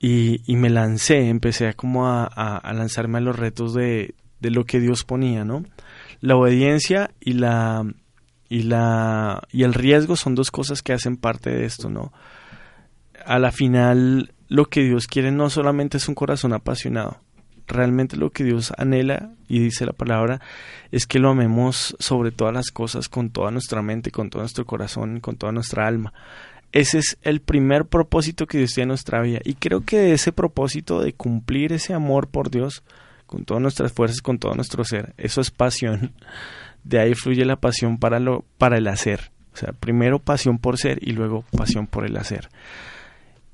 Y, 0.00 0.40
me 0.48 0.70
lancé, 0.70 1.28
empecé 1.28 1.68
a 1.68 1.72
como 1.74 2.06
a 2.06 2.72
lanzarme 2.74 3.18
a 3.18 3.22
los 3.22 3.36
retos 3.36 3.74
de, 3.74 4.14
de 4.40 4.50
lo 4.50 4.64
que 4.64 4.80
Dios 4.80 5.04
ponía, 5.04 5.44
¿no? 5.44 5.64
La 6.20 6.36
obediencia 6.36 7.10
y 7.20 7.32
la 7.34 7.84
y 8.48 8.62
la 8.62 9.42
y 9.50 9.62
el 9.62 9.72
riesgo 9.72 10.16
son 10.16 10.34
dos 10.34 10.50
cosas 10.50 10.82
que 10.82 10.92
hacen 10.92 11.16
parte 11.16 11.50
de 11.50 11.64
esto, 11.64 11.88
¿no? 11.88 12.12
a 13.24 13.38
la 13.38 13.52
final 13.52 14.32
lo 14.48 14.66
que 14.66 14.82
Dios 14.82 15.06
quiere 15.06 15.32
no 15.32 15.50
solamente 15.50 15.96
es 15.96 16.08
un 16.08 16.14
corazón 16.14 16.52
apasionado. 16.52 17.18
Realmente 17.66 18.16
lo 18.16 18.30
que 18.30 18.44
Dios 18.44 18.72
anhela 18.76 19.30
y 19.48 19.58
dice 19.58 19.86
la 19.86 19.92
palabra 19.92 20.40
es 20.90 21.06
que 21.06 21.18
lo 21.18 21.30
amemos 21.30 21.96
sobre 21.98 22.30
todas 22.30 22.52
las 22.52 22.70
cosas 22.70 23.08
con 23.08 23.30
toda 23.30 23.50
nuestra 23.50 23.80
mente, 23.80 24.10
con 24.10 24.28
todo 24.28 24.42
nuestro 24.42 24.66
corazón, 24.66 25.20
con 25.20 25.36
toda 25.36 25.52
nuestra 25.52 25.86
alma. 25.86 26.12
Ese 26.72 26.98
es 26.98 27.16
el 27.22 27.40
primer 27.40 27.86
propósito 27.86 28.46
que 28.46 28.58
Dios 28.58 28.74
tiene 28.74 28.84
en 28.84 28.88
nuestra 28.88 29.22
vida. 29.22 29.38
Y 29.44 29.54
creo 29.54 29.82
que 29.82 30.12
ese 30.12 30.32
propósito 30.32 31.00
de 31.00 31.12
cumplir 31.12 31.72
ese 31.72 31.94
amor 31.94 32.28
por 32.28 32.50
Dios 32.50 32.82
con 33.26 33.44
todas 33.44 33.62
nuestras 33.62 33.92
fuerzas, 33.92 34.20
con 34.20 34.38
todo 34.38 34.54
nuestro 34.54 34.84
ser, 34.84 35.14
eso 35.16 35.40
es 35.40 35.50
pasión. 35.50 36.12
De 36.82 36.98
ahí 36.98 37.14
fluye 37.14 37.44
la 37.44 37.56
pasión 37.56 37.96
para 37.98 38.18
lo 38.18 38.44
para 38.58 38.76
el 38.76 38.88
hacer. 38.88 39.30
O 39.54 39.56
sea, 39.56 39.72
primero 39.72 40.18
pasión 40.18 40.58
por 40.58 40.76
ser 40.76 40.98
y 41.00 41.12
luego 41.12 41.44
pasión 41.56 41.86
por 41.86 42.04
el 42.04 42.16
hacer. 42.16 42.48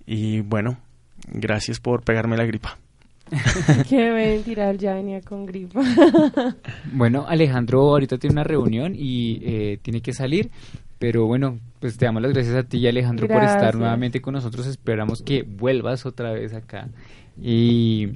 Y 0.07 0.41
bueno, 0.41 0.79
gracias 1.29 1.79
por 1.79 2.03
pegarme 2.03 2.37
la 2.37 2.47
gripa. 2.47 2.79
Qué 3.89 4.11
mentira, 4.11 4.70
él 4.70 4.78
ya 4.78 4.95
venía 4.95 5.20
con 5.20 5.47
gripa. 5.47 5.81
Bueno, 6.93 7.24
Alejandro 7.28 7.81
ahorita 7.83 8.18
tiene 8.18 8.35
una 8.35 8.45
reunión 8.45 8.95
y 8.97 9.41
eh, 9.43 9.78
tiene 9.83 10.01
que 10.01 10.12
salir, 10.12 10.51
pero 10.99 11.26
bueno, 11.26 11.59
pues 11.78 11.97
te 11.97 12.05
damos 12.05 12.22
las 12.22 12.33
gracias 12.33 12.57
a 12.57 12.62
ti 12.62 12.78
y 12.78 12.89
Alejandro 12.89 13.28
por 13.28 13.43
estar 13.43 13.74
nuevamente 13.74 14.20
con 14.20 14.35
nosotros. 14.35 14.66
Esperamos 14.66 15.22
que 15.22 15.43
vuelvas 15.43 16.05
otra 16.07 16.33
vez 16.33 16.53
acá 16.53 16.89
y 17.43 18.09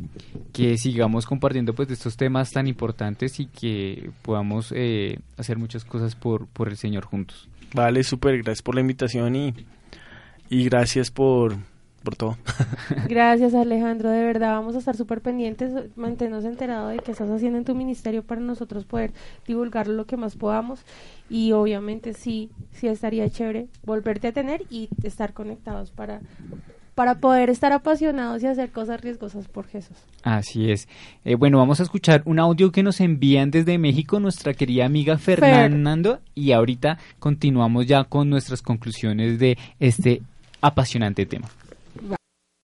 que 0.53 0.77
sigamos 0.77 1.27
compartiendo 1.27 1.75
pues 1.75 1.89
de 1.89 1.95
estos 1.95 2.17
temas 2.17 2.51
tan 2.51 2.67
importantes 2.67 3.41
y 3.41 3.47
que 3.47 4.11
podamos 4.23 4.73
eh, 4.77 5.19
hacer 5.37 5.57
muchas 5.57 5.85
cosas 5.85 6.15
por, 6.15 6.47
por 6.49 6.69
el 6.69 6.77
Señor 6.77 7.05
juntos. 7.05 7.49
Vale, 7.75 8.03
súper, 8.05 8.43
gracias 8.43 8.63
por 8.63 8.75
la 8.75 8.83
invitación 8.83 9.35
y, 9.35 9.55
y 10.51 10.65
gracias 10.65 11.11
por, 11.11 11.57
por 12.05 12.15
todo. 12.15 12.37
Gracias 13.09 13.55
Alejandro, 13.55 14.11
de 14.11 14.23
verdad 14.23 14.53
vamos 14.53 14.77
a 14.77 14.79
estar 14.79 14.97
súper 14.97 15.21
pendientes, 15.21 15.73
mantenernos 15.97 16.45
enterados 16.45 16.93
de 16.93 16.99
qué 16.99 17.11
estás 17.11 17.31
haciendo 17.31 17.59
en 17.59 17.65
tu 17.65 17.75
ministerio 17.75 18.23
para 18.23 18.41
nosotros 18.41 18.85
poder 18.85 19.13
divulgar 19.47 19.89
lo 19.89 20.07
que 20.07 20.17
más 20.17 20.37
podamos 20.37 20.85
y 21.29 21.53
obviamente 21.53 22.15
sí, 22.15 22.51
sí 22.73 22.87
estaría 22.87 23.29
chévere 23.29 23.67
volverte 23.85 24.29
a 24.29 24.33
tener 24.33 24.63
y 24.71 24.89
estar 25.03 25.33
conectados 25.33 25.91
para, 25.91 26.21
para 26.95 27.17
poder 27.17 27.51
estar 27.51 27.73
apasionados 27.73 28.43
y 28.43 28.47
hacer 28.47 28.71
cosas 28.71 29.01
riesgosas 29.01 29.49
por 29.49 29.67
Jesús. 29.67 29.97
Así 30.23 30.71
es. 30.71 30.89
Eh, 31.25 31.35
bueno, 31.35 31.59
vamos 31.59 31.81
a 31.81 31.83
escuchar 31.83 32.23
un 32.27 32.39
audio 32.39 32.71
que 32.71 32.83
nos 32.83 33.01
envían 33.01 33.51
desde 33.51 33.79
México 33.79 34.21
nuestra 34.21 34.55
querida 34.55 34.85
amiga 34.85 35.19
Fernando 35.19 36.21
y 36.35 36.53
ahorita 36.53 36.99
continuamos 37.19 37.87
ya 37.87 38.05
con 38.05 38.29
nuestras 38.31 38.63
conclusiones 38.63 39.39
de 39.39 39.57
este 39.81 40.23
apasionante 40.61 41.27
tema. 41.27 41.49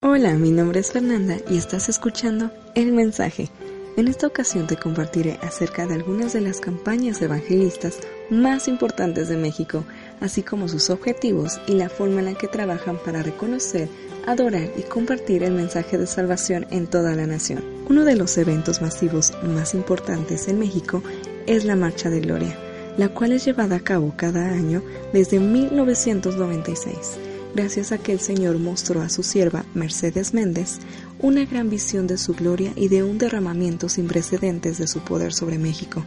Hola, 0.03 0.32
mi 0.32 0.51
nombre 0.51 0.80
es 0.80 0.92
Fernanda 0.92 1.36
y 1.51 1.59
estás 1.59 1.90
escuchando 1.90 2.51
El 2.74 2.92
Mensaje. 2.92 3.51
En 3.98 4.09
esta 4.09 4.28
ocasión 4.28 4.66
te 4.66 4.78
compartiré 4.78 5.38
acerca 5.42 5.86
de 5.86 5.92
algunas 5.92 6.32
de 6.32 6.40
las 6.40 6.59
campañas 6.59 7.20
evangelistas 7.20 7.98
más 8.30 8.66
importantes 8.66 9.28
de 9.28 9.36
México, 9.36 9.84
así 10.22 10.42
como 10.42 10.68
sus 10.68 10.88
objetivos 10.88 11.61
y 11.66 11.74
la 11.74 11.90
forma 11.90 12.20
en 12.20 12.24
la 12.32 12.34
que 12.34 12.48
trabajan 12.48 12.96
para 13.05 13.22
reconocer, 13.22 13.90
adorar 14.26 14.70
y 14.74 14.84
compartir 14.84 15.42
el 15.42 15.53
mensaje 15.53 15.98
de 15.98 16.07
salvación 16.07 16.66
en 16.70 16.86
toda 16.86 17.14
la 17.14 17.26
nación. 17.26 17.62
Uno 17.90 18.07
de 18.07 18.16
los 18.16 18.38
eventos 18.38 18.80
masivos 18.80 19.34
más 19.42 19.74
importantes 19.74 20.48
en 20.48 20.61
México 20.61 21.03
es 21.46 21.66
la 21.66 21.76
Marcha 21.76 22.09
de 22.09 22.20
Gloria, 22.20 22.57
la 22.96 23.11
cual 23.11 23.32
es 23.32 23.44
llevada 23.44 23.76
a 23.76 23.80
cabo 23.80 24.14
cada 24.16 24.48
año 24.48 24.82
desde 25.12 25.40
1996 25.40 27.18
gracias 27.55 27.92
a 27.92 27.98
que 27.98 28.12
el 28.12 28.20
Señor 28.20 28.59
mostró 28.59 29.03
a 29.03 29.09
su 29.09 29.22
sierva 29.22 29.64
Mercedes 29.74 30.34
Méndez 30.34 30.78
una 31.18 31.44
gran 31.44 31.70
visión 31.70 32.07
de 32.07 32.18
su 32.18 32.34
gloria 32.34 32.72
y 32.76 32.88
de 32.88 33.03
un 33.03 33.18
derramamiento 33.18 33.88
sin 33.88 34.07
precedentes 34.07 34.78
de 34.78 34.86
su 34.86 35.01
poder 35.01 35.32
sobre 35.32 35.59
México, 35.59 36.05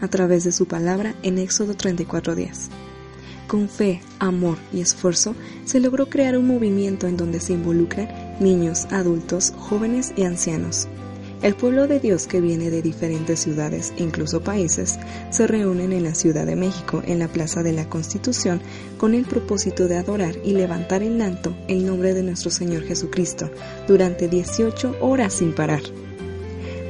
a 0.00 0.08
través 0.08 0.44
de 0.44 0.52
su 0.52 0.66
palabra 0.66 1.14
en 1.22 1.38
Éxodo 1.38 1.74
34:10. 1.74 2.68
Con 3.48 3.68
fe, 3.68 4.00
amor 4.18 4.56
y 4.72 4.80
esfuerzo 4.80 5.34
se 5.64 5.80
logró 5.80 6.08
crear 6.08 6.38
un 6.38 6.46
movimiento 6.46 7.06
en 7.06 7.16
donde 7.16 7.40
se 7.40 7.52
involucran 7.52 8.08
niños, 8.40 8.86
adultos, 8.90 9.52
jóvenes 9.58 10.12
y 10.16 10.22
ancianos. 10.22 10.88
El 11.42 11.56
pueblo 11.56 11.88
de 11.88 11.98
Dios 11.98 12.28
que 12.28 12.40
viene 12.40 12.70
de 12.70 12.82
diferentes 12.82 13.40
ciudades 13.40 13.92
incluso 13.96 14.42
países 14.42 15.00
se 15.30 15.48
reúnen 15.48 15.92
en 15.92 16.04
la 16.04 16.14
Ciudad 16.14 16.46
de 16.46 16.54
México, 16.54 17.02
en 17.04 17.18
la 17.18 17.26
Plaza 17.26 17.64
de 17.64 17.72
la 17.72 17.88
Constitución, 17.88 18.60
con 18.96 19.12
el 19.12 19.24
propósito 19.24 19.88
de 19.88 19.96
adorar 19.96 20.36
y 20.44 20.52
levantar 20.52 21.02
en 21.02 21.20
alto 21.20 21.52
el 21.66 21.84
nombre 21.84 22.14
de 22.14 22.22
nuestro 22.22 22.52
Señor 22.52 22.84
Jesucristo 22.84 23.50
durante 23.88 24.28
18 24.28 24.98
horas 25.00 25.32
sin 25.34 25.52
parar. 25.52 25.82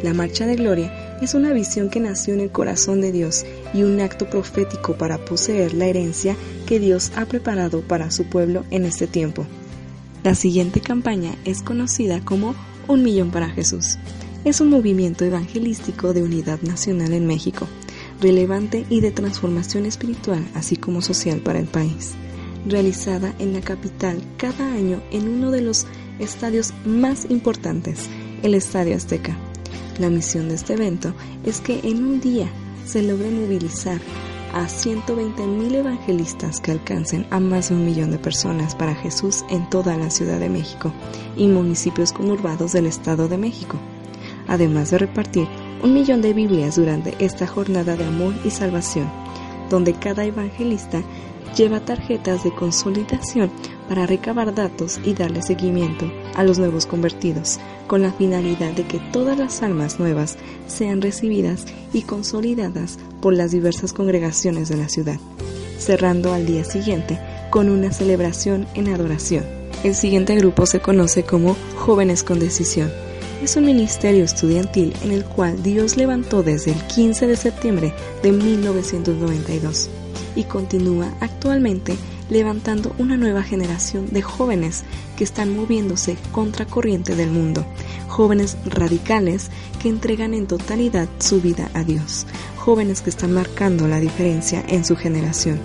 La 0.03 0.12
Marcha 0.12 0.44
de 0.44 0.57
Gloria 0.57 1.18
es 1.22 1.32
una 1.32 1.55
visión 1.55 1.88
que 1.88 2.00
nació 2.00 2.34
en 2.34 2.40
el 2.40 2.50
corazón 2.50 3.00
de 3.00 3.11
Dios 3.11 3.46
y 3.72 3.84
un 3.84 4.00
acto 4.00 4.28
profético 4.28 4.96
para 4.98 5.16
poseer 5.24 5.72
la 5.72 5.86
herencia 5.86 6.36
que 6.66 6.78
Dios 6.78 7.11
ha 7.16 7.24
preparado 7.24 7.80
para 7.80 8.11
su 8.11 8.24
pueblo 8.24 8.64
en 8.70 8.84
este 8.84 9.07
tiempo. 9.07 9.46
La 10.24 10.34
siguiente 10.34 10.80
campaña 10.80 11.36
es 11.46 11.62
conocida 11.62 12.22
como 12.22 12.55
Un 12.86 13.03
Millón 13.03 13.30
para 13.30 13.48
Jesús 13.48 13.96
es 14.45 14.61
un 14.61 14.70
movimiento 14.70 15.24
evangelístico 15.24 16.12
de 16.12 16.22
unidad 16.22 16.61
nacional 16.62 17.12
en 17.12 17.26
México, 17.26 17.68
relevante 18.20 18.84
y 18.90 19.01
de 19.01 19.12
transformación 19.12 19.86
espiritual 19.86 20.45
así 20.55 20.76
como 20.76 21.01
social 21.01 21.40
para 21.40 21.61
el 21.61 21.66
país, 21.66 22.12
realizada 22.66 23.34
en 23.38 23.53
la 23.53 23.61
capital 23.61 24.20
cada 24.36 24.72
año 24.72 25.01
en 25.12 25.28
uno 25.28 25.51
de 25.51 25.62
los 25.62 25.86
estadios 26.18 26.72
más 26.84 27.26
importantes, 27.30 28.09
el 28.43 28.55
Estadio 28.55 28.97
Azteca. 28.97 29.36
La 29.99 30.11
misión 30.11 30.49
de 30.49 30.57
este 30.57 30.72
evento 30.72 31.14
es 31.45 31.61
que 31.61 31.80
en 31.84 32.05
un 32.05 32.20
día 32.20 32.51
se 32.84 33.03
logre 33.03 33.30
movilizar 33.30 34.01
a 34.55 34.66
120.000 34.66 35.74
evangelistas 35.74 36.61
que 36.61 36.72
alcancen 36.72 37.26
a 37.30 37.40
más 37.40 37.68
de 37.68 37.76
un 37.76 37.86
millón 37.86 38.11
de 38.11 38.18
personas 38.18 38.74
para 38.74 38.95
Jesús 38.95 39.45
en 39.49 39.68
toda 39.70 39.97
la 39.97 40.11
Ciudad 40.11 40.40
de 40.40 40.51
México 40.51 40.93
y 41.36 41.47
municipios 41.47 42.12
conurbados 42.12 42.72
del 42.72 42.86
Estado 42.86 43.28
de 43.28 43.38
México 43.38 43.78
además 44.53 44.90
de 44.90 44.98
repartir 44.98 45.48
un 45.82 45.94
millón 45.94 46.20
de 46.20 46.34
Biblias 46.34 46.76
durante 46.76 47.14
esta 47.24 47.46
jornada 47.46 47.96
de 47.96 48.05
amor 48.05 48.34
y 48.44 48.50
salvación, 48.50 49.11
donde 49.70 49.94
cada 49.94 50.26
evangelista 50.26 51.03
lleva 51.57 51.80
tarjetas 51.80 52.44
de 52.44 52.55
consolidación 52.55 53.50
para 53.88 54.07
recabar 54.07 54.55
datos 54.55 55.00
y 55.05 55.14
darle 55.14 55.40
seguimiento 55.40 56.11
a 56.34 56.44
los 56.44 56.59
nuevos 56.59 56.84
convertidos, 56.84 57.59
con 57.86 58.03
la 58.03 58.12
finalidad 58.12 58.72
de 58.72 58.84
que 58.84 59.00
todas 59.11 59.38
las 59.38 59.62
almas 59.62 59.98
nuevas 59.98 60.36
sean 60.66 61.00
recibidas 61.00 61.64
y 61.94 62.03
consolidadas 62.03 62.98
por 63.22 63.34
las 63.34 63.53
diversas 63.53 63.94
congregaciones 63.94 64.68
de 64.68 64.76
la 64.76 64.90
ciudad, 64.90 65.18
cerrando 65.78 66.34
al 66.34 66.44
día 66.44 66.64
siguiente 66.64 67.18
con 67.50 67.70
una 67.70 67.90
celebración 67.90 68.66
en 68.74 68.88
adoración. 68.88 69.44
El 69.82 69.94
siguiente 69.94 70.36
grupo 70.36 70.66
se 70.66 70.80
conoce 70.80 71.22
como 71.22 71.57
Jóvenes 71.76 72.22
con 72.22 72.38
Decisión. 72.38 72.90
Es 73.43 73.57
un 73.57 73.64
ministerio 73.64 74.22
estudiantil 74.22 74.95
en 75.03 75.11
el 75.11 75.24
cual 75.24 75.64
Dios 75.64 75.97
levantó 75.97 76.45
desde 76.45 76.70
el 76.70 76.80
15 76.86 77.26
de 77.26 77.36
septiembre 77.36 77.93
de 78.22 78.30
1992 78.30 79.90
y 80.36 80.45
continúa 80.45 81.12
actualmente 81.18 81.97
levantando 82.30 82.95
una 82.99 83.16
nueva 83.16 83.43
generación 83.43 84.07
de 84.11 84.22
jóvenes 84.22 84.84
que 85.16 85.24
están 85.24 85.57
moviéndose 85.57 86.16
contra 86.30 86.66
corriente 86.66 87.16
del 87.16 87.32
mundo, 87.32 87.66
jóvenes 88.07 88.57
radicales 88.64 89.51
que 89.82 89.88
entregan 89.88 90.34
en 90.34 90.47
totalidad 90.47 91.09
su 91.18 91.40
vida 91.40 91.68
a 91.74 91.82
Dios, 91.82 92.28
jóvenes 92.59 93.01
que 93.01 93.11
están 93.11 93.32
marcando 93.32 93.88
la 93.88 93.99
diferencia 93.99 94.64
en 94.68 94.84
su 94.84 94.95
generación. 94.95 95.59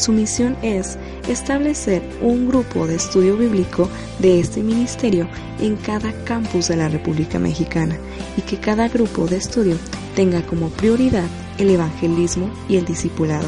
Su 0.00 0.12
misión 0.12 0.56
es 0.62 0.96
establecer 1.28 2.02
un 2.22 2.48
grupo 2.48 2.86
de 2.86 2.94
estudio 2.94 3.36
bíblico 3.36 3.86
de 4.18 4.40
este 4.40 4.62
ministerio 4.62 5.28
en 5.60 5.76
cada 5.76 6.10
campus 6.24 6.68
de 6.68 6.76
la 6.76 6.88
República 6.88 7.38
Mexicana 7.38 7.98
y 8.34 8.40
que 8.40 8.56
cada 8.58 8.88
grupo 8.88 9.26
de 9.26 9.36
estudio 9.36 9.76
tenga 10.16 10.40
como 10.46 10.70
prioridad 10.70 11.26
el 11.58 11.68
evangelismo 11.68 12.50
y 12.66 12.76
el 12.76 12.86
discipulado, 12.86 13.46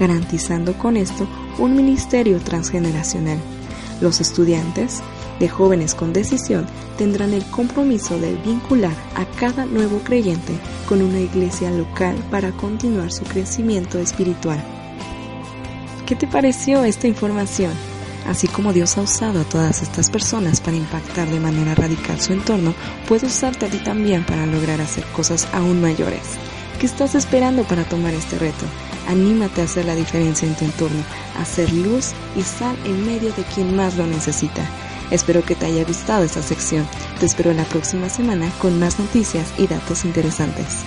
garantizando 0.00 0.76
con 0.76 0.96
esto 0.96 1.28
un 1.60 1.76
ministerio 1.76 2.40
transgeneracional. 2.40 3.38
Los 4.00 4.20
estudiantes 4.20 5.00
de 5.38 5.48
jóvenes 5.48 5.94
con 5.94 6.12
decisión 6.12 6.66
tendrán 6.98 7.32
el 7.32 7.44
compromiso 7.52 8.18
de 8.18 8.34
vincular 8.44 8.96
a 9.14 9.26
cada 9.38 9.64
nuevo 9.64 9.98
creyente 9.98 10.54
con 10.88 11.02
una 11.02 11.20
iglesia 11.20 11.70
local 11.70 12.16
para 12.32 12.50
continuar 12.50 13.12
su 13.12 13.22
crecimiento 13.22 14.00
espiritual. 14.00 14.83
¿Qué 16.06 16.14
te 16.16 16.26
pareció 16.26 16.84
esta 16.84 17.08
información? 17.08 17.72
Así 18.26 18.46
como 18.46 18.74
Dios 18.74 18.98
ha 18.98 19.02
usado 19.02 19.40
a 19.40 19.44
todas 19.44 19.80
estas 19.80 20.10
personas 20.10 20.60
para 20.60 20.76
impactar 20.76 21.28
de 21.30 21.40
manera 21.40 21.74
radical 21.74 22.20
su 22.20 22.34
entorno, 22.34 22.74
puede 23.08 23.26
usarte 23.26 23.64
a 23.64 23.68
ti 23.70 23.78
también 23.78 24.22
para 24.24 24.44
lograr 24.44 24.82
hacer 24.82 25.04
cosas 25.16 25.48
aún 25.54 25.80
mayores. 25.80 26.22
¿Qué 26.78 26.84
estás 26.84 27.14
esperando 27.14 27.64
para 27.64 27.84
tomar 27.84 28.12
este 28.12 28.38
reto? 28.38 28.66
Anímate 29.08 29.62
a 29.62 29.64
hacer 29.64 29.86
la 29.86 29.94
diferencia 29.94 30.46
en 30.46 30.54
tu 30.54 30.66
entorno, 30.66 31.02
a 31.38 31.42
hacer 31.42 31.72
luz 31.72 32.12
y 32.36 32.42
sal 32.42 32.76
en 32.84 33.06
medio 33.06 33.32
de 33.32 33.42
quien 33.54 33.74
más 33.74 33.96
lo 33.96 34.06
necesita. 34.06 34.62
Espero 35.10 35.42
que 35.42 35.54
te 35.54 35.66
haya 35.66 35.84
gustado 35.84 36.24
esta 36.24 36.42
sección. 36.42 36.86
Te 37.18 37.24
espero 37.24 37.54
la 37.54 37.64
próxima 37.64 38.10
semana 38.10 38.50
con 38.60 38.78
más 38.78 38.98
noticias 38.98 39.54
y 39.56 39.66
datos 39.68 40.04
interesantes. 40.04 40.84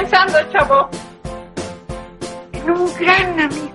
Pensando, 0.00 0.38
chavo? 0.52 0.88
En 2.52 2.70
un 2.70 2.94
gran 2.94 3.40
amigo. 3.40 3.70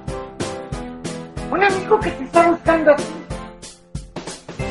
Un 1.51 1.63
amigo 1.63 1.99
que 1.99 2.11
te 2.11 2.23
está 2.23 2.49
buscando 2.49 2.91
a 2.91 2.95
ti. 2.95 3.03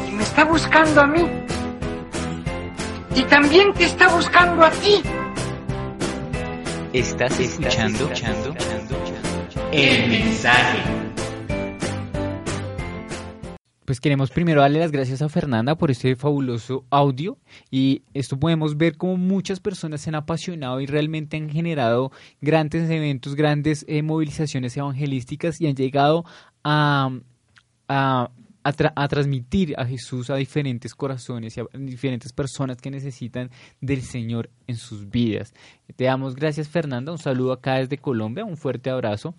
Y 0.09 0.13
me 0.13 0.23
está 0.23 0.45
buscando 0.45 1.01
a 1.01 1.07
mí. 1.07 1.31
Y 3.15 3.23
también 3.25 3.73
te 3.75 3.85
está 3.85 4.09
buscando 4.09 4.65
a 4.65 4.71
ti. 4.71 5.03
Estás 6.93 7.39
escuchando, 7.39 8.11
el 9.73 10.09
mensaje. 10.09 11.04
Pues 13.95 14.01
queremos 14.01 14.33
primero 14.33 14.61
darle 14.61 14.81
las 14.81 14.91
gracias 14.91 15.23
a 15.23 15.29
Fernanda 15.29 15.77
por 15.77 15.89
este 15.93 16.17
fabuloso 16.17 16.85
audio 16.91 17.39
y 17.71 18.03
esto 18.13 18.37
podemos 18.41 18.77
ver 18.77 18.97
cómo 18.97 19.17
muchas 19.17 19.61
personas 19.61 20.01
se 20.01 20.11
han 20.11 20.17
apasionado 20.17 20.81
y 20.81 20.87
realmente 20.87 21.37
han 21.37 21.49
generado 21.49 22.11
grandes 22.41 22.91
eventos, 22.91 23.37
grandes 23.37 23.85
eh, 23.87 24.03
movilizaciones 24.03 24.77
evangelísticas 24.77 25.61
y 25.61 25.69
han 25.69 25.77
llegado 25.77 26.25
a, 26.65 27.17
a 27.87 28.31
a, 28.67 28.73
tra- 28.73 28.95
a 28.97 29.07
transmitir 29.09 29.75
a 29.77 29.85
Jesús 29.85 30.31
a 30.31 30.37
diferentes 30.37 30.95
corazones 30.95 31.57
y 31.57 31.61
a 31.61 31.67
diferentes 31.75 32.33
personas 32.33 32.79
que 32.81 32.91
necesitan 32.91 33.51
del 33.83 34.01
Señor 34.01 34.49
en 34.67 34.77
sus 34.77 35.11
vidas. 35.11 35.53
Te 35.95 36.05
damos 36.05 36.35
gracias 36.35 36.69
Fernanda, 36.69 37.13
un 37.13 37.19
saludo 37.19 37.53
acá 37.53 37.75
desde 37.75 37.99
Colombia, 37.99 38.45
un 38.45 38.57
fuerte 38.57 38.89
abrazo. 38.89 39.35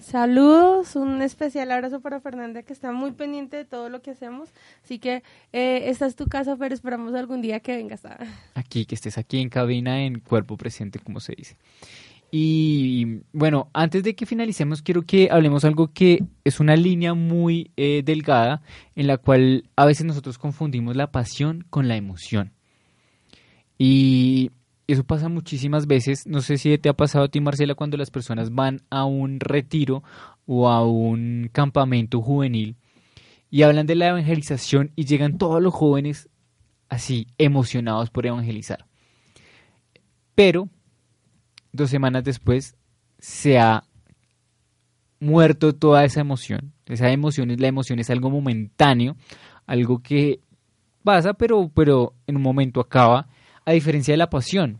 Saludos, 0.00 0.96
un 0.96 1.20
especial 1.22 1.70
abrazo 1.70 2.00
para 2.00 2.20
Fernanda 2.20 2.62
que 2.62 2.72
está 2.72 2.90
muy 2.92 3.12
pendiente 3.12 3.56
de 3.58 3.64
todo 3.64 3.88
lo 3.90 4.00
que 4.02 4.10
hacemos. 4.12 4.48
Así 4.82 4.98
que 4.98 5.22
eh, 5.52 5.82
esta 5.90 6.06
es 6.06 6.16
tu 6.16 6.26
casa, 6.26 6.56
pero 6.56 6.74
esperamos 6.74 7.14
algún 7.14 7.42
día 7.42 7.60
que 7.60 7.76
vengas. 7.76 8.04
a- 8.06 8.18
aquí, 8.54 8.86
que 8.86 8.94
estés 8.94 9.18
aquí 9.18 9.38
en 9.40 9.48
cabina 9.50 10.02
en 10.02 10.20
cuerpo 10.20 10.56
presente, 10.56 10.98
como 10.98 11.20
se 11.20 11.34
dice. 11.36 11.56
Y 12.32 13.18
bueno, 13.32 13.68
antes 13.74 14.02
de 14.04 14.14
que 14.14 14.24
finalicemos, 14.24 14.82
quiero 14.82 15.02
que 15.02 15.28
hablemos 15.30 15.64
algo 15.64 15.92
que 15.92 16.24
es 16.44 16.60
una 16.60 16.76
línea 16.76 17.12
muy 17.12 17.70
eh, 17.76 18.02
delgada 18.04 18.62
en 18.94 19.06
la 19.06 19.18
cual 19.18 19.68
a 19.76 19.84
veces 19.84 20.06
nosotros 20.06 20.38
confundimos 20.38 20.96
la 20.96 21.10
pasión 21.10 21.66
con 21.70 21.88
la 21.88 21.96
emoción. 21.96 22.52
Y 23.78 24.50
eso 24.92 25.04
pasa 25.04 25.28
muchísimas 25.28 25.86
veces. 25.86 26.26
No 26.26 26.40
sé 26.40 26.58
si 26.58 26.76
te 26.78 26.88
ha 26.88 26.94
pasado 26.94 27.24
a 27.24 27.28
ti, 27.28 27.40
Marcela, 27.40 27.74
cuando 27.74 27.96
las 27.96 28.10
personas 28.10 28.54
van 28.54 28.82
a 28.90 29.04
un 29.04 29.40
retiro 29.40 30.02
o 30.46 30.68
a 30.68 30.84
un 30.86 31.50
campamento 31.52 32.20
juvenil 32.20 32.76
y 33.50 33.62
hablan 33.62 33.86
de 33.86 33.96
la 33.96 34.08
evangelización 34.08 34.92
y 34.96 35.04
llegan 35.04 35.38
todos 35.38 35.62
los 35.62 35.74
jóvenes 35.74 36.28
así 36.88 37.26
emocionados 37.38 38.10
por 38.10 38.26
evangelizar. 38.26 38.86
Pero 40.34 40.68
dos 41.72 41.90
semanas 41.90 42.24
después 42.24 42.76
se 43.18 43.58
ha 43.58 43.84
muerto 45.20 45.74
toda 45.74 46.04
esa 46.04 46.20
emoción. 46.20 46.72
Esa 46.86 47.10
emoción 47.10 47.50
es 47.50 47.60
la 47.60 47.68
emoción 47.68 47.98
es 47.98 48.10
algo 48.10 48.30
momentáneo, 48.30 49.16
algo 49.66 50.00
que 50.02 50.40
pasa, 51.04 51.34
pero, 51.34 51.70
pero 51.74 52.14
en 52.26 52.36
un 52.36 52.42
momento 52.42 52.80
acaba, 52.80 53.28
a 53.64 53.72
diferencia 53.72 54.12
de 54.12 54.18
la 54.18 54.30
pasión. 54.30 54.79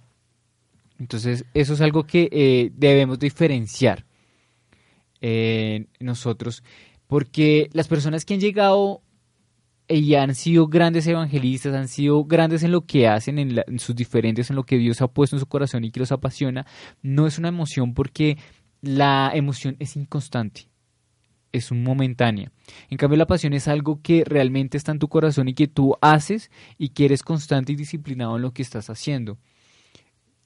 Entonces, 1.01 1.45
eso 1.55 1.75
es 1.75 1.81
algo 1.81 2.05
que 2.07 2.29
eh, 2.31 2.71
debemos 2.77 3.19
diferenciar 3.19 4.05
eh, 5.21 5.87
nosotros, 5.99 6.63
porque 7.07 7.69
las 7.73 7.89
personas 7.89 8.25
que 8.25 8.35
han 8.35 8.41
llegado 8.41 9.03
y 9.89 10.15
han 10.15 10.35
sido 10.37 10.69
grandes 10.69 11.07
evangelistas, 11.07 11.75
han 11.75 11.89
sido 11.89 12.25
grandes 12.25 12.63
en 12.63 12.71
lo 12.71 12.83
que 12.87 13.09
hacen, 13.09 13.39
en, 13.39 13.57
la- 13.57 13.65
sus 13.79 13.97
diferentes, 13.97 14.49
en 14.51 14.57
lo 14.57 14.63
que 14.65 14.79
Dios 14.79 15.03
ha 15.03 15.09
puesto 15.09 15.37
en 15.37 15.41
su 15.41 15.47
corazón 15.47 15.85
y 15.85 15.91
que 15.91 16.01
los 16.01 16.13
apasiona, 16.13 16.65
no 17.03 17.27
es 17.27 17.39
una 17.39 17.49
emoción 17.49 17.93
porque 17.95 18.39
la 18.83 19.33
emoción 19.35 19.77
es 19.81 19.97
inconstante, 19.97 20.69
es 21.53 21.71
un 21.73 21.83
momentánea. 21.83 22.53
En 22.89 22.99
cambio, 22.99 23.17
la 23.19 23.27
pasión 23.27 23.53
es 23.53 23.67
algo 23.69 24.01
que 24.01 24.23
realmente 24.25 24.77
está 24.79 24.93
en 24.93 25.01
tu 25.01 25.09
corazón 25.09 25.49
y 25.49 25.55
que 25.55 25.67
tú 25.67 25.97
haces 26.01 26.51
y 26.79 26.91
que 26.91 27.07
eres 27.07 27.23
constante 27.23 27.73
y 27.73 27.77
disciplinado 27.77 28.37
en 28.37 28.43
lo 28.43 28.53
que 28.53 28.63
estás 28.63 28.91
haciendo. 28.91 29.39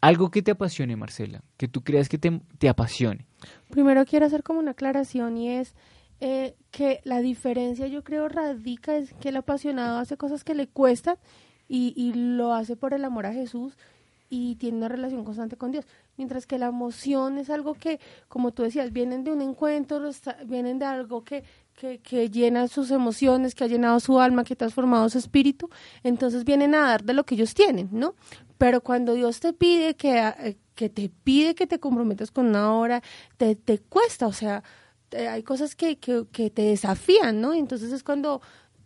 Algo 0.04 0.30
que 0.30 0.42
te 0.42 0.50
apasione, 0.50 0.96
Marcela, 0.96 1.42
que 1.56 1.66
tú 1.66 1.82
creas 1.82 2.10
que 2.10 2.18
te, 2.18 2.68
apasione. 2.68 3.24
Primero 3.70 4.04
quiero 4.04 4.26
hacer 4.26 4.42
como 4.42 4.58
una 4.58 4.72
aclaración 4.72 5.38
y 5.38 5.48
es 5.48 5.74
eh, 6.20 6.56
que 6.70 7.00
la 7.04 7.20
diferencia 7.20 7.86
yo 7.86 8.04
creo 8.04 8.28
radica 8.28 8.96
es 8.96 9.14
que 9.14 9.30
el 9.30 9.36
apasionado 9.38 9.96
hace 9.96 10.18
cosas 10.18 10.44
que 10.44 10.54
le 10.54 10.66
cuestan 10.66 11.16
y, 11.68 11.94
y 11.96 12.12
lo 12.12 12.52
hace 12.52 12.76
por 12.76 12.92
el 12.92 13.02
amor 13.02 13.24
a 13.24 13.32
Jesús 13.32 13.78
y 14.28 14.56
tiene 14.56 14.76
una 14.76 14.88
relación 14.88 15.24
constante 15.24 15.56
con 15.56 15.72
Dios. 15.72 15.86
Mientras 16.18 16.46
que 16.46 16.58
la 16.58 16.66
emoción 16.66 17.38
es 17.38 17.48
algo 17.48 17.72
que, 17.72 17.98
como 18.28 18.52
tú 18.52 18.62
decías, 18.62 18.92
vienen 18.92 19.24
de 19.24 19.32
un 19.32 19.40
encuentro, 19.40 20.10
vienen 20.44 20.78
de 20.78 20.84
algo 20.84 21.24
que, 21.24 21.44
que, 21.74 21.98
que 21.98 22.30
llena 22.30 22.68
sus 22.68 22.90
emociones, 22.90 23.54
que 23.54 23.64
ha 23.64 23.66
llenado 23.66 24.00
su 24.00 24.20
alma, 24.20 24.44
que 24.44 24.54
ha 24.54 24.56
transformado 24.56 25.08
su 25.08 25.18
espíritu, 25.18 25.68
entonces 26.02 26.44
vienen 26.44 26.74
a 26.74 26.82
dar 26.82 27.04
de 27.04 27.14
lo 27.14 27.24
que 27.24 27.34
ellos 27.34 27.54
tienen, 27.54 27.88
¿no? 27.92 28.14
Pero 28.58 28.80
cuando 28.80 29.14
Dios 29.14 29.40
te 29.40 29.52
pide 29.52 29.94
que, 29.94 30.18
eh, 30.18 30.56
te 30.88 31.10
pide 31.24 31.54
que 31.54 31.66
te 31.66 31.80
comprometas 31.80 32.30
con 32.30 32.46
una 32.46 32.72
hora, 32.74 33.02
te, 33.36 33.56
cuesta, 33.88 34.26
o 34.26 34.32
sea, 34.32 34.62
hay 35.12 35.42
cosas 35.42 35.74
que 35.76 35.96
te 35.96 36.62
desafían, 36.62 37.40
¿no? 37.40 37.52
Entonces 37.52 37.92
es 37.92 38.02
cuando 38.02 38.40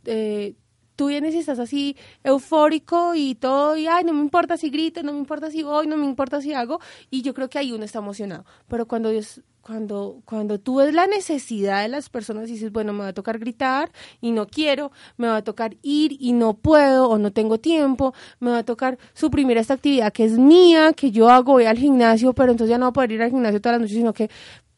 eh, 0.05 0.55
tú 0.97 1.07
vienes 1.07 1.33
y 1.35 1.39
estás 1.39 1.61
así 1.61 1.97
eufórico 2.25 3.15
y 3.15 3.37
todo, 3.37 3.77
y 3.77 3.87
ay, 3.87 4.03
no 4.03 4.13
me 4.13 4.21
importa 4.21 4.57
si 4.57 4.69
grito, 4.69 5.03
no 5.05 5.13
me 5.13 5.19
importa 5.19 5.49
si 5.49 5.63
voy, 5.63 5.87
no 5.87 5.97
me 5.97 6.05
importa 6.05 6.41
si 6.41 6.53
hago, 6.55 6.81
y 7.09 7.23
yo 7.23 7.35
creo 7.35 7.49
que 7.49 7.59
ahí 7.59 7.71
uno 7.71 7.85
está 7.85 8.01
emocionado. 8.01 8.45
Pero 8.67 8.89
cuando 8.89 9.11
Dios, 9.11 9.43
cuando, 9.69 10.23
cuando 10.25 10.59
tú 10.59 10.77
ves 10.77 10.95
la 10.95 11.07
necesidad 11.07 11.83
de 11.83 11.89
las 11.89 12.09
personas 12.09 12.49
y 12.49 12.53
dices, 12.53 12.73
bueno, 12.73 12.95
me 12.95 13.01
va 13.01 13.09
a 13.09 13.13
tocar 13.13 13.39
gritar 13.39 13.93
y 14.19 14.33
no 14.33 14.47
quiero, 14.47 14.93
me 15.19 15.27
va 15.27 15.37
a 15.37 15.45
tocar 15.45 15.77
ir 15.83 16.17
y 16.19 16.33
no 16.33 16.55
puedo 16.55 17.07
o 17.11 17.19
no 17.19 17.35
tengo 17.35 17.59
tiempo, 17.59 18.15
me 18.41 18.51
va 18.51 18.59
a 18.61 18.65
tocar 18.65 18.97
suprimir 19.13 19.59
esta 19.59 19.75
actividad 19.75 20.11
que 20.11 20.25
es 20.25 20.39
mía, 20.39 20.95
que 20.95 21.11
yo 21.11 21.29
hago, 21.29 21.53
voy 21.53 21.67
al 21.67 21.77
gimnasio, 21.77 22.33
pero 22.33 22.53
entonces 22.53 22.71
ya 22.71 22.79
no 22.79 22.87
voy 22.87 22.91
a 22.91 22.93
poder 22.95 23.13
ir 23.13 23.23
al 23.23 23.31
gimnasio 23.31 23.61
todas 23.61 23.75
las 23.75 23.83
noches, 23.83 23.99
sino 23.99 24.15
que 24.15 24.31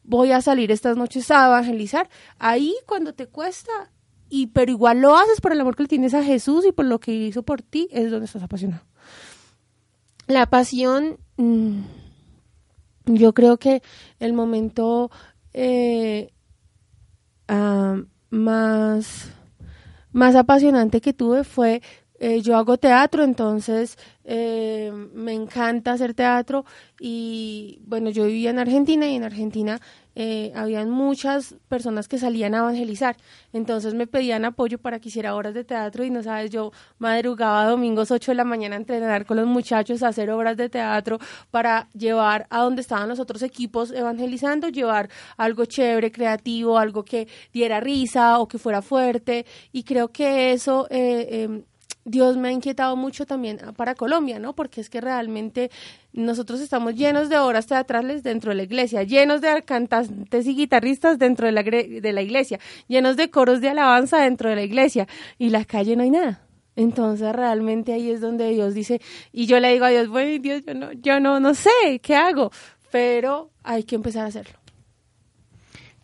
voy 0.03 0.33
a 0.33 0.41
salir 0.41 0.69
estas 0.73 0.97
noches 0.97 1.31
a 1.31 1.45
evangelizar. 1.45 2.09
Ahí 2.37 2.75
cuando 2.85 3.13
te 3.13 3.27
cuesta, 3.27 3.71
y 4.29 4.47
pero 4.47 4.73
igual 4.73 4.99
lo 4.99 5.15
haces 5.15 5.39
por 5.39 5.53
el 5.53 5.61
amor 5.61 5.77
que 5.77 5.83
le 5.83 5.89
tienes 5.89 6.13
a 6.13 6.21
Jesús 6.21 6.65
y 6.67 6.73
por 6.73 6.83
lo 6.83 6.99
que 6.99 7.13
hizo 7.13 7.43
por 7.43 7.61
ti, 7.61 7.87
es 7.91 8.11
donde 8.11 8.25
estás 8.25 8.43
apasionado. 8.43 8.83
La 10.27 10.47
pasión, 10.47 11.17
mm, 11.37 11.79
yo 13.17 13.33
creo 13.33 13.57
que 13.57 13.81
el 14.19 14.33
momento 14.33 15.11
eh, 15.53 16.31
ah, 17.47 18.01
más, 18.29 19.31
más 20.11 20.35
apasionante 20.35 21.01
que 21.01 21.13
tuve 21.13 21.43
fue, 21.43 21.81
eh, 22.19 22.41
yo 22.41 22.55
hago 22.55 22.77
teatro, 22.77 23.23
entonces 23.23 23.97
eh, 24.23 24.91
me 25.13 25.33
encanta 25.33 25.93
hacer 25.93 26.13
teatro 26.13 26.65
y 26.99 27.81
bueno, 27.85 28.09
yo 28.11 28.25
vivía 28.25 28.51
en 28.51 28.59
Argentina 28.59 29.07
y 29.07 29.15
en 29.15 29.23
Argentina 29.23 29.81
eh, 30.15 30.51
habían 30.55 30.89
muchas 30.89 31.55
personas 31.69 32.07
que 32.07 32.17
salían 32.17 32.53
a 32.55 32.59
evangelizar, 32.59 33.15
entonces 33.53 33.93
me 33.93 34.07
pedían 34.07 34.45
apoyo 34.45 34.77
para 34.77 34.99
que 34.99 35.09
hiciera 35.09 35.35
horas 35.35 35.53
de 35.53 35.63
teatro 35.63 36.03
y 36.03 36.09
no 36.09 36.21
sabes, 36.23 36.51
yo 36.51 36.71
madrugaba 36.99 37.65
domingos 37.65 38.11
8 38.11 38.31
de 38.31 38.35
la 38.35 38.43
mañana 38.43 38.75
a 38.75 38.79
entrenar 38.79 39.25
con 39.25 39.37
los 39.37 39.47
muchachos, 39.47 40.03
a 40.03 40.09
hacer 40.09 40.29
obras 40.29 40.57
de 40.57 40.69
teatro 40.69 41.19
para 41.49 41.87
llevar 41.93 42.47
a 42.49 42.59
donde 42.59 42.81
estaban 42.81 43.09
los 43.09 43.19
otros 43.19 43.41
equipos 43.41 43.91
evangelizando, 43.91 44.69
llevar 44.69 45.09
algo 45.37 45.65
chévere, 45.65 46.11
creativo, 46.11 46.77
algo 46.77 47.03
que 47.03 47.27
diera 47.53 47.79
risa 47.79 48.39
o 48.39 48.47
que 48.47 48.57
fuera 48.57 48.81
fuerte 48.81 49.45
y 49.71 49.83
creo 49.83 50.09
que 50.09 50.53
eso... 50.53 50.87
Eh, 50.89 51.27
eh, 51.31 51.63
Dios 52.03 52.35
me 52.35 52.49
ha 52.49 52.51
inquietado 52.51 52.95
mucho 52.95 53.25
también 53.25 53.59
para 53.75 53.93
Colombia, 53.93 54.39
¿no? 54.39 54.53
Porque 54.53 54.81
es 54.81 54.89
que 54.89 55.01
realmente 55.01 55.69
nosotros 56.13 56.59
estamos 56.59 56.95
llenos 56.95 57.29
de 57.29 57.37
obras 57.37 57.67
teatrales 57.67 58.23
dentro 58.23 58.51
de 58.51 58.55
la 58.55 58.63
iglesia, 58.63 59.03
llenos 59.03 59.41
de 59.41 59.63
cantantes 59.63 60.45
y 60.45 60.55
guitarristas 60.55 61.17
dentro 61.17 61.45
de 61.45 61.51
la, 61.51 61.63
de 61.63 62.13
la 62.13 62.21
iglesia, 62.21 62.59
llenos 62.87 63.17
de 63.17 63.29
coros 63.29 63.61
de 63.61 63.69
alabanza 63.69 64.21
dentro 64.21 64.49
de 64.49 64.55
la 64.55 64.63
iglesia 64.63 65.07
y 65.37 65.49
la 65.49 65.65
calle 65.65 65.95
no 65.95 66.03
hay 66.03 66.11
nada. 66.11 66.41
Entonces 66.75 67.33
realmente 67.33 67.93
ahí 67.93 68.09
es 68.09 68.21
donde 68.21 68.49
Dios 68.49 68.73
dice, 68.73 69.01
y 69.31 69.45
yo 69.45 69.59
le 69.59 69.71
digo 69.73 69.85
a 69.85 69.89
Dios, 69.89 70.07
bueno, 70.07 70.41
Dios, 70.41 70.63
yo 70.65 70.73
no, 70.73 70.91
yo 70.93 71.19
no, 71.19 71.39
no 71.39 71.53
sé 71.53 71.99
qué 72.01 72.15
hago, 72.15 72.51
pero 72.91 73.51
hay 73.63 73.83
que 73.83 73.95
empezar 73.95 74.25
a 74.25 74.27
hacerlo. 74.27 74.61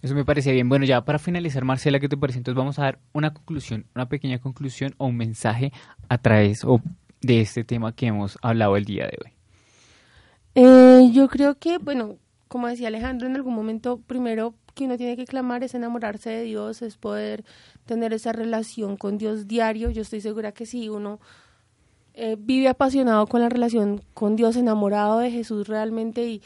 Eso 0.02 0.14
me 0.14 0.24
parecía 0.24 0.54
bien. 0.54 0.70
Bueno, 0.70 0.86
ya 0.86 1.04
para 1.04 1.20
finalizar, 1.20 1.66
Marcela, 1.66 2.00
¿qué 2.00 2.08
te 2.08 2.18
parece? 2.18 2.38
Entonces 2.40 2.58
vamos 2.58 2.78
a 2.80 2.84
dar 2.84 3.00
una 3.14 3.34
conclusión, 3.34 3.86
una 3.96 4.08
pequeña 4.08 4.40
conclusión 4.40 4.94
o 4.98 5.08
un 5.08 5.18
mensaje 5.18 5.72
a 6.08 6.18
través 6.18 6.64
o 6.64 6.82
de 7.22 7.42
este 7.42 7.64
tema 7.64 7.96
que 7.96 8.08
hemos 8.08 8.38
hablado 8.42 8.78
el 8.78 8.86
día 8.86 9.06
de 9.06 9.18
hoy. 9.24 9.37
Eh, 10.60 11.12
yo 11.14 11.28
creo 11.28 11.60
que, 11.60 11.78
bueno, 11.78 12.18
como 12.48 12.68
decía 12.68 12.88
Alejandro, 12.88 13.28
en 13.28 13.36
algún 13.36 13.54
momento 13.54 14.00
primero 14.08 14.56
que 14.74 14.86
uno 14.86 14.98
tiene 14.98 15.16
que 15.16 15.26
clamar 15.26 15.64
es 15.64 15.76
enamorarse 15.76 16.32
de 16.32 16.42
Dios, 16.42 16.82
es 16.82 16.98
poder 16.98 17.46
tener 17.86 18.12
esa 18.12 18.32
relación 18.32 18.98
con 18.98 19.20
Dios 19.20 19.48
diario. 19.48 19.92
Yo 19.92 20.02
estoy 20.02 20.20
segura 20.20 20.54
que 20.54 20.66
si 20.66 20.90
uno 20.90 21.20
eh, 22.16 22.38
vive 22.40 22.70
apasionado 22.70 23.28
con 23.28 23.42
la 23.42 23.50
relación 23.50 24.02
con 24.16 24.36
Dios, 24.36 24.56
enamorado 24.56 25.20
de 25.20 25.30
Jesús 25.30 25.68
realmente 25.68 26.28
y, 26.28 26.42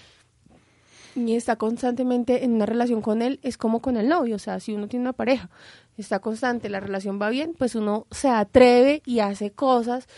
y 1.15 1.35
está 1.35 1.55
constantemente 1.55 2.43
en 2.43 2.51
una 2.51 2.65
relación 2.65 3.01
con 3.01 3.21
Él, 3.21 3.39
es 3.43 3.57
como 3.57 3.81
con 3.81 3.95
el 3.95 4.09
novio. 4.09 4.35
O 4.35 4.39
sea, 4.39 4.59
si 4.59 4.73
uno 4.73 4.89
tiene 4.89 5.03
una 5.03 5.13
pareja, 5.13 5.49
está 5.95 6.19
constante, 6.19 6.67
la 6.67 6.81
relación 6.81 7.17
va 7.21 7.29
bien, 7.29 7.55
pues 7.57 7.75
uno 7.75 8.07
se 8.11 8.27
atreve 8.27 9.03
y 9.05 9.19
hace 9.19 9.51
cosas 9.51 10.09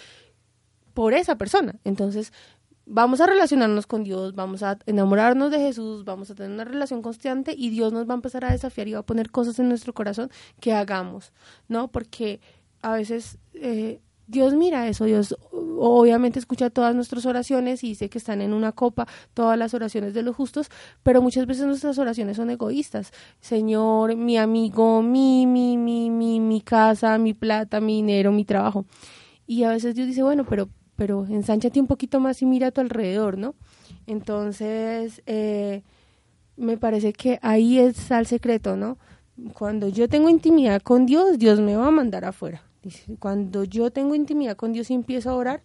por 0.96 1.14
esa 1.14 1.38
persona. 1.38 1.76
Entonces, 1.84 2.34
vamos 2.86 3.22
a 3.22 3.28
relacionarnos 3.28 3.88
con 3.88 4.04
Dios, 4.04 4.36
vamos 4.36 4.64
a 4.64 4.78
enamorarnos 4.86 5.52
de 5.52 5.60
Jesús, 5.60 6.04
vamos 6.04 6.30
a 6.30 6.36
tener 6.36 6.52
una 6.52 6.66
relación 6.66 7.02
constante 7.02 7.54
y 7.58 7.70
Dios 7.70 7.94
nos 7.94 8.08
va 8.08 8.14
a 8.14 8.16
empezar 8.16 8.46
a 8.46 8.52
desafiar 8.52 8.88
y 8.88 8.94
va 8.94 9.00
a 9.00 9.06
poner 9.06 9.32
cosas 9.32 9.60
en 9.60 9.70
nuestro 9.70 9.94
corazón 9.94 10.30
que 10.60 10.74
hagamos, 10.74 11.32
¿no? 11.68 11.88
Porque 11.90 12.42
a 12.82 12.94
veces 12.94 13.38
eh, 13.54 14.00
Dios 14.28 14.54
mira 14.54 14.88
eso, 14.88 15.06
Dios 15.06 15.36
obviamente 15.52 16.40
escucha 16.40 16.70
todas 16.70 16.96
nuestras 16.96 17.26
oraciones 17.26 17.84
y 17.84 17.90
dice 17.90 18.10
que 18.10 18.18
están 18.18 18.42
en 18.42 18.54
una 18.54 18.72
copa 18.72 19.08
todas 19.34 19.58
las 19.58 19.74
oraciones 19.74 20.14
de 20.14 20.24
los 20.24 20.36
justos, 20.36 20.70
pero 21.04 21.22
muchas 21.22 21.46
veces 21.46 21.66
nuestras 21.66 21.98
oraciones 21.98 22.38
son 22.38 22.50
egoístas. 22.50 23.12
Señor, 23.42 24.16
mi 24.16 24.38
amigo, 24.38 25.02
mi, 25.02 25.46
mi, 25.46 25.78
mi, 25.78 26.10
mi, 26.10 26.40
mi 26.40 26.62
casa, 26.62 27.18
mi 27.18 27.34
plata, 27.34 27.82
mi 27.82 27.98
dinero, 27.98 28.32
mi 28.32 28.46
trabajo. 28.46 28.86
Y 29.46 29.64
a 29.64 29.72
veces 29.72 29.96
Dios 29.96 30.08
dice, 30.08 30.24
bueno, 30.24 30.46
pero, 30.46 30.70
pero 30.96 31.26
ensánchate 31.26 31.80
un 31.80 31.88
poquito 31.88 32.20
más 32.20 32.42
y 32.42 32.46
mira 32.46 32.68
a 32.68 32.72
tu 32.72 32.82
alrededor, 32.82 33.38
¿no? 33.38 33.56
Entonces, 34.08 35.22
eh, 35.26 35.82
me 36.58 36.78
parece 36.78 37.14
que 37.14 37.40
ahí 37.42 37.80
está 37.80 38.20
el 38.20 38.26
secreto, 38.26 38.76
¿no? 38.76 38.98
Cuando 39.54 39.88
yo 39.88 40.08
tengo 40.08 40.30
intimidad 40.30 40.82
con 40.82 41.06
Dios, 41.06 41.40
Dios 41.40 41.60
me 41.60 41.76
va 41.76 41.88
a 41.88 41.92
mandar 41.92 42.26
afuera 42.26 42.62
cuando 43.20 43.64
yo 43.64 43.92
tengo 43.92 44.16
intimidad 44.16 44.56
con 44.56 44.74
Dios 44.74 44.90
y 44.90 44.94
empiezo 44.94 45.30
a 45.30 45.36
orar, 45.36 45.64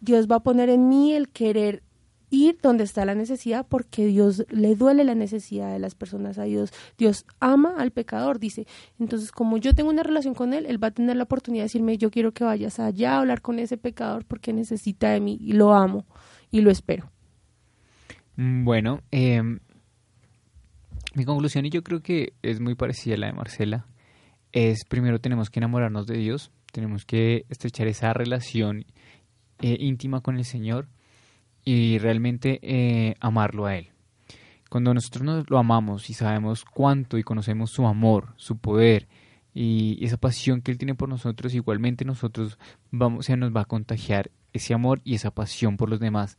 Dios 0.00 0.26
va 0.30 0.36
a 0.36 0.40
poner 0.40 0.68
en 0.68 0.88
mí 0.88 1.12
el 1.12 1.28
querer 1.28 1.82
ir 2.30 2.58
donde 2.62 2.84
está 2.84 3.04
la 3.04 3.14
necesidad 3.14 3.66
porque 3.68 4.06
Dios 4.06 4.44
le 4.50 4.74
duele 4.74 5.04
la 5.04 5.14
necesidad 5.14 5.72
de 5.72 5.78
las 5.78 5.94
personas 5.94 6.38
a 6.38 6.44
Dios. 6.44 6.72
Dios 6.96 7.26
ama 7.40 7.74
al 7.78 7.90
pecador, 7.90 8.38
dice. 8.38 8.66
Entonces, 8.98 9.32
como 9.32 9.58
yo 9.58 9.74
tengo 9.74 9.90
una 9.90 10.02
relación 10.02 10.34
con 10.34 10.54
Él, 10.54 10.66
Él 10.66 10.82
va 10.82 10.88
a 10.88 10.92
tener 10.92 11.16
la 11.16 11.24
oportunidad 11.24 11.62
de 11.62 11.66
decirme, 11.66 11.98
yo 11.98 12.10
quiero 12.10 12.32
que 12.32 12.44
vayas 12.44 12.80
allá 12.80 13.14
a 13.14 13.18
hablar 13.18 13.42
con 13.42 13.58
ese 13.58 13.76
pecador 13.76 14.24
porque 14.24 14.52
necesita 14.52 15.10
de 15.10 15.20
mí 15.20 15.38
y 15.40 15.52
lo 15.52 15.74
amo 15.74 16.06
y 16.50 16.60
lo 16.60 16.70
espero. 16.70 17.10
Mm, 18.36 18.64
bueno, 18.64 19.00
eh, 19.10 19.42
mi 21.14 21.24
conclusión 21.24 21.66
y 21.66 21.70
yo 21.70 21.82
creo 21.82 22.00
que 22.00 22.34
es 22.42 22.60
muy 22.60 22.74
parecida 22.74 23.14
a 23.16 23.18
la 23.18 23.26
de 23.26 23.32
Marcela 23.32 23.86
es 24.52 24.84
primero 24.84 25.20
tenemos 25.20 25.50
que 25.50 25.60
enamorarnos 25.60 26.06
de 26.06 26.16
Dios, 26.16 26.50
tenemos 26.72 27.04
que 27.04 27.44
estrechar 27.48 27.86
esa 27.86 28.12
relación 28.12 28.84
eh, 29.60 29.76
íntima 29.78 30.20
con 30.20 30.36
el 30.36 30.44
Señor 30.44 30.88
y 31.72 31.98
realmente 31.98 32.58
eh, 32.62 33.14
amarlo 33.20 33.66
a 33.66 33.76
Él. 33.76 33.90
Cuando 34.68 34.92
nosotros 34.92 35.22
nos 35.22 35.48
lo 35.48 35.56
amamos 35.56 36.10
y 36.10 36.14
sabemos 36.14 36.64
cuánto 36.64 37.16
y 37.16 37.22
conocemos 37.22 37.70
su 37.70 37.86
amor, 37.86 38.34
su 38.34 38.58
poder 38.58 39.06
y 39.54 40.04
esa 40.04 40.16
pasión 40.16 40.62
que 40.62 40.72
Él 40.72 40.78
tiene 40.78 40.96
por 40.96 41.08
nosotros, 41.08 41.54
igualmente 41.54 42.04
nosotros 42.04 42.58
vamos, 42.90 43.26
se 43.26 43.36
nos 43.36 43.54
va 43.54 43.60
a 43.60 43.66
contagiar 43.66 44.32
ese 44.52 44.74
amor 44.74 45.00
y 45.04 45.14
esa 45.14 45.30
pasión 45.30 45.76
por 45.76 45.88
los 45.88 46.00
demás, 46.00 46.38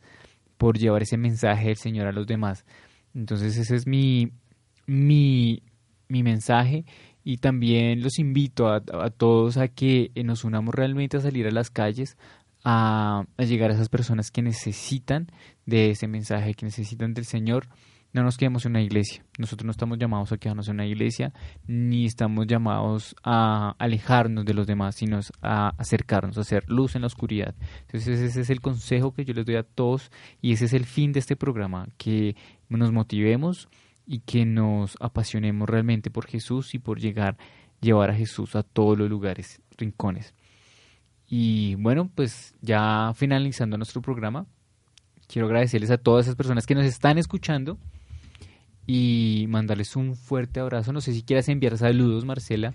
por 0.58 0.76
llevar 0.76 1.00
ese 1.00 1.16
mensaje 1.16 1.68
del 1.68 1.76
Señor 1.78 2.08
a 2.08 2.12
los 2.12 2.26
demás. 2.26 2.66
Entonces 3.14 3.56
ese 3.56 3.74
es 3.74 3.86
mi, 3.86 4.32
mi, 4.86 5.62
mi 6.08 6.22
mensaje 6.22 6.84
y 7.24 7.38
también 7.38 8.02
los 8.02 8.18
invito 8.18 8.68
a, 8.68 8.80
todos 9.10 9.56
a 9.56 9.68
que 9.68 10.10
nos 10.24 10.44
unamos 10.44 10.74
realmente 10.74 11.16
a 11.16 11.20
salir 11.20 11.46
a 11.46 11.52
las 11.52 11.70
calles, 11.70 12.18
a, 12.64 13.24
llegar 13.38 13.70
a 13.70 13.74
esas 13.74 13.88
personas 13.88 14.30
que 14.30 14.42
necesitan 14.42 15.28
de 15.66 15.90
ese 15.90 16.06
mensaje, 16.08 16.54
que 16.54 16.66
necesitan 16.66 17.14
del 17.14 17.24
Señor. 17.24 17.68
No 18.12 18.22
nos 18.22 18.36
quedemos 18.36 18.66
en 18.66 18.72
una 18.72 18.82
iglesia. 18.82 19.24
Nosotros 19.38 19.64
no 19.64 19.70
estamos 19.70 19.98
llamados 19.98 20.32
a 20.32 20.36
quedarnos 20.36 20.68
en 20.68 20.74
una 20.74 20.86
iglesia, 20.86 21.32
ni 21.66 22.04
estamos 22.04 22.46
llamados 22.46 23.16
a 23.24 23.74
alejarnos 23.78 24.44
de 24.44 24.52
los 24.52 24.66
demás, 24.66 24.96
sino 24.96 25.20
a 25.40 25.68
acercarnos, 25.78 26.36
a 26.36 26.42
hacer 26.42 26.64
luz 26.68 26.94
en 26.94 27.00
la 27.00 27.06
oscuridad. 27.06 27.54
Entonces 27.86 28.20
ese 28.20 28.42
es 28.42 28.50
el 28.50 28.60
consejo 28.60 29.14
que 29.14 29.24
yo 29.24 29.32
les 29.32 29.46
doy 29.46 29.56
a 29.56 29.62
todos 29.62 30.10
y 30.42 30.52
ese 30.52 30.66
es 30.66 30.74
el 30.74 30.84
fin 30.84 31.12
de 31.12 31.20
este 31.20 31.36
programa, 31.36 31.88
que 31.96 32.36
nos 32.68 32.92
motivemos 32.92 33.68
y 34.06 34.18
que 34.20 34.44
nos 34.44 34.96
apasionemos 35.00 35.68
realmente 35.68 36.10
por 36.10 36.26
Jesús 36.26 36.74
y 36.74 36.78
por 36.78 37.00
llegar, 37.00 37.38
llevar 37.80 38.10
a 38.10 38.14
Jesús 38.14 38.56
a 38.56 38.62
todos 38.62 38.98
los 38.98 39.08
lugares, 39.08 39.62
rincones. 39.78 40.34
Y 41.34 41.76
bueno, 41.76 42.10
pues 42.14 42.54
ya 42.60 43.14
finalizando 43.14 43.78
nuestro 43.78 44.02
programa, 44.02 44.44
quiero 45.26 45.46
agradecerles 45.46 45.90
a 45.90 45.96
todas 45.96 46.26
esas 46.26 46.36
personas 46.36 46.66
que 46.66 46.74
nos 46.74 46.84
están 46.84 47.16
escuchando 47.16 47.78
y 48.86 49.46
mandarles 49.48 49.96
un 49.96 50.14
fuerte 50.14 50.60
abrazo. 50.60 50.92
No 50.92 51.00
sé 51.00 51.14
si 51.14 51.22
quieras 51.22 51.48
enviar 51.48 51.78
saludos, 51.78 52.26
Marcela. 52.26 52.74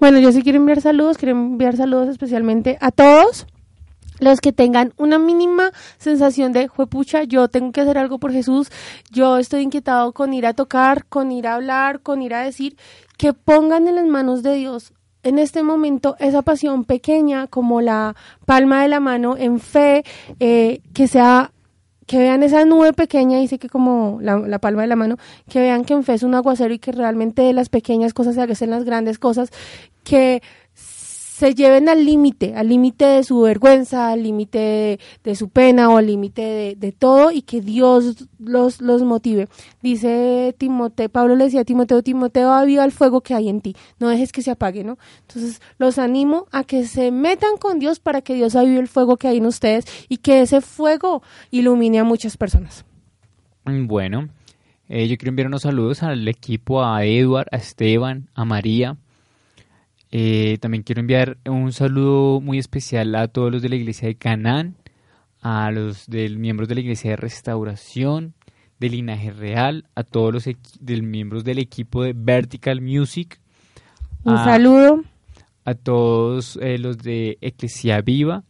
Bueno, 0.00 0.20
yo 0.20 0.32
sí 0.32 0.42
quiero 0.42 0.56
enviar 0.56 0.80
saludos, 0.80 1.18
quiero 1.18 1.36
enviar 1.36 1.76
saludos 1.76 2.08
especialmente 2.08 2.78
a 2.80 2.90
todos 2.90 3.46
los 4.18 4.40
que 4.40 4.54
tengan 4.54 4.94
una 4.96 5.18
mínima 5.18 5.72
sensación 5.98 6.52
de, 6.52 6.66
juepucha, 6.66 7.24
yo 7.24 7.48
tengo 7.48 7.72
que 7.72 7.82
hacer 7.82 7.98
algo 7.98 8.18
por 8.18 8.32
Jesús, 8.32 8.70
yo 9.10 9.36
estoy 9.36 9.60
inquietado 9.60 10.12
con 10.12 10.32
ir 10.32 10.46
a 10.46 10.54
tocar, 10.54 11.04
con 11.04 11.30
ir 11.30 11.46
a 11.46 11.56
hablar, 11.56 12.00
con 12.00 12.22
ir 12.22 12.32
a 12.32 12.40
decir, 12.40 12.78
que 13.18 13.34
pongan 13.34 13.86
en 13.86 13.96
las 13.96 14.06
manos 14.06 14.42
de 14.42 14.54
Dios 14.54 14.94
en 15.26 15.38
este 15.40 15.62
momento 15.62 16.16
esa 16.20 16.42
pasión 16.42 16.84
pequeña 16.84 17.48
como 17.48 17.80
la 17.80 18.14
palma 18.44 18.82
de 18.82 18.88
la 18.88 19.00
mano 19.00 19.36
en 19.36 19.58
fe, 19.58 20.04
eh, 20.38 20.80
que 20.94 21.08
sea 21.08 21.50
que 22.06 22.18
vean 22.18 22.44
esa 22.44 22.64
nube 22.64 22.92
pequeña, 22.92 23.38
dice 23.38 23.58
que 23.58 23.68
como 23.68 24.18
la, 24.22 24.60
palma 24.60 24.82
de 24.82 24.88
la 24.88 24.94
mano, 24.94 25.16
que 25.48 25.58
vean 25.58 25.84
que 25.84 25.94
en 25.94 26.04
fe 26.04 26.14
es 26.14 26.22
un 26.22 26.36
aguacero 26.36 26.72
y 26.72 26.78
que 26.78 26.92
realmente 26.92 27.52
las 27.52 27.68
pequeñas 27.68 28.14
cosas 28.14 28.36
se 28.36 28.42
hacen 28.42 28.70
las 28.70 28.84
grandes 28.84 29.18
cosas, 29.18 29.50
que 30.04 30.40
se 31.36 31.54
lleven 31.54 31.90
al 31.90 32.06
límite, 32.06 32.54
al 32.56 32.70
límite 32.70 33.04
de 33.04 33.22
su 33.22 33.42
vergüenza, 33.42 34.10
al 34.10 34.22
límite 34.22 34.98
de, 35.22 35.34
su 35.34 35.50
pena 35.50 35.90
o 35.90 35.98
al 35.98 36.06
límite 36.06 36.74
de, 36.78 36.92
todo 36.92 37.30
y 37.30 37.42
que 37.42 37.60
Dios 37.60 38.26
los, 38.38 38.80
los 38.80 39.02
motive. 39.02 39.46
Dice 39.82 40.54
Timoteo, 40.56 41.10
Pablo 41.10 41.36
le 41.36 41.44
decía 41.44 41.60
a 41.60 41.64
Timoteo, 41.64 42.02
Timoteo, 42.02 42.52
aviva 42.52 42.86
el 42.86 42.90
fuego 42.90 43.20
que 43.20 43.34
hay 43.34 43.50
en 43.50 43.60
ti, 43.60 43.76
no 43.98 44.08
dejes 44.08 44.32
que 44.32 44.40
se 44.40 44.50
apague, 44.50 44.82
¿no? 44.82 44.96
Entonces 45.28 45.60
los 45.76 45.98
animo 45.98 46.46
a 46.52 46.64
que 46.64 46.86
se 46.86 47.10
metan 47.10 47.58
con 47.58 47.80
Dios 47.80 48.00
para 48.00 48.22
que 48.22 48.32
Dios 48.32 48.56
avive 48.56 48.78
el 48.78 48.88
fuego 48.88 49.18
que 49.18 49.28
hay 49.28 49.36
en 49.36 49.44
ustedes 49.44 49.84
y 50.08 50.16
que 50.16 50.40
ese 50.40 50.62
fuego 50.62 51.22
ilumine 51.50 51.98
a 51.98 52.04
muchas 52.04 52.38
personas. 52.38 52.86
Bueno, 53.66 54.30
eh, 54.88 55.06
yo 55.06 55.18
quiero 55.18 55.28
enviar 55.28 55.48
unos 55.48 55.62
saludos 55.62 56.02
al 56.02 56.26
equipo, 56.28 56.82
a 56.82 57.04
Edward, 57.04 57.48
a 57.52 57.56
Esteban, 57.56 58.30
a 58.32 58.46
María, 58.46 58.96
eh, 60.10 60.58
también 60.60 60.82
quiero 60.82 61.00
enviar 61.00 61.38
un 61.46 61.72
saludo 61.72 62.40
muy 62.40 62.58
especial 62.58 63.14
a 63.14 63.28
todos 63.28 63.52
los 63.52 63.62
de 63.62 63.68
la 63.68 63.76
iglesia 63.76 64.08
de 64.08 64.14
Canaán, 64.14 64.76
a 65.40 65.70
los 65.70 66.06
del 66.06 66.38
miembros 66.38 66.68
de 66.68 66.76
la 66.76 66.80
iglesia 66.80 67.10
de 67.10 67.16
Restauración, 67.16 68.34
de 68.78 68.88
Linaje 68.90 69.30
Real, 69.30 69.88
a 69.94 70.04
todos 70.04 70.32
los 70.32 70.48
del 70.80 71.02
miembros 71.02 71.44
del 71.44 71.58
equipo 71.58 72.02
de 72.02 72.12
Vertical 72.14 72.80
Music. 72.80 73.40
Un 74.24 74.36
saludo. 74.38 75.02
A 75.64 75.74
todos 75.74 76.58
eh, 76.62 76.78
los 76.78 76.98
de 76.98 77.38
Eclesia 77.40 78.00
Viva 78.00 78.44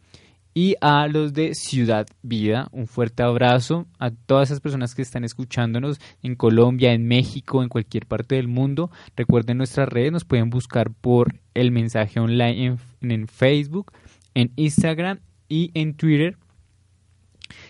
y 0.57 0.75
a 0.81 1.07
los 1.07 1.33
de 1.33 1.53
Ciudad 1.53 2.07
Vida. 2.23 2.67
Un 2.71 2.87
fuerte 2.87 3.21
abrazo 3.21 3.85
a 3.99 4.09
todas 4.09 4.49
esas 4.49 4.59
personas 4.59 4.95
que 4.95 5.03
están 5.03 5.23
escuchándonos 5.23 5.99
en 6.23 6.33
Colombia, 6.33 6.93
en 6.93 7.07
México, 7.07 7.61
en 7.61 7.69
cualquier 7.69 8.07
parte 8.07 8.37
del 8.37 8.47
mundo. 8.47 8.89
Recuerden 9.15 9.59
nuestras 9.59 9.87
redes, 9.87 10.11
nos 10.11 10.25
pueden 10.25 10.49
buscar 10.49 10.89
por 10.89 11.35
el 11.53 11.69
mensaje 11.69 12.19
online 12.19 12.75
en, 13.01 13.27
Facebook, 13.27 13.91
en 14.33 14.51
Instagram 14.55 15.19
y 15.47 15.69
en 15.75 15.93
Twitter. 15.93 16.37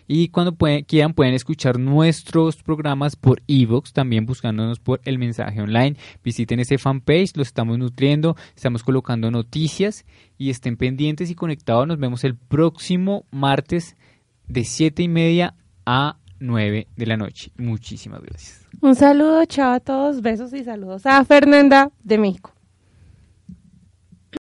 Y 0.07 0.29
cuando 0.29 0.55
quieran 0.87 1.13
pueden 1.13 1.33
escuchar 1.33 1.77
nuestros 1.79 2.55
programas 2.63 3.15
por 3.15 3.41
Evox, 3.47 3.91
también 3.91 4.25
buscándonos 4.25 4.79
por 4.79 5.01
el 5.03 5.19
mensaje 5.19 5.61
online. 5.61 5.97
Visiten 6.23 6.59
ese 6.59 6.77
fanpage, 6.77 7.35
lo 7.35 7.43
estamos 7.43 7.77
nutriendo, 7.77 8.35
estamos 8.55 8.83
colocando 8.83 9.29
noticias 9.29 10.05
y 10.37 10.49
estén 10.49 10.77
pendientes 10.77 11.29
y 11.29 11.35
conectados. 11.35 11.87
Nos 11.87 11.99
vemos 11.99 12.23
el 12.23 12.35
próximo 12.35 13.25
martes 13.31 13.97
de 14.47 14.63
7 14.63 15.03
y 15.03 15.07
media 15.09 15.55
a 15.85 16.17
9 16.39 16.87
de 16.95 17.05
la 17.05 17.17
noche. 17.17 17.51
Muchísimas 17.57 18.21
gracias. 18.21 18.65
Un 18.79 18.95
saludo, 18.95 19.45
chao 19.45 19.73
a 19.73 19.79
todos, 19.79 20.21
besos 20.21 20.53
y 20.53 20.63
saludos 20.63 21.05
a 21.05 21.23
Fernanda 21.25 21.91
de 22.03 22.17
México. 22.17 22.56